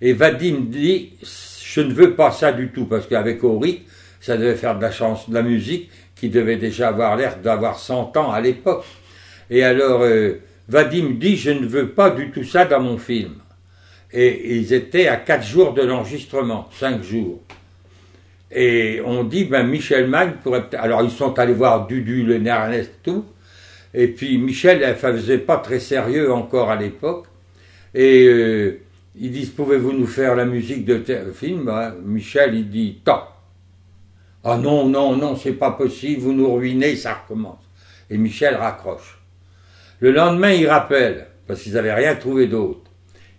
Et 0.00 0.12
Vadim 0.12 0.66
dit, 0.68 1.12
je 1.70 1.82
ne 1.82 1.92
veux 1.92 2.14
pas 2.14 2.30
ça 2.30 2.50
du 2.52 2.68
tout, 2.68 2.86
parce 2.86 3.06
qu'avec 3.06 3.44
Auric, 3.44 3.86
ça 4.20 4.38
devait 4.38 4.54
faire 4.54 4.76
de 4.76 4.82
la 4.82 4.90
chanson, 4.90 5.30
de 5.30 5.34
la 5.34 5.42
musique 5.42 5.90
qui 6.14 6.30
devait 6.30 6.56
déjà 6.56 6.88
avoir 6.88 7.14
l'air 7.14 7.36
d'avoir 7.38 7.78
100 7.78 8.16
ans 8.16 8.32
à 8.32 8.40
l'époque. 8.40 8.84
Et 9.50 9.62
alors, 9.62 10.00
euh, 10.02 10.40
Vadim 10.68 11.10
dit, 11.20 11.36
je 11.36 11.50
ne 11.50 11.66
veux 11.66 11.90
pas 11.90 12.08
du 12.10 12.30
tout 12.30 12.42
ça 12.42 12.64
dans 12.64 12.80
mon 12.80 12.96
film. 12.96 13.34
Et 14.12 14.56
ils 14.56 14.72
étaient 14.72 15.08
à 15.08 15.16
4 15.16 15.46
jours 15.46 15.74
de 15.74 15.82
l'enregistrement, 15.82 16.70
5 16.72 17.02
jours. 17.02 17.42
Et 18.50 19.02
on 19.04 19.24
dit, 19.24 19.44
ben 19.44 19.66
Michel 19.66 20.08
Magne 20.08 20.32
pourrait. 20.42 20.64
Alors 20.78 21.02
ils 21.02 21.10
sont 21.10 21.38
allés 21.38 21.52
voir 21.52 21.86
Dudu, 21.86 22.22
le 22.22 22.44
Ernest, 22.46 22.92
tout. 23.02 23.26
Et 23.92 24.08
puis 24.08 24.38
Michel, 24.38 24.82
elle 24.82 24.96
faisait 24.96 25.36
pas 25.36 25.58
très 25.58 25.80
sérieux 25.80 26.32
encore 26.32 26.70
à 26.70 26.76
l'époque. 26.76 27.26
Et 27.94 28.26
euh, 28.26 28.80
ils 29.20 29.30
disent, 29.30 29.50
pouvez-vous 29.50 29.92
nous 29.92 30.06
faire 30.06 30.34
la 30.34 30.44
musique 30.44 30.84
de 30.84 31.02
film? 31.32 31.64
Ben, 31.64 31.94
Michel, 32.04 32.54
il 32.54 32.70
dit, 32.70 33.00
tant. 33.04 33.24
Ah 34.44 34.56
non, 34.56 34.88
non, 34.88 35.16
non, 35.16 35.36
c'est 35.36 35.52
pas 35.52 35.72
possible, 35.72 36.22
vous 36.22 36.32
nous 36.32 36.52
ruinez, 36.54 36.96
ça 36.96 37.14
recommence. 37.14 37.62
Et 38.10 38.16
Michel 38.16 38.54
raccroche. 38.54 39.18
Le 40.00 40.12
lendemain, 40.12 40.52
il 40.52 40.68
rappelle, 40.68 41.26
parce 41.46 41.62
qu'ils 41.62 41.74
n'avaient 41.74 41.94
rien 41.94 42.14
trouvé 42.14 42.46
d'autre. 42.46 42.90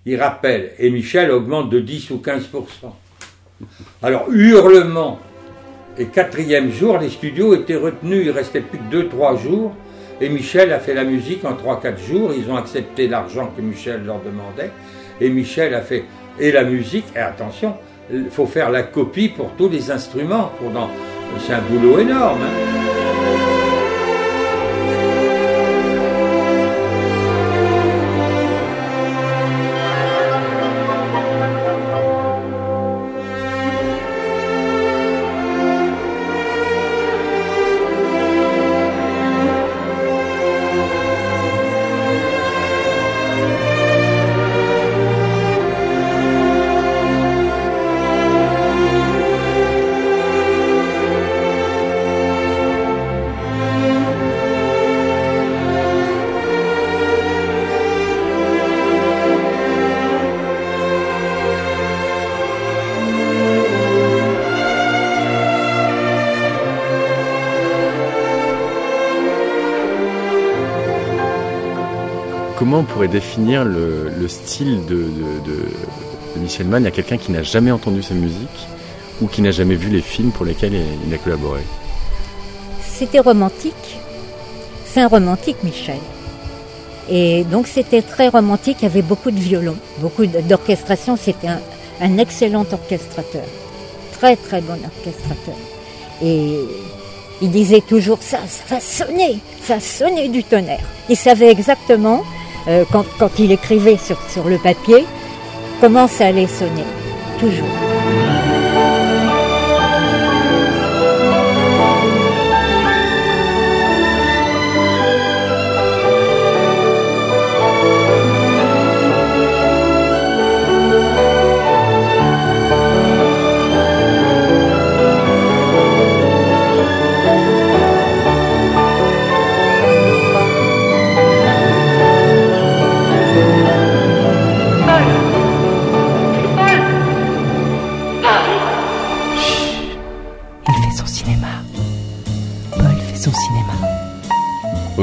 Il 0.06 0.22
rappelle, 0.22 0.74
et 0.78 0.90
Michel 0.90 1.32
augmente 1.32 1.70
de 1.70 1.80
10 1.80 2.12
ou 2.12 2.18
15% 2.18 2.92
alors, 4.02 4.28
hurlement. 4.32 5.20
Et 5.98 6.06
quatrième 6.06 6.72
jour, 6.72 6.98
les 6.98 7.10
studios 7.10 7.54
étaient 7.56 7.76
retenus, 7.76 8.24
il 8.26 8.32
restait 8.32 8.62
plus 8.62 8.80
que 8.80 9.10
2-3 9.10 9.42
jours. 9.42 9.74
Et 10.22 10.30
Michel 10.30 10.72
a 10.72 10.80
fait 10.80 10.94
la 10.94 11.04
musique 11.04 11.44
en 11.46 11.54
3-4 11.54 11.98
jours. 11.98 12.32
Ils 12.36 12.50
ont 12.50 12.56
accepté 12.56 13.08
l'argent 13.08 13.52
que 13.56 13.62
Michel 13.62 14.06
leur 14.06 14.22
demandait. 14.22 14.72
Et 15.22 15.30
Michel 15.30 15.74
a 15.74 15.82
fait. 15.82 16.06
Et 16.40 16.52
la 16.52 16.64
musique, 16.64 17.06
et 17.16 17.20
attention, 17.20 17.76
il 18.12 18.30
faut 18.32 18.46
faire 18.46 18.70
la 18.70 18.84
copie 18.84 19.30
pour 19.30 19.52
tous 19.58 19.70
les 19.70 19.92
instruments. 19.92 20.52
Pour 20.60 20.72
dans... 20.72 20.90
C'est 21.40 21.54
un 21.54 21.62
boulot 21.62 22.00
énorme. 22.00 22.40
hein. 22.42 22.99
Comment 72.70 72.82
on 72.82 72.94
pourrait 72.94 73.08
définir 73.08 73.66
le, 73.66 74.12
le 74.16 74.28
style 74.28 74.86
de, 74.86 75.04
Michel 76.38 76.68
Mann 76.68 76.86
à 76.86 76.92
quelqu'un 76.92 77.18
qui 77.18 77.32
n'a 77.32 77.42
jamais 77.42 77.72
entendu 77.72 78.04
sa 78.04 78.14
musique 78.14 78.68
ou 79.22 79.28
qui 79.28 79.42
n'a 79.42 79.50
jamais 79.50 79.74
vu 79.74 79.90
les 79.90 80.02
films 80.02 80.30
pour 80.30 80.46
lesquels 80.46 80.74
il 81.08 81.12
a 81.12 81.18
collaboré? 81.18 81.62
C'était 82.88 83.22
romantique. 83.22 83.98
C'est 84.86 85.02
un 85.02 85.08
romantique, 85.08 85.56
Michel. 85.64 85.98
Et 87.10 87.44
donc 87.46 87.66
c'était 87.66 88.04
très 88.04 88.28
romantique, 88.28 88.78
il 88.82 88.84
y 88.84 88.86
avait 88.86 89.02
beaucoup 89.02 89.32
de 89.32 89.40
violons, 89.40 89.78
beaucoup 89.98 90.28
d'orchestration, 90.28 91.18
c'était 91.18 91.48
un, 91.48 91.60
un 92.02 92.20
excellent 92.20 92.68
orchestrateur, 92.72 93.46
très 94.12 94.36
très 94.36 94.62
bon 94.62 94.78
orchestrateur. 94.86 95.56
Et 96.22 96.60
il 97.42 97.50
disait 97.50 97.82
toujours 97.82 98.20
ça, 98.22 98.42
ça 98.48 98.80
sonner, 98.80 99.40
ça 99.64 99.80
sonner 99.80 100.30
du 100.30 100.44
tonnerre. 100.44 100.86
Il 101.10 101.18
savait 101.18 101.50
exactement, 101.50 102.24
euh, 102.68 102.86
quand, 102.92 103.40
il 103.40 103.52
écrivait 103.52 103.98
sur, 103.98 104.18
sur 104.30 104.46
le 104.50 104.58
papier, 104.58 105.06
comment 105.82 106.08
ça 106.08 106.28
allait 106.28 106.48
sonner, 106.48 106.86
toujours. 107.40 107.99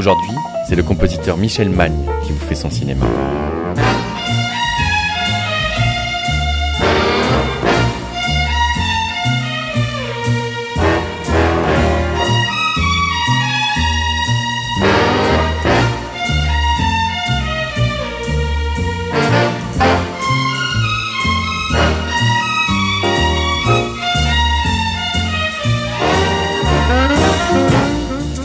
Aujourd'hui, 0.07 0.37
c'est 0.69 0.77
le 0.77 0.85
compositeur 0.85 1.37
Michel 1.37 1.69
Magne 1.69 2.07
qui 2.23 2.31
vous 2.31 2.39
fait 2.39 2.55
son 2.55 2.71
cinéma. 2.71 3.05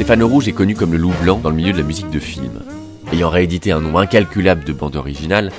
Stéphane 0.01 0.23
Rouge 0.23 0.47
est 0.47 0.53
connu 0.53 0.73
comme 0.73 0.93
le 0.93 0.97
loup 0.97 1.13
blanc 1.21 1.37
dans 1.37 1.51
le 1.51 1.55
milieu 1.55 1.73
de 1.73 1.77
la 1.77 1.83
musique 1.83 2.09
de 2.09 2.17
film. 2.17 2.63
Ayant 3.13 3.29
réédité 3.29 3.71
un 3.71 3.81
nombre 3.81 3.99
incalculable 3.99 4.63
de 4.63 4.73
bandes 4.73 4.95
originales, 4.95 5.51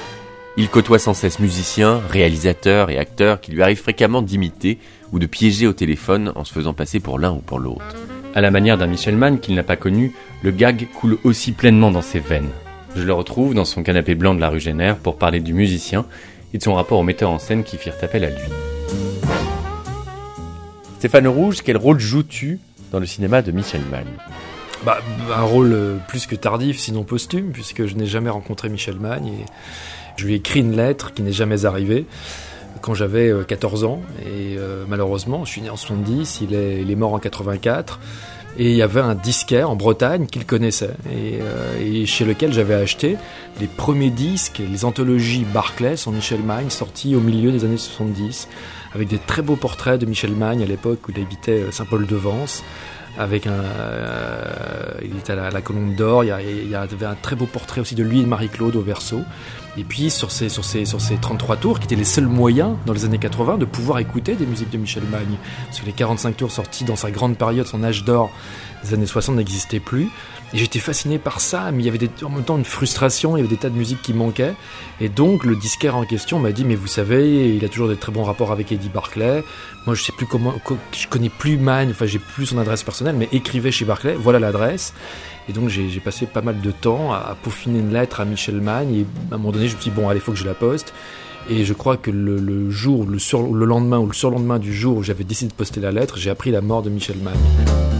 il 0.56 0.68
côtoie 0.68 0.98
sans 0.98 1.14
cesse 1.14 1.38
musiciens, 1.38 2.00
réalisateurs 2.08 2.90
et 2.90 2.98
acteurs 2.98 3.40
qui 3.40 3.52
lui 3.52 3.62
arrivent 3.62 3.80
fréquemment 3.80 4.20
d'imiter 4.20 4.78
ou 5.12 5.20
de 5.20 5.26
piéger 5.26 5.68
au 5.68 5.72
téléphone 5.72 6.32
en 6.34 6.42
se 6.42 6.52
faisant 6.52 6.74
passer 6.74 6.98
pour 6.98 7.20
l'un 7.20 7.30
ou 7.30 7.38
pour 7.38 7.60
l'autre. 7.60 7.84
À 8.34 8.40
la 8.40 8.50
manière 8.50 8.76
d'un 8.76 8.88
Michel 8.88 9.16
Mann 9.16 9.38
qu'il 9.38 9.54
n'a 9.54 9.62
pas 9.62 9.76
connu, 9.76 10.12
le 10.42 10.50
gag 10.50 10.88
coule 10.92 11.18
aussi 11.22 11.52
pleinement 11.52 11.92
dans 11.92 12.02
ses 12.02 12.18
veines. 12.18 12.50
Je 12.96 13.04
le 13.04 13.12
retrouve 13.12 13.54
dans 13.54 13.64
son 13.64 13.84
canapé 13.84 14.16
blanc 14.16 14.34
de 14.34 14.40
la 14.40 14.48
rue 14.48 14.58
Génère 14.58 14.96
pour 14.96 15.18
parler 15.18 15.38
du 15.38 15.54
musicien 15.54 16.04
et 16.52 16.58
de 16.58 16.62
son 16.64 16.74
rapport 16.74 16.98
aux 16.98 17.04
metteurs 17.04 17.30
en 17.30 17.38
scène 17.38 17.62
qui 17.62 17.76
firent 17.76 17.94
appel 18.02 18.24
à 18.24 18.30
lui. 18.30 18.48
Stéphane 20.98 21.28
Rouge, 21.28 21.58
quel 21.62 21.76
rôle 21.76 22.00
joues-tu 22.00 22.58
dans 22.92 23.00
le 23.00 23.06
cinéma 23.06 23.42
de 23.42 23.50
Michel 23.50 23.82
Mann. 23.90 24.06
Bah, 24.84 24.98
un 25.34 25.42
rôle 25.42 25.76
plus 26.08 26.26
que 26.26 26.34
tardif, 26.34 26.78
sinon 26.78 27.04
posthume, 27.04 27.50
puisque 27.52 27.86
je 27.86 27.94
n'ai 27.94 28.06
jamais 28.06 28.30
rencontré 28.30 28.68
Michel 28.68 28.96
Magne 28.96 29.28
et 29.28 29.44
je 30.16 30.26
lui 30.26 30.34
ai 30.34 30.36
écrit 30.36 30.60
une 30.60 30.76
lettre 30.76 31.12
qui 31.14 31.22
n'est 31.22 31.32
jamais 31.32 31.64
arrivée 31.64 32.06
quand 32.80 32.94
j'avais 32.94 33.32
14 33.46 33.84
ans. 33.84 34.00
Et 34.22 34.56
euh, 34.58 34.84
malheureusement, 34.88 35.44
je 35.44 35.52
suis 35.52 35.62
né 35.62 35.70
en 35.70 35.76
70, 35.76 36.40
il 36.42 36.54
est, 36.54 36.94
mort 36.96 37.14
en 37.14 37.18
84 37.18 38.00
et 38.58 38.70
il 38.70 38.76
y 38.76 38.82
avait 38.82 39.00
un 39.00 39.14
disquaire 39.14 39.70
en 39.70 39.76
Bretagne 39.76 40.26
qu'il 40.26 40.44
connaissait 40.44 40.94
et, 41.10 41.38
euh, 41.40 42.04
chez 42.04 42.26
lequel 42.26 42.52
j'avais 42.52 42.74
acheté 42.74 43.16
les 43.60 43.66
premiers 43.66 44.10
disques, 44.10 44.60
les 44.70 44.84
anthologies 44.84 45.46
Barclay 45.54 45.94
en 46.04 46.10
Michel 46.10 46.42
Magne 46.42 46.68
sortis 46.68 47.16
au 47.16 47.20
milieu 47.20 47.50
des 47.50 47.64
années 47.64 47.78
70 47.78 48.48
avec 48.94 49.08
des 49.08 49.18
très 49.18 49.42
beaux 49.42 49.56
portraits 49.56 50.00
de 50.00 50.06
Michel 50.06 50.32
Magne 50.32 50.62
à 50.62 50.66
l'époque 50.66 51.08
où 51.08 51.12
il 51.14 51.22
habitait 51.22 51.70
Saint-Paul-de-Vence 51.70 52.62
avec 53.18 53.46
un, 53.46 53.52
euh, 53.52 54.44
il 55.02 55.16
était 55.18 55.32
à 55.32 55.50
la, 55.50 55.60
Colombe 55.60 55.94
d'Or. 55.94 56.24
Il 56.24 56.28
y, 56.28 56.74
avait 56.74 57.06
un 57.06 57.14
très 57.14 57.36
beau 57.36 57.46
portrait 57.46 57.80
aussi 57.80 57.94
de 57.94 58.02
lui 58.02 58.20
et 58.20 58.22
de 58.22 58.28
Marie-Claude 58.28 58.76
au 58.76 58.80
verso. 58.80 59.20
Et 59.76 59.84
puis 59.84 60.10
sur 60.10 60.30
ces, 60.30 60.48
sur, 60.48 60.64
ces, 60.64 60.84
sur 60.84 61.00
ces 61.00 61.16
33 61.16 61.56
tours, 61.56 61.78
qui 61.78 61.84
étaient 61.84 61.96
les 61.96 62.04
seuls 62.04 62.26
moyens 62.26 62.76
dans 62.86 62.92
les 62.92 63.04
années 63.04 63.18
80 63.18 63.58
de 63.58 63.64
pouvoir 63.64 63.98
écouter 63.98 64.34
des 64.34 64.46
musiques 64.46 64.70
de 64.70 64.78
Michel 64.78 65.04
Magne. 65.04 65.36
Parce 65.66 65.80
que 65.80 65.86
les 65.86 65.92
45 65.92 66.36
tours 66.36 66.50
sortis 66.50 66.84
dans 66.84 66.96
sa 66.96 67.10
grande 67.10 67.36
période, 67.36 67.66
son 67.66 67.84
âge 67.84 68.04
d'or 68.04 68.30
des 68.84 68.94
années 68.94 69.06
60 69.06 69.36
n'existaient 69.36 69.80
plus. 69.80 70.08
Et 70.54 70.58
j'étais 70.58 70.80
fasciné 70.80 71.18
par 71.18 71.40
ça, 71.40 71.70
mais 71.72 71.82
il 71.82 71.86
y 71.86 71.88
avait 71.88 72.10
en 72.22 72.28
même 72.28 72.44
temps 72.44 72.58
une 72.58 72.64
frustration, 72.64 73.36
il 73.36 73.40
y 73.40 73.42
avait 73.42 73.48
des 73.48 73.56
tas 73.56 73.70
de 73.70 73.76
musiques 73.76 74.02
qui 74.02 74.12
manquaient. 74.12 74.54
Et 75.00 75.08
donc 75.08 75.44
le 75.44 75.56
disquaire 75.56 75.96
en 75.96 76.04
question 76.04 76.38
m'a 76.38 76.52
dit, 76.52 76.64
mais 76.64 76.74
vous 76.74 76.86
savez, 76.86 77.56
il 77.56 77.64
a 77.64 77.68
toujours 77.68 77.88
des 77.88 77.96
très 77.96 78.12
bons 78.12 78.24
rapports 78.24 78.52
avec 78.52 78.70
Eddie 78.70 78.90
Barclay. 78.90 79.42
Moi, 79.86 79.94
je 79.94 80.02
sais 80.02 80.12
plus 80.12 80.26
comment, 80.26 80.54
je 80.92 81.06
connais 81.08 81.30
plus 81.30 81.56
Magne, 81.56 81.90
enfin 81.90 82.06
j'ai 82.06 82.18
plus 82.18 82.46
son 82.46 82.58
adresse 82.58 82.82
personnelle, 82.82 83.16
mais 83.18 83.28
écrivez 83.32 83.72
chez 83.72 83.84
Barclay, 83.86 84.14
voilà 84.14 84.38
l'adresse. 84.38 84.92
Et 85.48 85.52
donc 85.52 85.68
j'ai 85.68 85.88
passé 86.00 86.26
pas 86.26 86.42
mal 86.42 86.60
de 86.60 86.70
temps 86.70 87.12
à, 87.12 87.34
peaufiner 87.42 87.78
une 87.78 87.92
lettre 87.92 88.20
à 88.20 88.24
Michel 88.26 88.60
Magne. 88.60 88.94
Et 88.94 89.06
à 89.30 89.34
un 89.34 89.38
moment 89.38 89.52
donné, 89.52 89.68
je 89.68 89.76
me 89.76 89.80
suis 89.80 89.90
dit, 89.90 89.96
bon, 89.96 90.08
allez, 90.08 90.20
faut 90.20 90.32
que 90.32 90.38
je 90.38 90.44
la 90.44 90.54
poste. 90.54 90.92
Et 91.48 91.64
je 91.64 91.72
crois 91.72 91.96
que 91.96 92.10
le, 92.10 92.70
jour, 92.70 93.04
le, 93.04 93.64
lendemain 93.64 93.98
ou 93.98 94.06
le 94.06 94.12
surlendemain 94.12 94.58
du 94.58 94.72
jour 94.72 94.98
où 94.98 95.02
j'avais 95.02 95.24
décidé 95.24 95.50
de 95.50 95.56
poster 95.56 95.80
la 95.80 95.90
lettre, 95.90 96.18
j'ai 96.18 96.30
appris 96.30 96.50
la 96.50 96.60
mort 96.60 96.82
de 96.82 96.90
Michel 96.90 97.16
Magne. 97.18 97.91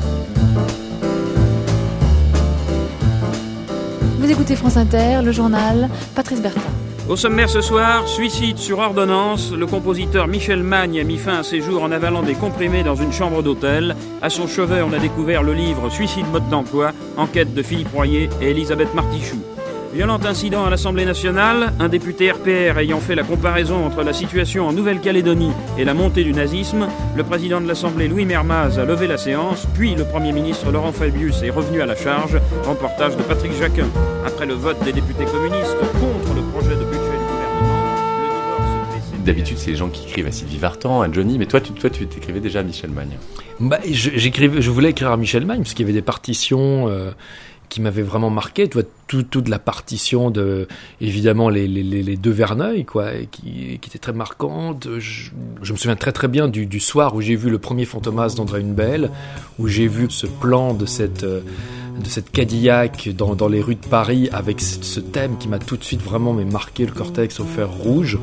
Écoutez 4.33 4.57
France 4.57 4.79
Inter, 4.79 5.21
le 5.23 5.31
journal, 5.31 5.91
Patrice 6.15 6.41
Bertin. 6.41 6.61
Au 7.07 7.17
sommaire 7.17 7.51
ce 7.51 7.61
soir, 7.61 8.09
suicide 8.09 8.57
sur 8.57 8.79
ordonnance, 8.79 9.53
le 9.53 9.67
compositeur 9.67 10.27
Michel 10.27 10.63
Magne 10.63 10.99
a 11.01 11.05
mis 11.05 11.19
fin 11.19 11.41
à 11.41 11.43
ses 11.43 11.61
jours 11.61 11.83
en 11.83 11.93
avalant 11.93 12.23
des 12.23 12.33
comprimés 12.33 12.83
dans 12.83 12.95
une 12.95 13.13
chambre 13.13 13.43
d'hôtel. 13.43 13.95
À 14.23 14.31
son 14.31 14.47
chevet, 14.47 14.81
on 14.81 14.93
a 14.95 14.99
découvert 14.99 15.43
le 15.43 15.53
livre 15.53 15.91
Suicide 15.91 16.25
mode 16.33 16.49
d'emploi, 16.49 16.93
enquête 17.19 17.53
de 17.53 17.63
Philippe 17.63 17.93
Royer 17.93 18.31
et 18.41 18.53
Elisabeth 18.53 18.95
Martichoux. 18.95 19.43
Violent 19.95 20.21
incident 20.25 20.65
à 20.65 20.71
l'Assemblée 20.71 21.05
nationale, 21.05 21.75
un 21.79 21.91
député 21.91 22.33
RPR 22.33 22.79
ayant 22.79 22.99
fait 22.99 23.15
la 23.15 23.25
comparaison 23.25 23.85
entre 23.85 24.03
la 24.03 24.15
situation 24.15 24.67
en 24.67 24.73
Nouvelle-Calédonie 24.73 25.53
et 25.77 25.85
la 25.85 25.93
montée 25.93 26.25
du 26.25 26.33
nazisme, 26.33 26.89
le 27.15 27.23
président 27.25 27.61
de 27.61 27.69
l'Assemblée 27.69 28.09
Louis 28.09 28.25
Mermaz 28.25 28.79
a 28.79 28.87
levé 28.87 29.07
la 29.07 29.19
séance, 29.19 29.67
puis 29.75 29.95
le 29.95 30.05
Premier 30.05 30.33
ministre 30.33 30.73
Laurent 30.73 30.93
Fabius 30.93 31.43
est 31.43 31.51
revenu 31.51 31.83
à 31.83 31.87
la 31.87 31.95
charge, 31.95 32.39
reportage 32.65 33.19
de 33.19 33.23
Patrick 33.23 33.53
Jacquin. 33.53 33.87
Après 34.27 34.47
le 34.47 34.55
vote 34.55 34.83
des 34.83 34.95
députés 34.95 35.27
communistes 35.27 35.77
contre 35.77 36.35
le 36.37 36.43
projet 36.53 36.75
de 36.75 36.85
budget 36.85 37.19
du 37.19 37.25
gouvernement, 37.31 37.85
le 38.23 38.29
divorce... 38.31 39.25
D'habitude, 39.27 39.59
c'est 39.59 39.73
les 39.73 39.77
gens 39.77 39.91
qui 39.91 40.09
écrivent 40.09 40.27
à 40.27 40.33
Sylvie 40.33 40.57
Vartan, 40.57 41.03
à 41.03 41.13
Johnny, 41.13 41.37
mais 41.37 41.47
toi, 41.47 41.61
tu, 41.61 41.75
toi, 41.75 41.91
tu 41.91 42.07
t'écrivais 42.07 42.41
déjà 42.41 42.61
à 42.61 42.63
Michel 42.63 42.91
Magne. 42.91 43.19
Bah, 43.61 43.79
j'écrivais, 43.85 44.63
je 44.63 44.71
voulais 44.71 44.91
écrire 44.91 45.13
à 45.13 45.19
Michel 45.19 45.45
Magne, 45.45 45.61
parce 45.61 45.75
qu'il 45.75 45.85
y 45.85 45.87
avait 45.87 45.93
des 45.93 46.01
partitions... 46.01 46.89
Euh 46.89 47.11
qui 47.73 47.81
m'avait 47.81 48.03
vraiment 48.03 48.29
marqué, 48.29 48.69
tu 48.69 48.75
vois, 48.75 48.87
tout, 49.07 49.23
toute 49.23 49.49
la 49.49 49.59
partition 49.59 50.31
de, 50.31 50.69
évidemment, 51.01 51.49
les, 51.49 52.17
deux 52.19 52.31
Verneuil, 52.31 52.85
quoi, 52.85 53.13
qui, 53.31 53.73
était 53.73 53.99
très 53.99 54.13
marquante. 54.13 54.87
Je, 54.99 55.31
me 55.73 55.79
souviens 55.79 55.97
très 55.97 56.13
très 56.13 56.29
bien 56.29 56.49
du, 56.49 56.81
soir 56.81 57.15
où 57.15 57.23
j'ai 57.23 57.35
vu 57.35 57.49
le 57.49 57.59
premier 57.59 57.87
Fantomas 57.87 58.35
d'André 58.37 58.61
Une 58.61 58.75
Belle, 58.75 59.11
où 59.59 59.69
j'ai 59.69 59.89
vu 59.89 60.07
ce 60.11 60.27
plan 60.27 60.75
de 60.75 60.85
cette, 60.85 61.25
de 61.25 61.43
cette 62.07 62.31
Cadillac 62.31 63.09
dans, 63.17 63.35
dans 63.35 63.49
les 63.49 63.63
rues 63.63 63.77
de 63.77 63.87
Paris 63.87 64.29
avec 64.33 64.61
ce, 64.61 64.83
ce 64.83 65.01
thème 65.01 65.39
qui 65.39 65.49
m'a 65.49 65.59
tout 65.59 65.79
de 65.79 65.85
suite 65.85 66.03
vraiment 66.03 66.35
marqué 66.35 66.85
le 66.85 66.93
cortex 66.93 67.41
au 67.41 67.45
fer 67.45 67.71
rouge. 67.71 68.19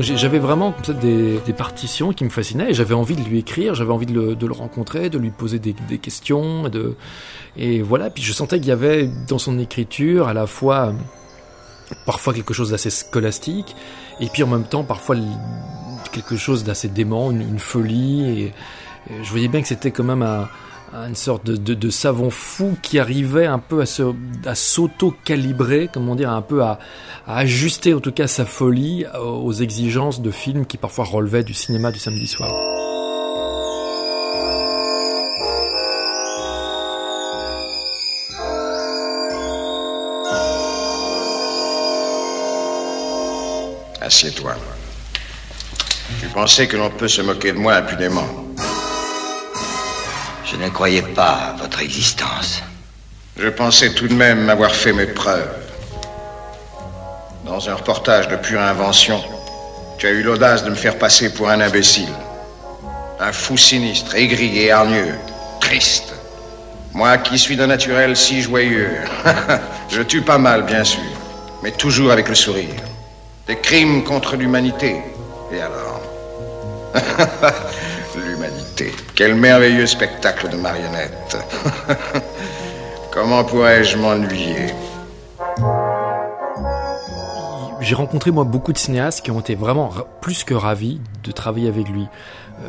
J'avais 0.00 0.38
vraiment 0.38 0.74
des, 1.00 1.40
partitions 1.56 2.12
qui 2.12 2.24
me 2.24 2.30
fascinaient 2.30 2.70
et 2.70 2.74
j'avais 2.74 2.94
envie 2.94 3.16
de 3.16 3.22
lui 3.22 3.38
écrire, 3.38 3.74
j'avais 3.74 3.92
envie 3.92 4.06
de 4.06 4.12
le, 4.14 4.52
rencontrer, 4.52 5.10
de 5.10 5.18
lui 5.18 5.30
poser 5.30 5.58
des, 5.58 5.98
questions. 5.98 6.64
Et, 7.56 7.82
voilà, 7.82 8.10
puis 8.10 8.22
je 8.22 8.32
sentais 8.32 8.58
qu'il 8.58 8.68
y 8.68 8.72
avait 8.72 9.10
dans 9.28 9.38
son 9.38 9.58
écriture 9.58 10.28
à 10.28 10.34
la 10.34 10.46
fois 10.46 10.92
parfois 12.06 12.32
quelque 12.32 12.54
chose 12.54 12.70
d'assez 12.70 12.88
scolastique 12.88 13.74
et 14.20 14.28
puis 14.28 14.44
en 14.44 14.46
même 14.46 14.62
temps 14.62 14.84
parfois 14.84 15.16
quelque 16.12 16.36
chose 16.36 16.62
d'assez 16.64 16.88
dément, 16.88 17.30
une, 17.30 17.58
folie. 17.58 18.42
Et, 18.42 18.52
je 19.22 19.30
voyais 19.30 19.48
bien 19.48 19.60
que 19.60 19.68
c'était 19.68 19.90
quand 19.90 20.04
même 20.04 20.22
un 20.22 20.48
une 20.92 21.14
sorte 21.14 21.44
de, 21.44 21.90
savon 21.90 22.30
fou 22.30 22.76
qui 22.82 22.98
arrivait 22.98 23.46
un 23.46 23.58
peu 23.58 23.80
à, 23.80 23.86
se, 23.86 24.02
s'auto-calibrer, 24.54 25.88
comment 25.92 26.14
dire, 26.14 26.30
un 26.30 26.42
peu 26.42 26.62
à, 26.62 26.78
à, 27.26 27.38
ajuster 27.38 27.94
en 27.94 28.00
tout 28.00 28.12
cas 28.12 28.26
sa 28.26 28.44
folie 28.44 29.04
aux 29.22 29.52
exigences 29.52 30.20
de 30.20 30.30
films 30.30 30.66
qui 30.66 30.76
parfois 30.76 31.04
relevaient 31.04 31.44
du 31.44 31.54
cinéma 31.54 31.92
du 31.92 31.98
samedi 31.98 32.26
soir. 32.26 32.50
Assieds-toi. 44.00 44.56
Tu 46.20 46.26
pensais 46.28 46.66
que 46.66 46.76
l'on 46.76 46.90
peut 46.90 47.06
se 47.06 47.22
moquer 47.22 47.52
de 47.52 47.58
moi 47.58 47.74
impunément. 47.74 48.49
Je 50.50 50.56
ne 50.56 50.68
croyais 50.68 51.02
pas 51.02 51.50
à 51.50 51.52
votre 51.52 51.80
existence. 51.80 52.60
Je 53.38 53.48
pensais 53.48 53.94
tout 53.94 54.08
de 54.08 54.14
même 54.14 54.50
avoir 54.50 54.74
fait 54.74 54.92
mes 54.92 55.06
preuves. 55.06 55.48
Dans 57.44 57.70
un 57.70 57.74
reportage 57.74 58.26
de 58.26 58.34
pure 58.34 58.60
invention, 58.60 59.22
tu 59.98 60.08
as 60.08 60.10
eu 60.10 60.22
l'audace 60.22 60.64
de 60.64 60.70
me 60.70 60.74
faire 60.74 60.98
passer 60.98 61.32
pour 61.32 61.48
un 61.48 61.60
imbécile. 61.60 62.12
Un 63.20 63.30
fou 63.30 63.56
sinistre, 63.56 64.16
aigri 64.16 64.58
et 64.58 64.72
hargneux, 64.72 65.14
triste. 65.60 66.14
Moi 66.94 67.16
qui 67.18 67.38
suis 67.38 67.56
d'un 67.56 67.68
naturel 67.68 68.16
si 68.16 68.42
joyeux. 68.42 68.90
Je 69.88 70.02
tue 70.02 70.22
pas 70.22 70.38
mal, 70.38 70.64
bien 70.64 70.82
sûr, 70.82 71.00
mais 71.62 71.70
toujours 71.70 72.10
avec 72.10 72.28
le 72.28 72.34
sourire. 72.34 72.82
Des 73.46 73.56
crimes 73.56 74.02
contre 74.02 74.34
l'humanité. 74.34 74.96
Et 75.52 75.60
alors? 75.60 76.00
Quel 79.14 79.34
merveilleux 79.34 79.86
spectacle 79.86 80.48
de 80.48 80.56
marionnettes. 80.56 81.36
Comment 83.12 83.44
pourrais-je 83.44 83.96
m'ennuyer? 83.96 84.72
J'ai 87.80 87.94
rencontré 87.94 88.30
moi 88.30 88.44
beaucoup 88.44 88.72
de 88.72 88.78
cinéastes 88.78 89.24
qui 89.24 89.30
ont 89.30 89.40
été 89.40 89.54
vraiment 89.54 89.90
plus 90.20 90.44
que 90.44 90.54
ravis 90.54 91.00
de 91.24 91.32
travailler 91.32 91.68
avec 91.68 91.88
lui. 91.88 92.06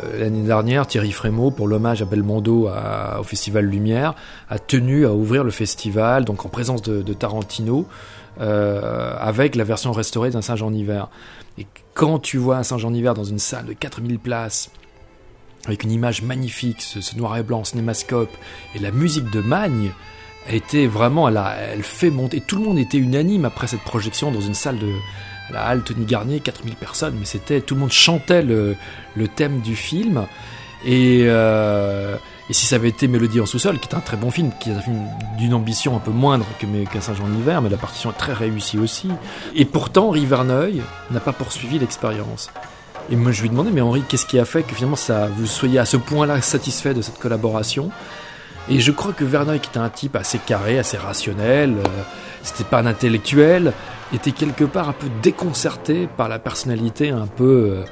Euh, 0.03 0.19
L'année 0.19 0.41
dernière, 0.41 0.87
Thierry 0.87 1.11
Frémaux, 1.11 1.51
pour 1.51 1.67
l'hommage 1.67 2.01
à 2.01 2.05
Belmondo 2.05 2.69
au 3.19 3.23
Festival 3.23 3.65
Lumière, 3.65 4.15
a 4.49 4.57
tenu 4.57 5.05
à 5.05 5.13
ouvrir 5.13 5.43
le 5.43 5.51
festival, 5.51 6.25
donc 6.25 6.45
en 6.45 6.49
présence 6.49 6.81
de, 6.81 7.13
Tarantino, 7.13 7.85
euh, 8.39 9.13
avec 9.19 9.55
la 9.55 9.65
version 9.65 9.91
restaurée 9.91 10.29
d'un 10.29 10.41
Saint-Jean 10.41 10.67
en 10.67 10.73
hiver. 10.73 11.09
Et 11.57 11.67
quand 11.93 12.19
tu 12.19 12.37
vois 12.37 12.57
un 12.57 12.63
Saint-Jean 12.63 12.89
en 12.89 12.93
hiver 12.93 13.13
dans 13.13 13.25
une 13.25 13.39
salle 13.39 13.65
de 13.65 13.73
4000 13.73 14.17
places, 14.17 14.71
avec 15.65 15.83
une 15.83 15.91
image 15.91 16.21
magnifique, 16.21 16.81
ce, 16.81 17.15
noir 17.17 17.37
et 17.37 17.43
blanc, 17.43 17.63
cinémascope, 17.63 18.35
et 18.75 18.79
la 18.79 18.91
musique 18.91 19.29
de 19.29 19.41
Magne, 19.41 19.91
elle 20.47 20.55
était 20.55 20.87
vraiment, 20.87 21.29
elle, 21.29 21.37
a, 21.37 21.55
elle 21.55 21.83
fait 21.83 22.09
monter. 22.09 22.41
Tout 22.41 22.57
le 22.57 22.63
monde 22.63 22.79
était 22.79 22.97
unanime 22.97 23.45
après 23.45 23.67
cette 23.67 23.81
projection 23.81 24.31
dans 24.31 24.41
une 24.41 24.55
salle 24.55 24.79
de 24.79 24.91
la 25.51 25.65
halle 25.65 25.83
Tony 25.83 26.05
Garnier, 26.05 26.39
4000 26.39 26.75
personnes, 26.75 27.15
mais 27.19 27.25
c'était 27.25 27.61
tout 27.61 27.75
le 27.75 27.81
monde 27.81 27.91
chantait 27.91 28.41
le, 28.41 28.75
thème 29.35 29.61
du 29.61 29.75
film. 29.75 30.25
Et, 30.83 31.21
euh, 31.25 32.15
et 32.49 32.53
si 32.53 32.65
ça 32.65 32.75
avait 32.75 32.89
été 32.89 33.07
Mélodie 33.07 33.39
en 33.39 33.45
sous-sol, 33.45 33.79
qui 33.79 33.87
est 33.87 33.95
un 33.95 33.99
très 33.99 34.17
bon 34.17 34.31
film, 34.31 34.51
qui 34.59 34.71
est 34.71 34.73
un 34.73 34.81
film 34.81 35.05
d'une 35.37 35.53
ambition 35.53 35.95
un 35.95 35.99
peu 35.99 36.11
moindre 36.11 36.45
que 36.59 36.65
qu'un 36.65 37.01
Saint-Jean 37.01 37.25
en 37.25 37.39
hiver, 37.39 37.61
mais 37.61 37.69
la 37.69 37.77
partition 37.77 38.09
est 38.11 38.17
très 38.17 38.33
réussie 38.33 38.77
aussi. 38.77 39.09
Et 39.55 39.65
pourtant, 39.65 40.09
Riverneuil 40.09 40.81
n'a 41.11 41.19
pas 41.19 41.33
poursuivi 41.33 41.79
l'expérience. 41.79 42.49
Et 43.09 43.15
moi, 43.15 43.31
je 43.31 43.41
lui 43.41 43.49
demandais, 43.49 43.71
mais 43.71 43.81
Henri, 43.81 44.03
qu'est-ce 44.07 44.25
qui 44.25 44.39
a 44.39 44.45
fait 44.45 44.63
que 44.63 44.73
finalement 44.73 44.95
ça, 44.95 45.27
vous 45.27 45.45
soyez 45.45 45.79
à 45.79 45.85
ce 45.85 45.97
point-là 45.97 46.41
satisfait 46.41 46.93
de 46.93 47.01
cette 47.01 47.19
collaboration? 47.19 47.89
Et 48.69 48.79
je 48.79 48.91
crois 48.91 49.13
que 49.13 49.23
Verneuil, 49.23 49.59
qui 49.59 49.69
était 49.69 49.79
un 49.79 49.89
type 49.89 50.15
assez 50.15 50.37
carré, 50.37 50.77
assez 50.79 50.97
rationnel, 50.97 51.75
euh, 51.77 51.87
c'était 52.43 52.63
pas 52.63 52.79
un 52.79 52.85
intellectuel, 52.85 53.73
était 54.13 54.31
quelque 54.31 54.63
part 54.63 54.89
un 54.89 54.93
peu 54.93 55.07
déconcerté 55.21 56.07
par 56.17 56.29
la 56.29 56.39
personnalité 56.39 57.09
un 57.09 57.27
peu 57.27 57.79
euh, 57.79 57.85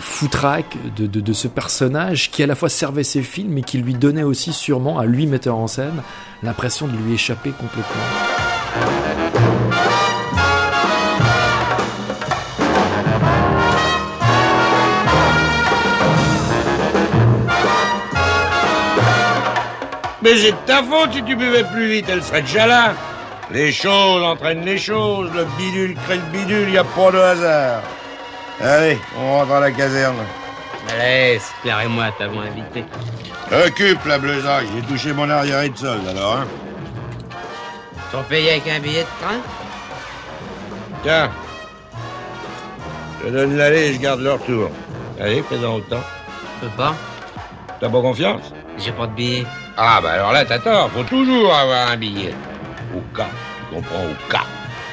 foutraque 0.00 0.76
de, 0.96 1.06
de, 1.06 1.20
de, 1.20 1.32
ce 1.32 1.48
personnage 1.48 2.30
qui 2.30 2.42
à 2.42 2.46
la 2.46 2.54
fois 2.54 2.68
servait 2.68 3.04
ses 3.04 3.22
films 3.22 3.52
mais 3.52 3.62
qui 3.62 3.78
lui 3.78 3.94
donnait 3.94 4.22
aussi 4.22 4.52
sûrement 4.52 4.98
à 4.98 5.06
lui 5.06 5.26
metteur 5.26 5.56
en 5.56 5.66
scène 5.66 6.02
l'impression 6.42 6.86
de 6.86 6.96
lui 6.96 7.14
échapper 7.14 7.50
complètement. 7.50 9.37
Mais 20.22 20.36
c'est 20.36 20.52
de 20.52 20.56
ta 20.66 20.82
faute 20.82 21.12
si 21.12 21.22
tu 21.22 21.36
buvais 21.36 21.64
plus 21.64 21.88
vite, 21.88 22.06
elle 22.08 22.22
serait 22.22 22.42
déjà 22.42 22.66
là. 22.66 22.94
Les 23.50 23.72
choses 23.72 24.22
entraînent 24.22 24.64
les 24.64 24.78
choses, 24.78 25.30
le 25.34 25.44
bidule 25.56 25.96
crée 26.04 26.16
le 26.16 26.38
bidule, 26.38 26.70
y 26.70 26.78
a 26.78 26.84
pas 26.84 27.10
de 27.10 27.18
hasard. 27.18 27.82
Allez, 28.60 28.98
on 29.16 29.38
rentre 29.38 29.52
à 29.52 29.60
la 29.60 29.70
caserne. 29.70 30.16
Allez, 30.90 31.40
Claire 31.62 31.82
et 31.82 31.88
moi 31.88 32.06
t'avons 32.18 32.40
invité. 32.40 32.84
Occupe 33.52 34.04
la 34.04 34.18
bleusaille, 34.18 34.66
j'ai 34.74 34.82
touché 34.82 35.12
mon 35.12 35.30
arrière 35.30 35.70
de 35.70 35.76
solde 35.76 36.06
alors, 36.08 36.38
hein. 36.38 36.46
T'en 38.10 38.22
payé 38.22 38.52
avec 38.52 38.68
un 38.68 38.80
billet 38.80 39.02
de 39.02 39.24
train? 39.24 39.36
Tiens. 41.02 41.30
Je 43.24 43.30
donne 43.30 43.56
l'aller 43.56 43.88
et 43.88 43.94
je 43.94 43.98
garde 43.98 44.20
le 44.20 44.32
retour. 44.32 44.70
Allez, 45.20 45.42
fais 45.48 45.58
dans 45.58 45.76
autant. 45.76 46.00
Je 46.60 46.66
peux 46.66 46.76
pas. 46.76 46.94
T'as 47.80 47.88
pas 47.88 48.00
confiance? 48.00 48.52
J'ai 48.78 48.92
pas 48.92 49.06
de 49.06 49.12
billet. 49.12 49.46
Ah 49.80 50.00
bah 50.02 50.10
alors 50.10 50.32
là, 50.32 50.44
t'as 50.44 50.58
tort, 50.58 50.90
faut 50.90 51.04
toujours 51.04 51.54
avoir 51.54 51.90
un 51.92 51.96
billet. 51.96 52.34
Au 52.92 53.00
cas, 53.16 53.28
tu 53.70 53.76
comprends, 53.76 54.06
au 54.06 54.32
cas. 54.32 54.42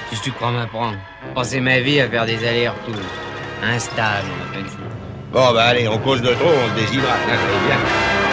Qu'est-ce 0.10 0.20
que 0.20 0.26
tu 0.26 0.32
crois 0.32 0.52
m'apprendre? 0.52 0.98
Passer 1.34 1.60
ma 1.60 1.80
vie 1.80 2.00
à 2.02 2.08
faire 2.08 2.28
des 2.28 2.38
allers-retours. 2.48 2.94
Un 3.64 3.80
stage, 3.80 4.26
on 4.30 4.44
appelle 4.44 4.70
ça. 4.70 4.78
Bon 5.32 5.54
bah 5.54 5.64
allez, 5.64 5.88
on 5.88 5.98
cause 5.98 6.22
de 6.22 6.36
trop, 6.36 6.50
on 6.50 6.70
se 6.70 6.76
déshydrate, 6.80 7.20
hein, 7.32 7.38
bien. 7.68 8.24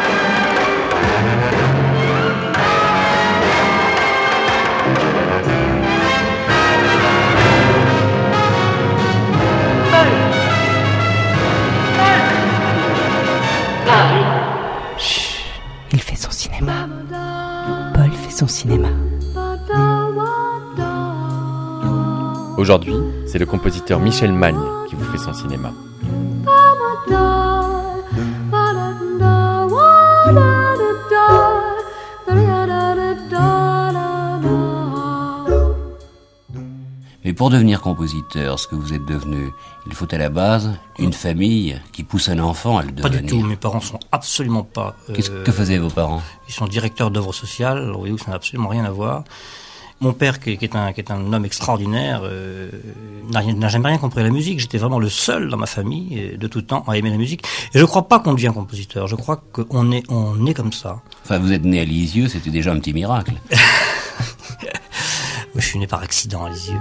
Aujourd'hui, 22.63 22.95
c'est 23.27 23.41
le 23.41 23.45
compositeur 23.45 23.99
Michel 23.99 24.33
Magne 24.33 24.61
qui 24.89 24.95
vous 24.95 25.03
fait 25.03 25.19
son 25.19 25.35
cinéma. 25.35 25.73
Mais 37.25 37.33
pour 37.33 37.51
devenir 37.51 37.81
compositeur, 37.81 38.61
ce 38.61 38.69
que 38.69 38.77
vous 38.77 38.95
êtes 38.95 39.05
devenu, 39.07 39.51
il 39.89 39.95
faut 39.95 40.07
à 40.13 40.19
la 40.19 40.29
base 40.29 40.71
une 41.01 41.13
famille 41.13 41.81
qui 41.91 42.05
pousse 42.05 42.29
un 42.29 42.39
enfant 42.39 42.79
à 42.79 42.85
le 42.85 42.93
devenir. 42.93 43.03
Pas 43.03 43.19
du 43.19 43.27
tout, 43.27 43.43
mes 43.43 43.57
parents 43.57 43.81
sont 43.81 43.99
absolument 44.13 44.63
pas... 44.63 44.95
Euh, 45.11 45.15
Qu'est-ce 45.15 45.31
que 45.31 45.51
faisaient 45.51 45.79
vos 45.79 45.91
parents? 45.91 46.23
Ils 46.49 46.55
sont 46.55 46.69
directeurs 46.69 47.11
d'œuvres 47.11 47.33
sociales, 47.33 47.79
alors 47.79 47.99
voyez-vous, 47.99 48.19
ça 48.19 48.31
n'a 48.31 48.37
absolument 48.37 48.69
rien 48.69 48.85
à 48.85 48.91
voir. 48.93 49.25
Mon 50.03 50.13
père, 50.13 50.41
qui, 50.41 50.59
qui, 50.59 50.65
est, 50.65 50.75
un, 50.75 50.93
qui 50.93 51.01
est 51.01 51.13
un 51.13 51.33
homme 51.33 51.45
extraordinaire, 51.45 52.23
euh, 52.25 52.69
n'a 53.31 53.69
jamais 53.69 53.91
rien 53.91 53.99
compris 53.99 54.21
à 54.21 54.25
la 54.25 54.31
musique. 54.31 54.59
J'étais 54.59 54.79
vraiment 54.79 54.99
le 54.99 55.09
seul 55.09 55.49
dans 55.49 55.57
ma 55.57 55.67
famille, 55.67 56.37
de 56.37 56.47
tout 56.49 56.63
temps, 56.63 56.85
à 56.89 56.97
aimer 56.97 57.11
la 57.11 57.17
musique. 57.17 57.45
Et 57.73 57.79
je 57.79 57.85
crois 57.85 58.09
pas 58.09 58.19
qu'on 58.19 58.35
devient 58.35 58.51
compositeur. 58.53 59.07
Je 59.07 59.15
crois 59.15 59.41
qu'on 59.53 59.93
est, 59.93 60.03
on 60.11 60.45
est 60.45 60.55
comme 60.55 60.73
ça. 60.73 61.01
Enfin, 61.25 61.39
vous 61.39 61.53
êtes 61.53 61.65
né 61.65 61.81
à 61.81 61.85
Lisieux, 61.85 62.27
c'était 62.27 62.51
déjà 62.51 62.73
un 62.73 62.81
petit 62.81 62.93
miracle. 62.93 63.35
je 65.55 65.65
suis 65.65 65.79
né 65.79 65.87
par 65.87 66.03
accident 66.03 66.47
à 66.47 66.51
Lisieux. 66.51 66.81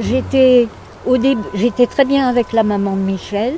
J'étais 0.00 0.68
au 1.04 1.16
début, 1.16 1.42
j'étais 1.54 1.88
très 1.88 2.04
bien 2.04 2.28
avec 2.28 2.52
la 2.52 2.62
maman 2.62 2.94
de 2.94 3.00
Michel. 3.02 3.54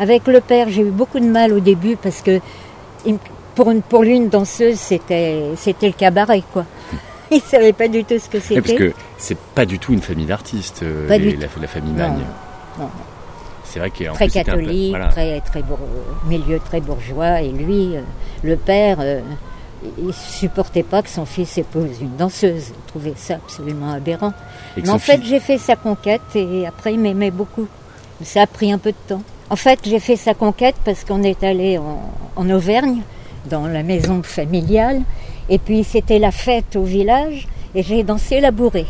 Avec 0.00 0.26
le 0.26 0.40
père, 0.40 0.68
j'ai 0.68 0.82
eu 0.82 0.90
beaucoup 0.90 1.20
de 1.20 1.26
mal 1.26 1.52
au 1.52 1.60
début 1.60 1.96
parce 1.96 2.22
que 2.22 2.40
pour, 3.58 3.72
une, 3.72 3.82
pour 3.82 4.02
lui, 4.04 4.14
une 4.14 4.28
danseuse, 4.28 4.78
c'était, 4.78 5.42
c'était 5.56 5.88
le 5.88 5.92
cabaret, 5.92 6.44
quoi. 6.52 6.64
il 7.32 7.40
savait 7.40 7.72
pas 7.72 7.88
du 7.88 8.04
tout 8.04 8.16
ce 8.20 8.28
que 8.28 8.38
c'était. 8.38 8.60
parce 8.62 8.74
que 8.78 8.92
c'est 9.18 9.36
pas 9.36 9.66
du 9.66 9.80
tout 9.80 9.92
une 9.92 10.00
famille 10.00 10.26
d'artistes, 10.26 10.84
euh, 10.84 11.08
Pas 11.08 11.18
les- 11.18 11.32
du 11.32 11.36
la, 11.38 11.48
la 11.60 11.66
famille 11.66 11.90
Non, 11.92 11.98
Magne. 12.08 12.18
non. 12.78 12.88
C'est 13.64 13.80
vrai 13.80 13.90
qu'en 13.90 14.12
très 14.12 14.26
plus, 14.26 14.38
c'était 14.38 14.50
un 14.50 14.54
peu- 14.54 14.60
catholique, 14.60 14.90
voilà. 14.90 15.08
très, 15.08 15.40
très 15.40 15.62
milieu 16.26 16.60
très 16.60 16.80
bourgeois. 16.80 17.40
Et 17.42 17.48
lui, 17.50 17.96
euh, 17.96 18.00
le 18.44 18.56
père, 18.56 18.98
euh, 19.00 19.20
il 19.98 20.12
supportait 20.14 20.84
pas 20.84 21.02
que 21.02 21.10
son 21.10 21.26
fils 21.26 21.58
épouse 21.58 22.00
une 22.00 22.14
danseuse. 22.16 22.68
Il 22.70 22.86
trouvait 22.86 23.14
ça 23.16 23.34
absolument 23.34 23.92
aberrant. 23.92 24.32
Et 24.76 24.82
Mais 24.82 24.88
en 24.90 24.98
fait, 25.00 25.18
fils- 25.18 25.28
j'ai 25.28 25.40
fait 25.40 25.58
sa 25.58 25.74
conquête 25.74 26.22
et 26.36 26.64
après, 26.66 26.94
il 26.94 27.00
m'aimait 27.00 27.30
beaucoup. 27.32 27.66
Ça 28.22 28.42
a 28.42 28.46
pris 28.46 28.70
un 28.72 28.78
peu 28.78 28.92
de 28.92 28.96
temps. 29.08 29.22
En 29.50 29.56
fait, 29.56 29.80
j'ai 29.84 29.98
fait 30.00 30.16
sa 30.16 30.34
conquête 30.34 30.76
parce 30.84 31.04
qu'on 31.04 31.22
est 31.22 31.42
allé 31.42 31.76
en, 31.78 32.00
en 32.36 32.50
Auvergne, 32.50 33.02
dans 33.46 33.66
la 33.66 33.82
maison 33.82 34.22
familiale, 34.22 35.02
et 35.48 35.58
puis 35.58 35.84
c'était 35.84 36.18
la 36.18 36.30
fête 36.30 36.76
au 36.76 36.82
village, 36.82 37.48
et 37.74 37.82
j'ai 37.82 38.02
dansé 38.02 38.40
la 38.40 38.50
bourrée. 38.50 38.86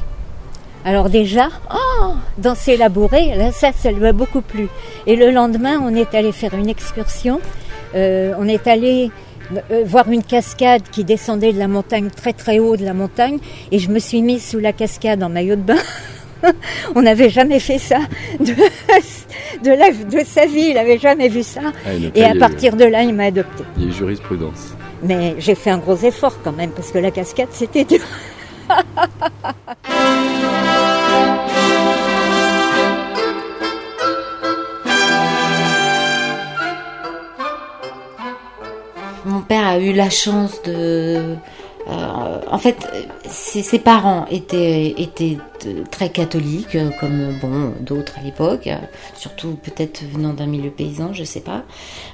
Alors 0.84 1.10
déjà, 1.10 1.48
oh, 1.74 2.14
danser 2.38 2.76
la 2.76 2.88
bourrée, 2.88 3.34
là, 3.36 3.52
ça, 3.52 3.72
ça 3.72 3.90
lui 3.90 4.06
a 4.06 4.12
beaucoup 4.12 4.40
plu. 4.40 4.68
Et 5.06 5.16
le 5.16 5.30
lendemain, 5.30 5.80
on 5.82 5.94
est 5.94 6.14
allé 6.14 6.32
faire 6.32 6.54
une 6.54 6.68
excursion. 6.68 7.40
Euh, 7.94 8.32
on 8.38 8.46
est 8.46 8.66
allé 8.66 9.10
euh, 9.70 9.82
voir 9.84 10.10
une 10.10 10.22
cascade 10.22 10.82
qui 10.90 11.04
descendait 11.04 11.52
de 11.52 11.58
la 11.58 11.68
montagne, 11.68 12.10
très 12.14 12.32
très 12.32 12.58
haut 12.58 12.76
de 12.76 12.84
la 12.84 12.94
montagne, 12.94 13.38
et 13.72 13.78
je 13.78 13.90
me 13.90 13.98
suis 13.98 14.22
mise 14.22 14.46
sous 14.46 14.58
la 14.58 14.72
cascade 14.72 15.22
en 15.22 15.28
maillot 15.28 15.56
de 15.56 15.62
bain. 15.62 15.76
on 16.94 17.02
n'avait 17.02 17.30
jamais 17.30 17.60
fait 17.60 17.78
ça 17.78 17.98
de, 18.40 18.52
de, 19.64 19.70
la- 19.70 19.90
de 19.92 20.24
sa 20.26 20.46
vie, 20.46 20.68
il 20.70 20.74
n'avait 20.74 20.98
jamais 20.98 21.28
vu 21.28 21.42
ça. 21.42 21.60
Ah, 21.86 21.90
et 22.14 22.24
à 22.24 22.34
partir 22.34 22.76
de 22.76 22.84
là, 22.84 23.02
il 23.02 23.14
m'a 23.14 23.24
adopté. 23.24 23.64
Il 23.76 23.84
y 23.84 23.86
a 23.86 23.88
eu 23.90 23.92
jurisprudence. 23.92 24.74
Mais 25.02 25.34
j'ai 25.38 25.54
fait 25.54 25.70
un 25.70 25.78
gros 25.78 25.96
effort 25.96 26.36
quand 26.42 26.52
même, 26.52 26.70
parce 26.70 26.90
que 26.90 26.98
la 26.98 27.10
cascade, 27.10 27.48
c'était 27.52 27.84
dur. 27.84 28.00
Mon 39.24 39.40
père 39.42 39.66
a 39.66 39.78
eu 39.78 39.92
la 39.92 40.10
chance 40.10 40.62
de. 40.62 41.34
euh, 41.88 42.40
en 42.50 42.58
fait, 42.58 42.76
ses, 43.26 43.62
ses 43.62 43.78
parents 43.78 44.26
étaient, 44.30 44.94
étaient 44.96 45.36
euh, 45.38 45.47
très 45.90 46.10
catholiques, 46.10 46.74
euh, 46.74 46.90
comme 47.00 47.34
bon 47.40 47.72
d'autres 47.80 48.18
à 48.18 48.22
l'époque, 48.22 48.66
euh, 48.66 48.76
surtout 49.14 49.56
peut-être 49.62 50.02
venant 50.12 50.32
d'un 50.32 50.46
milieu 50.46 50.70
paysan, 50.70 51.12
je 51.12 51.24
sais 51.24 51.40
pas. 51.40 51.62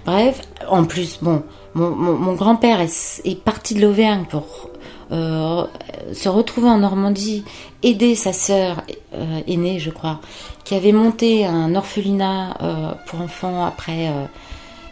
Bref, 0.07 0.41
en 0.69 0.85
plus, 0.85 1.19
bon, 1.23 1.43
mon, 1.75 2.35
grand-père 2.35 2.81
est, 2.81 3.45
parti 3.45 3.75
de 3.75 3.81
l'Auvergne 3.81 4.25
pour 4.29 4.71
euh, 5.13 5.65
se 6.13 6.29
retrouver 6.29 6.69
en 6.69 6.79
Normandie, 6.79 7.45
aider 7.83 8.15
sa 8.15 8.33
sœur 8.33 8.83
euh, 9.15 9.41
aînée, 9.47 9.79
je 9.79 9.91
crois, 9.91 10.21
qui 10.65 10.75
avait 10.75 10.93
monté 10.93 11.45
un 11.45 11.75
orphelinat 11.75 12.57
euh, 12.63 12.93
pour 13.07 13.21
enfants 13.21 13.65
après. 13.65 14.09
euh, 14.09 14.27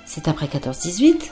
c'est 0.05 0.29
après 0.29 0.47
14-18. 0.47 1.31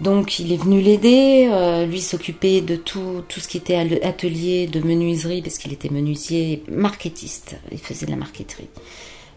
Donc 0.00 0.40
il 0.40 0.52
est 0.52 0.56
venu 0.56 0.80
l'aider, 0.80 1.48
euh, 1.50 1.86
lui 1.86 2.00
s'occuper 2.00 2.60
de 2.60 2.76
tout, 2.76 3.22
tout 3.28 3.40
ce 3.40 3.46
qui 3.46 3.58
était 3.58 3.76
atelier 4.02 4.66
de 4.66 4.80
menuiserie, 4.80 5.40
parce 5.40 5.58
qu'il 5.58 5.72
était 5.72 5.88
menuisier, 5.88 6.52
et 6.52 6.62
markettiste, 6.70 7.56
il 7.70 7.78
faisait 7.78 8.06
de 8.06 8.10
la 8.10 8.16
marqueterie, 8.16 8.68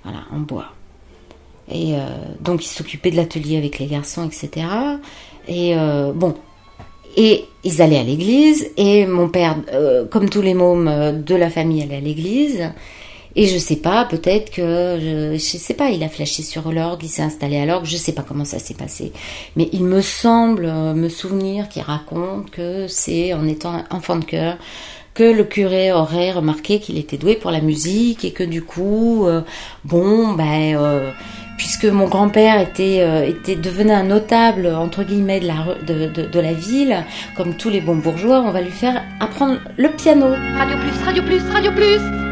voilà, 0.03 0.22
en 0.32 0.39
bois. 0.39 0.74
Et 1.70 1.95
euh, 1.95 1.99
donc 2.41 2.66
il 2.66 2.70
s'occupait 2.70 3.12
de 3.12 3.18
l'atelier 3.18 3.58
avec 3.58 3.78
les 3.78 3.86
garçons, 3.86 4.26
etc. 4.26 4.66
Et 5.47 5.76
euh, 5.76 6.12
bon, 6.12 6.36
et 7.16 7.45
ils 7.64 7.82
allaient 7.82 7.99
à 7.99 8.03
l'église, 8.03 8.68
et 8.78 9.05
mon 9.05 9.30
père, 9.30 9.58
comme 10.12 10.30
tous 10.30 10.41
les 10.41 10.53
mômes 10.53 11.24
de 11.24 11.36
la 11.36 11.49
famille, 11.49 11.82
allait 11.82 11.97
à 11.97 12.01
l'église. 12.01 12.72
Et 13.40 13.46
je 13.46 13.58
sais 13.58 13.76
pas, 13.76 14.04
peut-être 14.04 14.52
que, 14.52 14.98
je, 15.00 15.34
je 15.34 15.58
sais 15.58 15.76
pas, 15.76 15.92
il 15.92 16.04
a 16.04 16.10
flashé 16.10 16.42
sur 16.42 16.72
l'orgue, 16.72 17.04
il 17.04 17.10
s'est 17.10 17.22
installé 17.22 17.58
à 17.58 17.66
l'orgue, 17.66 17.86
je 17.86 17.96
sais 17.96 18.14
pas 18.14 18.24
comment 18.28 18.46
ça 18.46 18.58
s'est 18.58 18.74
passé. 18.74 19.14
Mais 19.56 19.70
il 19.74 19.84
me 19.84 20.02
semble 20.02 20.66
euh, 20.66 20.94
me 20.96 21.08
souvenir 21.08 21.70
qu'il 21.70 21.84
raconte 21.84 22.50
que 22.50 22.88
c'est 22.88 23.34
en 23.36 23.48
étant 23.48 23.84
enfant 23.92 24.16
de 24.16 24.26
cœur 24.26 24.58
que 25.18 25.24
le 25.24 25.44
curé 25.44 25.92
aurait 25.92 26.32
remarqué 26.32 26.80
qu'il 26.80 26.98
était 27.00 27.18
doué 27.18 27.36
pour 27.36 27.50
la 27.50 27.60
musique 27.60 28.24
et 28.24 28.32
que 28.32 28.44
du 28.44 28.62
coup, 28.62 29.26
euh, 29.26 29.42
bon, 29.84 30.34
ben, 30.34 30.76
euh, 30.76 31.12
puisque 31.58 31.86
mon 31.86 32.08
grand-père 32.08 32.62
était, 32.62 33.00
euh, 33.02 33.28
était 33.28 33.56
devenu 33.56 33.92
un 33.92 34.04
notable 34.04 34.68
entre 34.68 35.04
guillemets 35.04 35.40
de 35.40 35.48
la, 35.48 35.76
de, 35.88 36.28
de 36.28 36.40
la 36.40 36.54
ville, 36.54 37.04
comme 37.36 37.56
tous 37.56 37.70
les 37.70 37.82
bons 37.82 37.98
bourgeois, 37.98 38.44
on 38.46 38.52
va 38.52 38.62
lui 38.62 38.72
faire 38.72 39.04
apprendre 39.20 39.58
le 39.76 39.90
piano. 39.90 40.28
Radio 40.56 40.78
Plus, 40.78 41.04
Radio 41.04 41.24
Plus, 41.24 41.42
Radio 41.52 41.72
Plus. 41.72 42.27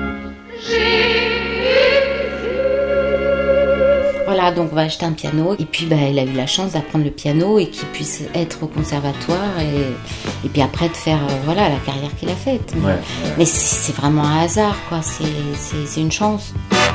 Voilà, 4.25 4.51
donc 4.51 4.69
on 4.71 4.75
va 4.75 4.81
acheter 4.83 5.05
un 5.05 5.11
piano. 5.11 5.55
Et 5.59 5.65
puis, 5.65 5.85
bah, 5.85 5.95
il 6.09 6.17
a 6.17 6.23
eu 6.23 6.31
la 6.33 6.47
chance 6.47 6.71
d'apprendre 6.73 7.05
le 7.05 7.11
piano 7.11 7.59
et 7.59 7.67
qu'il 7.69 7.87
puisse 7.89 8.23
être 8.33 8.63
au 8.63 8.67
conservatoire 8.67 9.59
et, 9.61 10.45
et 10.45 10.49
puis 10.49 10.61
après 10.63 10.89
de 10.89 10.93
faire, 10.95 11.17
euh, 11.17 11.33
voilà, 11.45 11.69
la 11.69 11.77
carrière 11.85 12.09
qu'il 12.19 12.29
a 12.29 12.35
faite. 12.35 12.73
Mais, 12.75 12.85
Ouais. 12.87 12.95
mais 13.37 13.45
c'est 13.45 13.95
vraiment 13.95 14.23
un 14.23 14.41
hasard, 14.43 14.75
quoi. 14.89 14.99
C'est- 15.03 16.01
une 16.01 16.11
chance. 16.11 16.53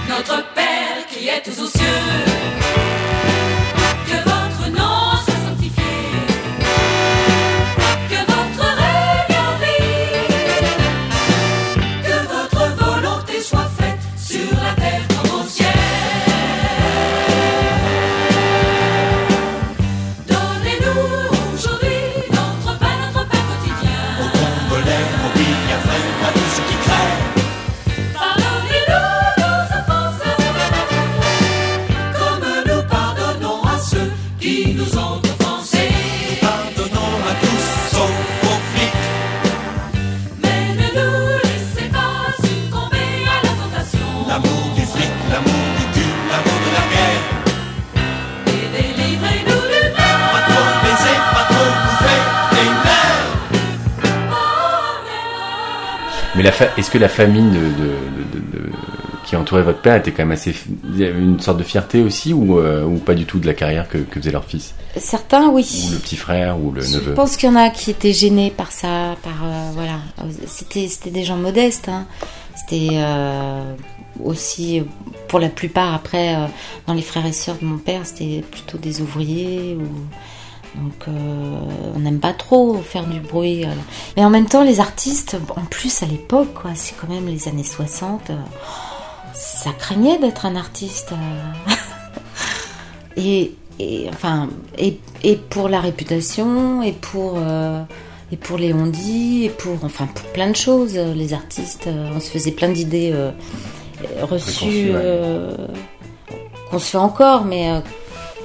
Notre 0.09 0.50
la 56.51 56.57
fa- 56.57 56.69
est-ce 56.77 56.91
que 56.91 56.99
la 56.99 57.09
famille 57.09 57.43
de, 57.51 57.59
de- 57.59 57.61
de- 58.33 58.59
de- 58.67 58.73
qui 59.25 59.37
entourait 59.37 59.63
votre 59.63 59.81
père 59.81 59.97
était 59.97 60.11
quand 60.11 60.23
même 60.23 60.33
assez. 60.33 60.55
Il 60.93 60.99
y 60.99 61.05
avait 61.05 61.19
une 61.19 61.39
sorte 61.41 61.59
de 61.59 61.63
fierté 61.63 62.03
aussi 62.03 62.33
ou, 62.33 62.59
euh, 62.59 62.85
ou 62.85 62.97
pas 62.97 63.15
du 63.15 63.27
tout 63.27 63.39
de 63.39 63.47
la 63.47 63.55
carrière 63.55 63.89
que, 63.89 63.99
que 63.99 64.19
faisait 64.19 64.31
leur 64.33 64.45
fils? 64.45 64.75
Certains, 64.97 65.49
oui. 65.51 65.87
Ou 65.89 65.93
le 65.93 65.99
petit 65.99 66.17
frère 66.17 66.59
ou 66.61 66.73
le 66.73 66.81
Je 66.81 66.95
neveu? 66.97 67.15
pense 67.15 67.37
qu'il 67.37 67.49
y 67.49 67.53
en 67.53 67.57
a 67.57 67.71
qui 67.71 67.91
étaient 67.91 68.13
gênés 68.13 68.51
par 68.51 68.73
ça, 68.73 69.17
par 69.23 69.45
euh, 69.45 69.71
voilà. 69.75 69.99
C'était 70.47 70.89
c'était 70.89 71.11
des 71.11 71.23
gens 71.25 71.37
modestes. 71.37 71.89
Hein. 71.89 72.07
C'était 72.57 72.89
euh, 72.93 73.75
aussi 74.25 74.83
pour 75.29 75.39
la 75.39 75.49
plupart 75.49 75.95
après 75.95 76.35
dans 76.87 76.95
les 76.95 77.03
frères 77.03 77.27
et 77.27 77.33
sœurs 77.33 77.57
de 77.61 77.67
mon 77.67 77.79
père, 77.79 78.01
c'était 78.05 78.43
plutôt 78.51 78.79
des 78.79 79.01
ouvriers 79.01 79.77
ou 79.81 79.87
donc 80.77 81.09
euh, 81.09 81.61
on 81.97 81.99
n'aime 82.01 82.21
pas 82.21 82.33
trop 82.33 82.77
faire 82.77 83.07
du 83.07 83.21
bruit. 83.21 83.65
euh. 83.65 83.69
Mais 84.17 84.25
en 84.25 84.31
même 84.31 84.47
temps, 84.47 84.63
les 84.63 84.81
artistes, 84.81 85.37
en 85.57 85.65
plus 85.65 86.03
à 86.03 86.07
l'époque, 86.07 86.55
quoi, 86.55 86.71
c'est 86.75 86.95
quand 87.01 87.09
même 87.09 87.27
les 87.27 87.49
années 87.49 87.65
60. 87.65 88.31
euh, 88.31 88.35
ça 89.35 89.71
craignait 89.73 90.19
d'être 90.19 90.47
un 90.47 90.57
artiste. 90.57 91.13
euh. 91.13 91.73
et, 93.17 93.55
et 93.79 94.09
enfin 94.11 94.49
et, 94.79 94.99
et 95.23 95.37
pour 95.37 95.69
la 95.69 95.81
réputation 95.81 96.83
et 96.83 96.93
pour 96.93 97.39
et 98.33 98.37
pour 98.37 98.59
les 98.59 98.69
et 99.45 99.49
pour 99.51 99.85
enfin 99.85 100.07
pour 100.07 100.27
plein 100.33 100.51
de 100.51 100.57
choses 100.57 100.95
les 100.97 101.33
artistes 101.33 101.89
on 102.15 102.21
se 102.21 102.31
faisait 102.31 102.53
plein 102.53 102.69
d'idées 102.69 103.13
reçues 104.23 104.93
qu'on 106.71 106.79
se 106.79 106.91
fait 106.91 106.99
encore 106.99 107.45
mais 107.45 107.83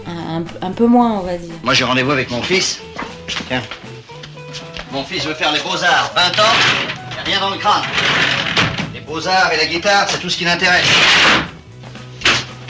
un, 0.08 0.72
peu 0.72 0.86
moins 0.86 1.20
on 1.20 1.22
va 1.22 1.38
dire 1.38 1.54
Moi, 1.64 1.74
j'ai 1.74 1.84
rendez-vous 1.84 2.12
avec 2.12 2.30
mon 2.30 2.42
fils. 2.42 2.80
Tiens. 3.48 3.62
Mon 4.92 5.04
fils 5.04 5.26
veut 5.26 5.34
faire 5.34 5.52
les 5.52 5.60
beaux-arts. 5.60 6.12
20 6.16 6.22
ans, 6.22 6.54
y 7.16 7.20
a 7.20 7.24
rien 7.24 7.40
dans 7.40 7.50
le 7.50 7.58
crâne. 7.58 7.84
Les 8.94 9.02
beaux-arts 9.02 9.52
et 9.54 9.58
la 9.58 9.66
guitare, 9.66 10.08
c'est 10.10 10.20
tout 10.20 10.30
ce 10.30 10.38
qui 10.38 10.46
l'intéresse. 10.46 10.86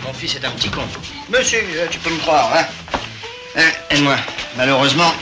Mon 0.05 0.13
fils 0.13 0.35
est 0.35 0.45
un 0.45 0.51
petit 0.51 0.69
con. 0.69 0.81
Monsieur, 1.29 1.59
euh, 1.75 1.87
tu 1.89 1.99
peux 1.99 2.11
me 2.11 2.19
croire, 2.19 2.49
hein 2.55 2.65
Hein, 3.57 3.71
Aide-moi. 3.89 4.17
Malheureusement, 4.57 5.13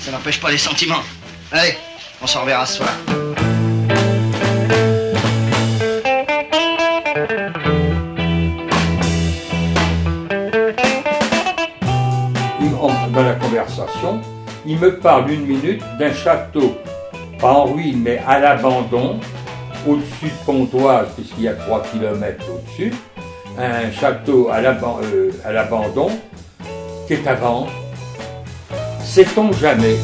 ça 0.00 0.10
n'empêche 0.10 0.40
pas 0.40 0.50
les 0.50 0.58
sentiments. 0.58 1.02
Allez, 1.52 1.76
on 2.22 2.26
s'en 2.26 2.40
reverra 2.40 2.64
ce 2.64 2.78
soir. 2.78 2.90
Il 14.66 14.78
me 14.78 14.96
parle 14.96 15.30
une 15.30 15.46
minute 15.46 15.82
d'un 15.98 16.12
château, 16.12 16.74
pas 17.38 17.52
en 17.52 17.64
ruine, 17.64 18.02
mais 18.02 18.20
à 18.26 18.38
l'abandon, 18.38 19.18
au-dessus 19.86 20.26
de 20.26 20.44
Pontoise, 20.44 21.08
puisqu'il 21.16 21.44
y 21.44 21.48
a 21.48 21.54
3 21.54 21.82
km 21.90 22.44
au-dessus, 22.52 22.92
un 23.58 23.90
château 23.90 24.50
euh, 24.50 25.30
à 25.44 25.52
l'abandon 25.52 26.10
qui 27.06 27.14
est 27.14 27.26
à 27.26 27.34
vendre. 27.34 27.70
Sait-on 29.02 29.52
jamais? 29.52 29.96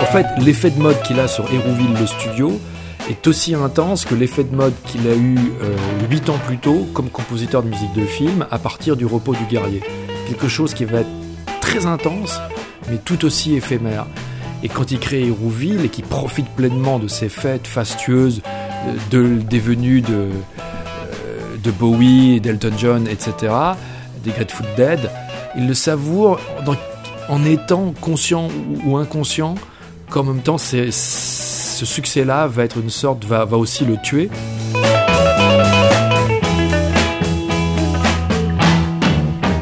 En 0.00 0.14
fait, 0.14 0.26
l'effet 0.38 0.70
de 0.70 0.78
mode 0.78 1.00
qu'il 1.02 1.18
a 1.20 1.26
sur 1.26 1.50
Hérouville, 1.52 1.94
le 1.98 2.06
studio, 2.06 2.60
est 3.10 3.26
aussi 3.26 3.54
intense 3.54 4.04
que 4.04 4.14
l'effet 4.14 4.44
de 4.44 4.54
mode 4.54 4.74
qu'il 4.86 5.06
a 5.08 5.14
eu 5.14 5.36
euh, 5.62 5.76
8 6.10 6.30
ans 6.30 6.38
plus 6.46 6.58
tôt 6.58 6.86
comme 6.94 7.08
compositeur 7.10 7.62
de 7.62 7.68
musique 7.68 7.92
de 7.94 8.04
film 8.06 8.46
à 8.50 8.58
partir 8.58 8.96
du 8.96 9.04
repos 9.06 9.34
du 9.34 9.44
guerrier. 9.44 9.82
Quelque 10.28 10.48
chose 10.48 10.72
qui 10.74 10.84
va 10.84 11.00
être 11.00 11.10
très 11.60 11.86
intense, 11.86 12.38
mais 12.90 12.98
tout 12.98 13.24
aussi 13.24 13.54
éphémère. 13.54 14.06
Et 14.62 14.68
quand 14.68 14.92
il 14.92 14.98
crée 15.00 15.26
Hérouville 15.26 15.84
et 15.84 15.88
qu'il 15.88 16.04
profite 16.04 16.46
pleinement 16.50 16.98
de 17.00 17.08
ces 17.08 17.28
fêtes 17.28 17.66
fastueuses, 17.66 18.40
euh, 18.86 18.92
de, 19.10 19.42
des 19.42 19.58
venues 19.58 20.00
de, 20.00 20.12
euh, 20.14 20.30
de 21.62 21.70
Bowie, 21.72 22.40
d'Elton 22.40 22.72
John, 22.78 23.08
etc., 23.08 23.52
des 24.24 24.30
Grateful 24.30 24.66
Dead, 24.76 25.00
il 25.56 25.66
le 25.66 25.74
savoure 25.74 26.38
en 27.28 27.44
étant 27.44 27.92
conscient 28.00 28.48
ou 28.84 28.96
inconscient 28.96 29.56
qu'en 30.10 30.22
même 30.22 30.40
temps 30.42 30.58
c'est- 30.58 30.90
ce 31.72 31.86
succès-là 31.86 32.46
va 32.46 32.64
être 32.64 32.78
une 32.78 32.90
sorte, 32.90 33.24
va, 33.24 33.44
va 33.44 33.56
aussi 33.56 33.84
le 33.84 33.96
tuer. 34.02 34.28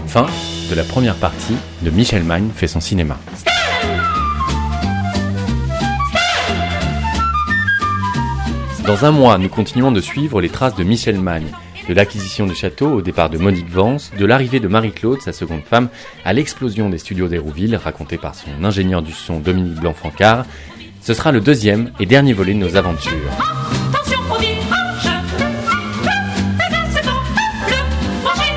Fin 0.07 0.27
de 0.69 0.75
la 0.75 0.85
première 0.85 1.15
partie 1.15 1.57
de 1.83 1.91
Michel 1.91 2.25
Magne 2.25 2.49
fait 2.55 2.67
son 2.67 2.81
cinéma. 2.81 3.17
Dans 8.87 9.05
un 9.05 9.13
mois, 9.13 9.39
nous 9.39 9.49
continuons 9.49 9.93
de 9.93 10.01
suivre 10.01 10.41
les 10.41 10.49
traces 10.49 10.75
de 10.75 10.83
Michel 10.83 11.21
Magne, 11.21 11.47
de 11.89 11.95
l'acquisition 11.95 12.47
du 12.47 12.57
château 12.57 12.89
au 12.93 13.03
départ 13.03 13.31
de 13.31 13.39
Monique 13.39 13.71
Vance, 13.71 14.11
de 14.19 14.27
l'arrivée 14.27 14.59
de 14.59 14.67
Marie-Claude, 14.67 15.21
sa 15.21 15.33
seconde 15.33 15.63
femme, 15.63 15.89
à 16.25 16.33
l'explosion 16.33 16.89
des 16.89 16.99
studios 16.99 17.29
d'Hérouville, 17.29 17.77
racontée 17.77 18.19
par 18.19 18.35
son 18.35 18.65
ingénieur 18.65 19.03
du 19.03 19.13
son 19.13 19.39
Dominique 19.39 19.79
Blanc-Francard. 19.81 20.45
Ce 21.03 21.15
sera 21.15 21.33
le 21.33 21.41
deuxième 21.41 21.93
et 21.99 22.07
dernier 22.07 22.33
volet 22.33 22.55
de 22.55 22.59
nos 22.59 22.77
aventures. 22.77 23.13
Manger 28.23 28.53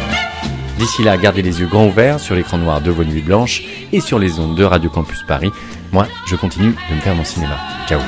D'ici 0.78 1.04
là, 1.04 1.18
gardez 1.18 1.42
les 1.42 1.60
yeux 1.60 1.68
grands 1.68 1.88
ouverts 1.88 2.20
sur 2.20 2.36
l'écran 2.36 2.58
noir 2.58 2.82
de 2.82 2.92
vos 2.92 3.04
nuits 3.04 3.22
blanches 3.22 3.64
et 3.92 4.02
sur 4.02 4.20
les 4.20 4.40
ondes 4.40 4.58
de 4.58 4.64
Radio 4.64 4.90
Campus 4.90 5.24
Paris. 5.28 5.52
Moi, 5.92 6.08
je 6.28 6.36
continue 6.36 6.76
de 6.90 6.96
me 6.96 7.02
faire 7.02 7.16
mon 7.16 7.24
cinéma. 7.24 7.58
Ciao 7.88 8.00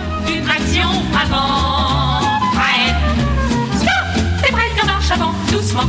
avant 5.11 5.31
Doucement 5.51 5.83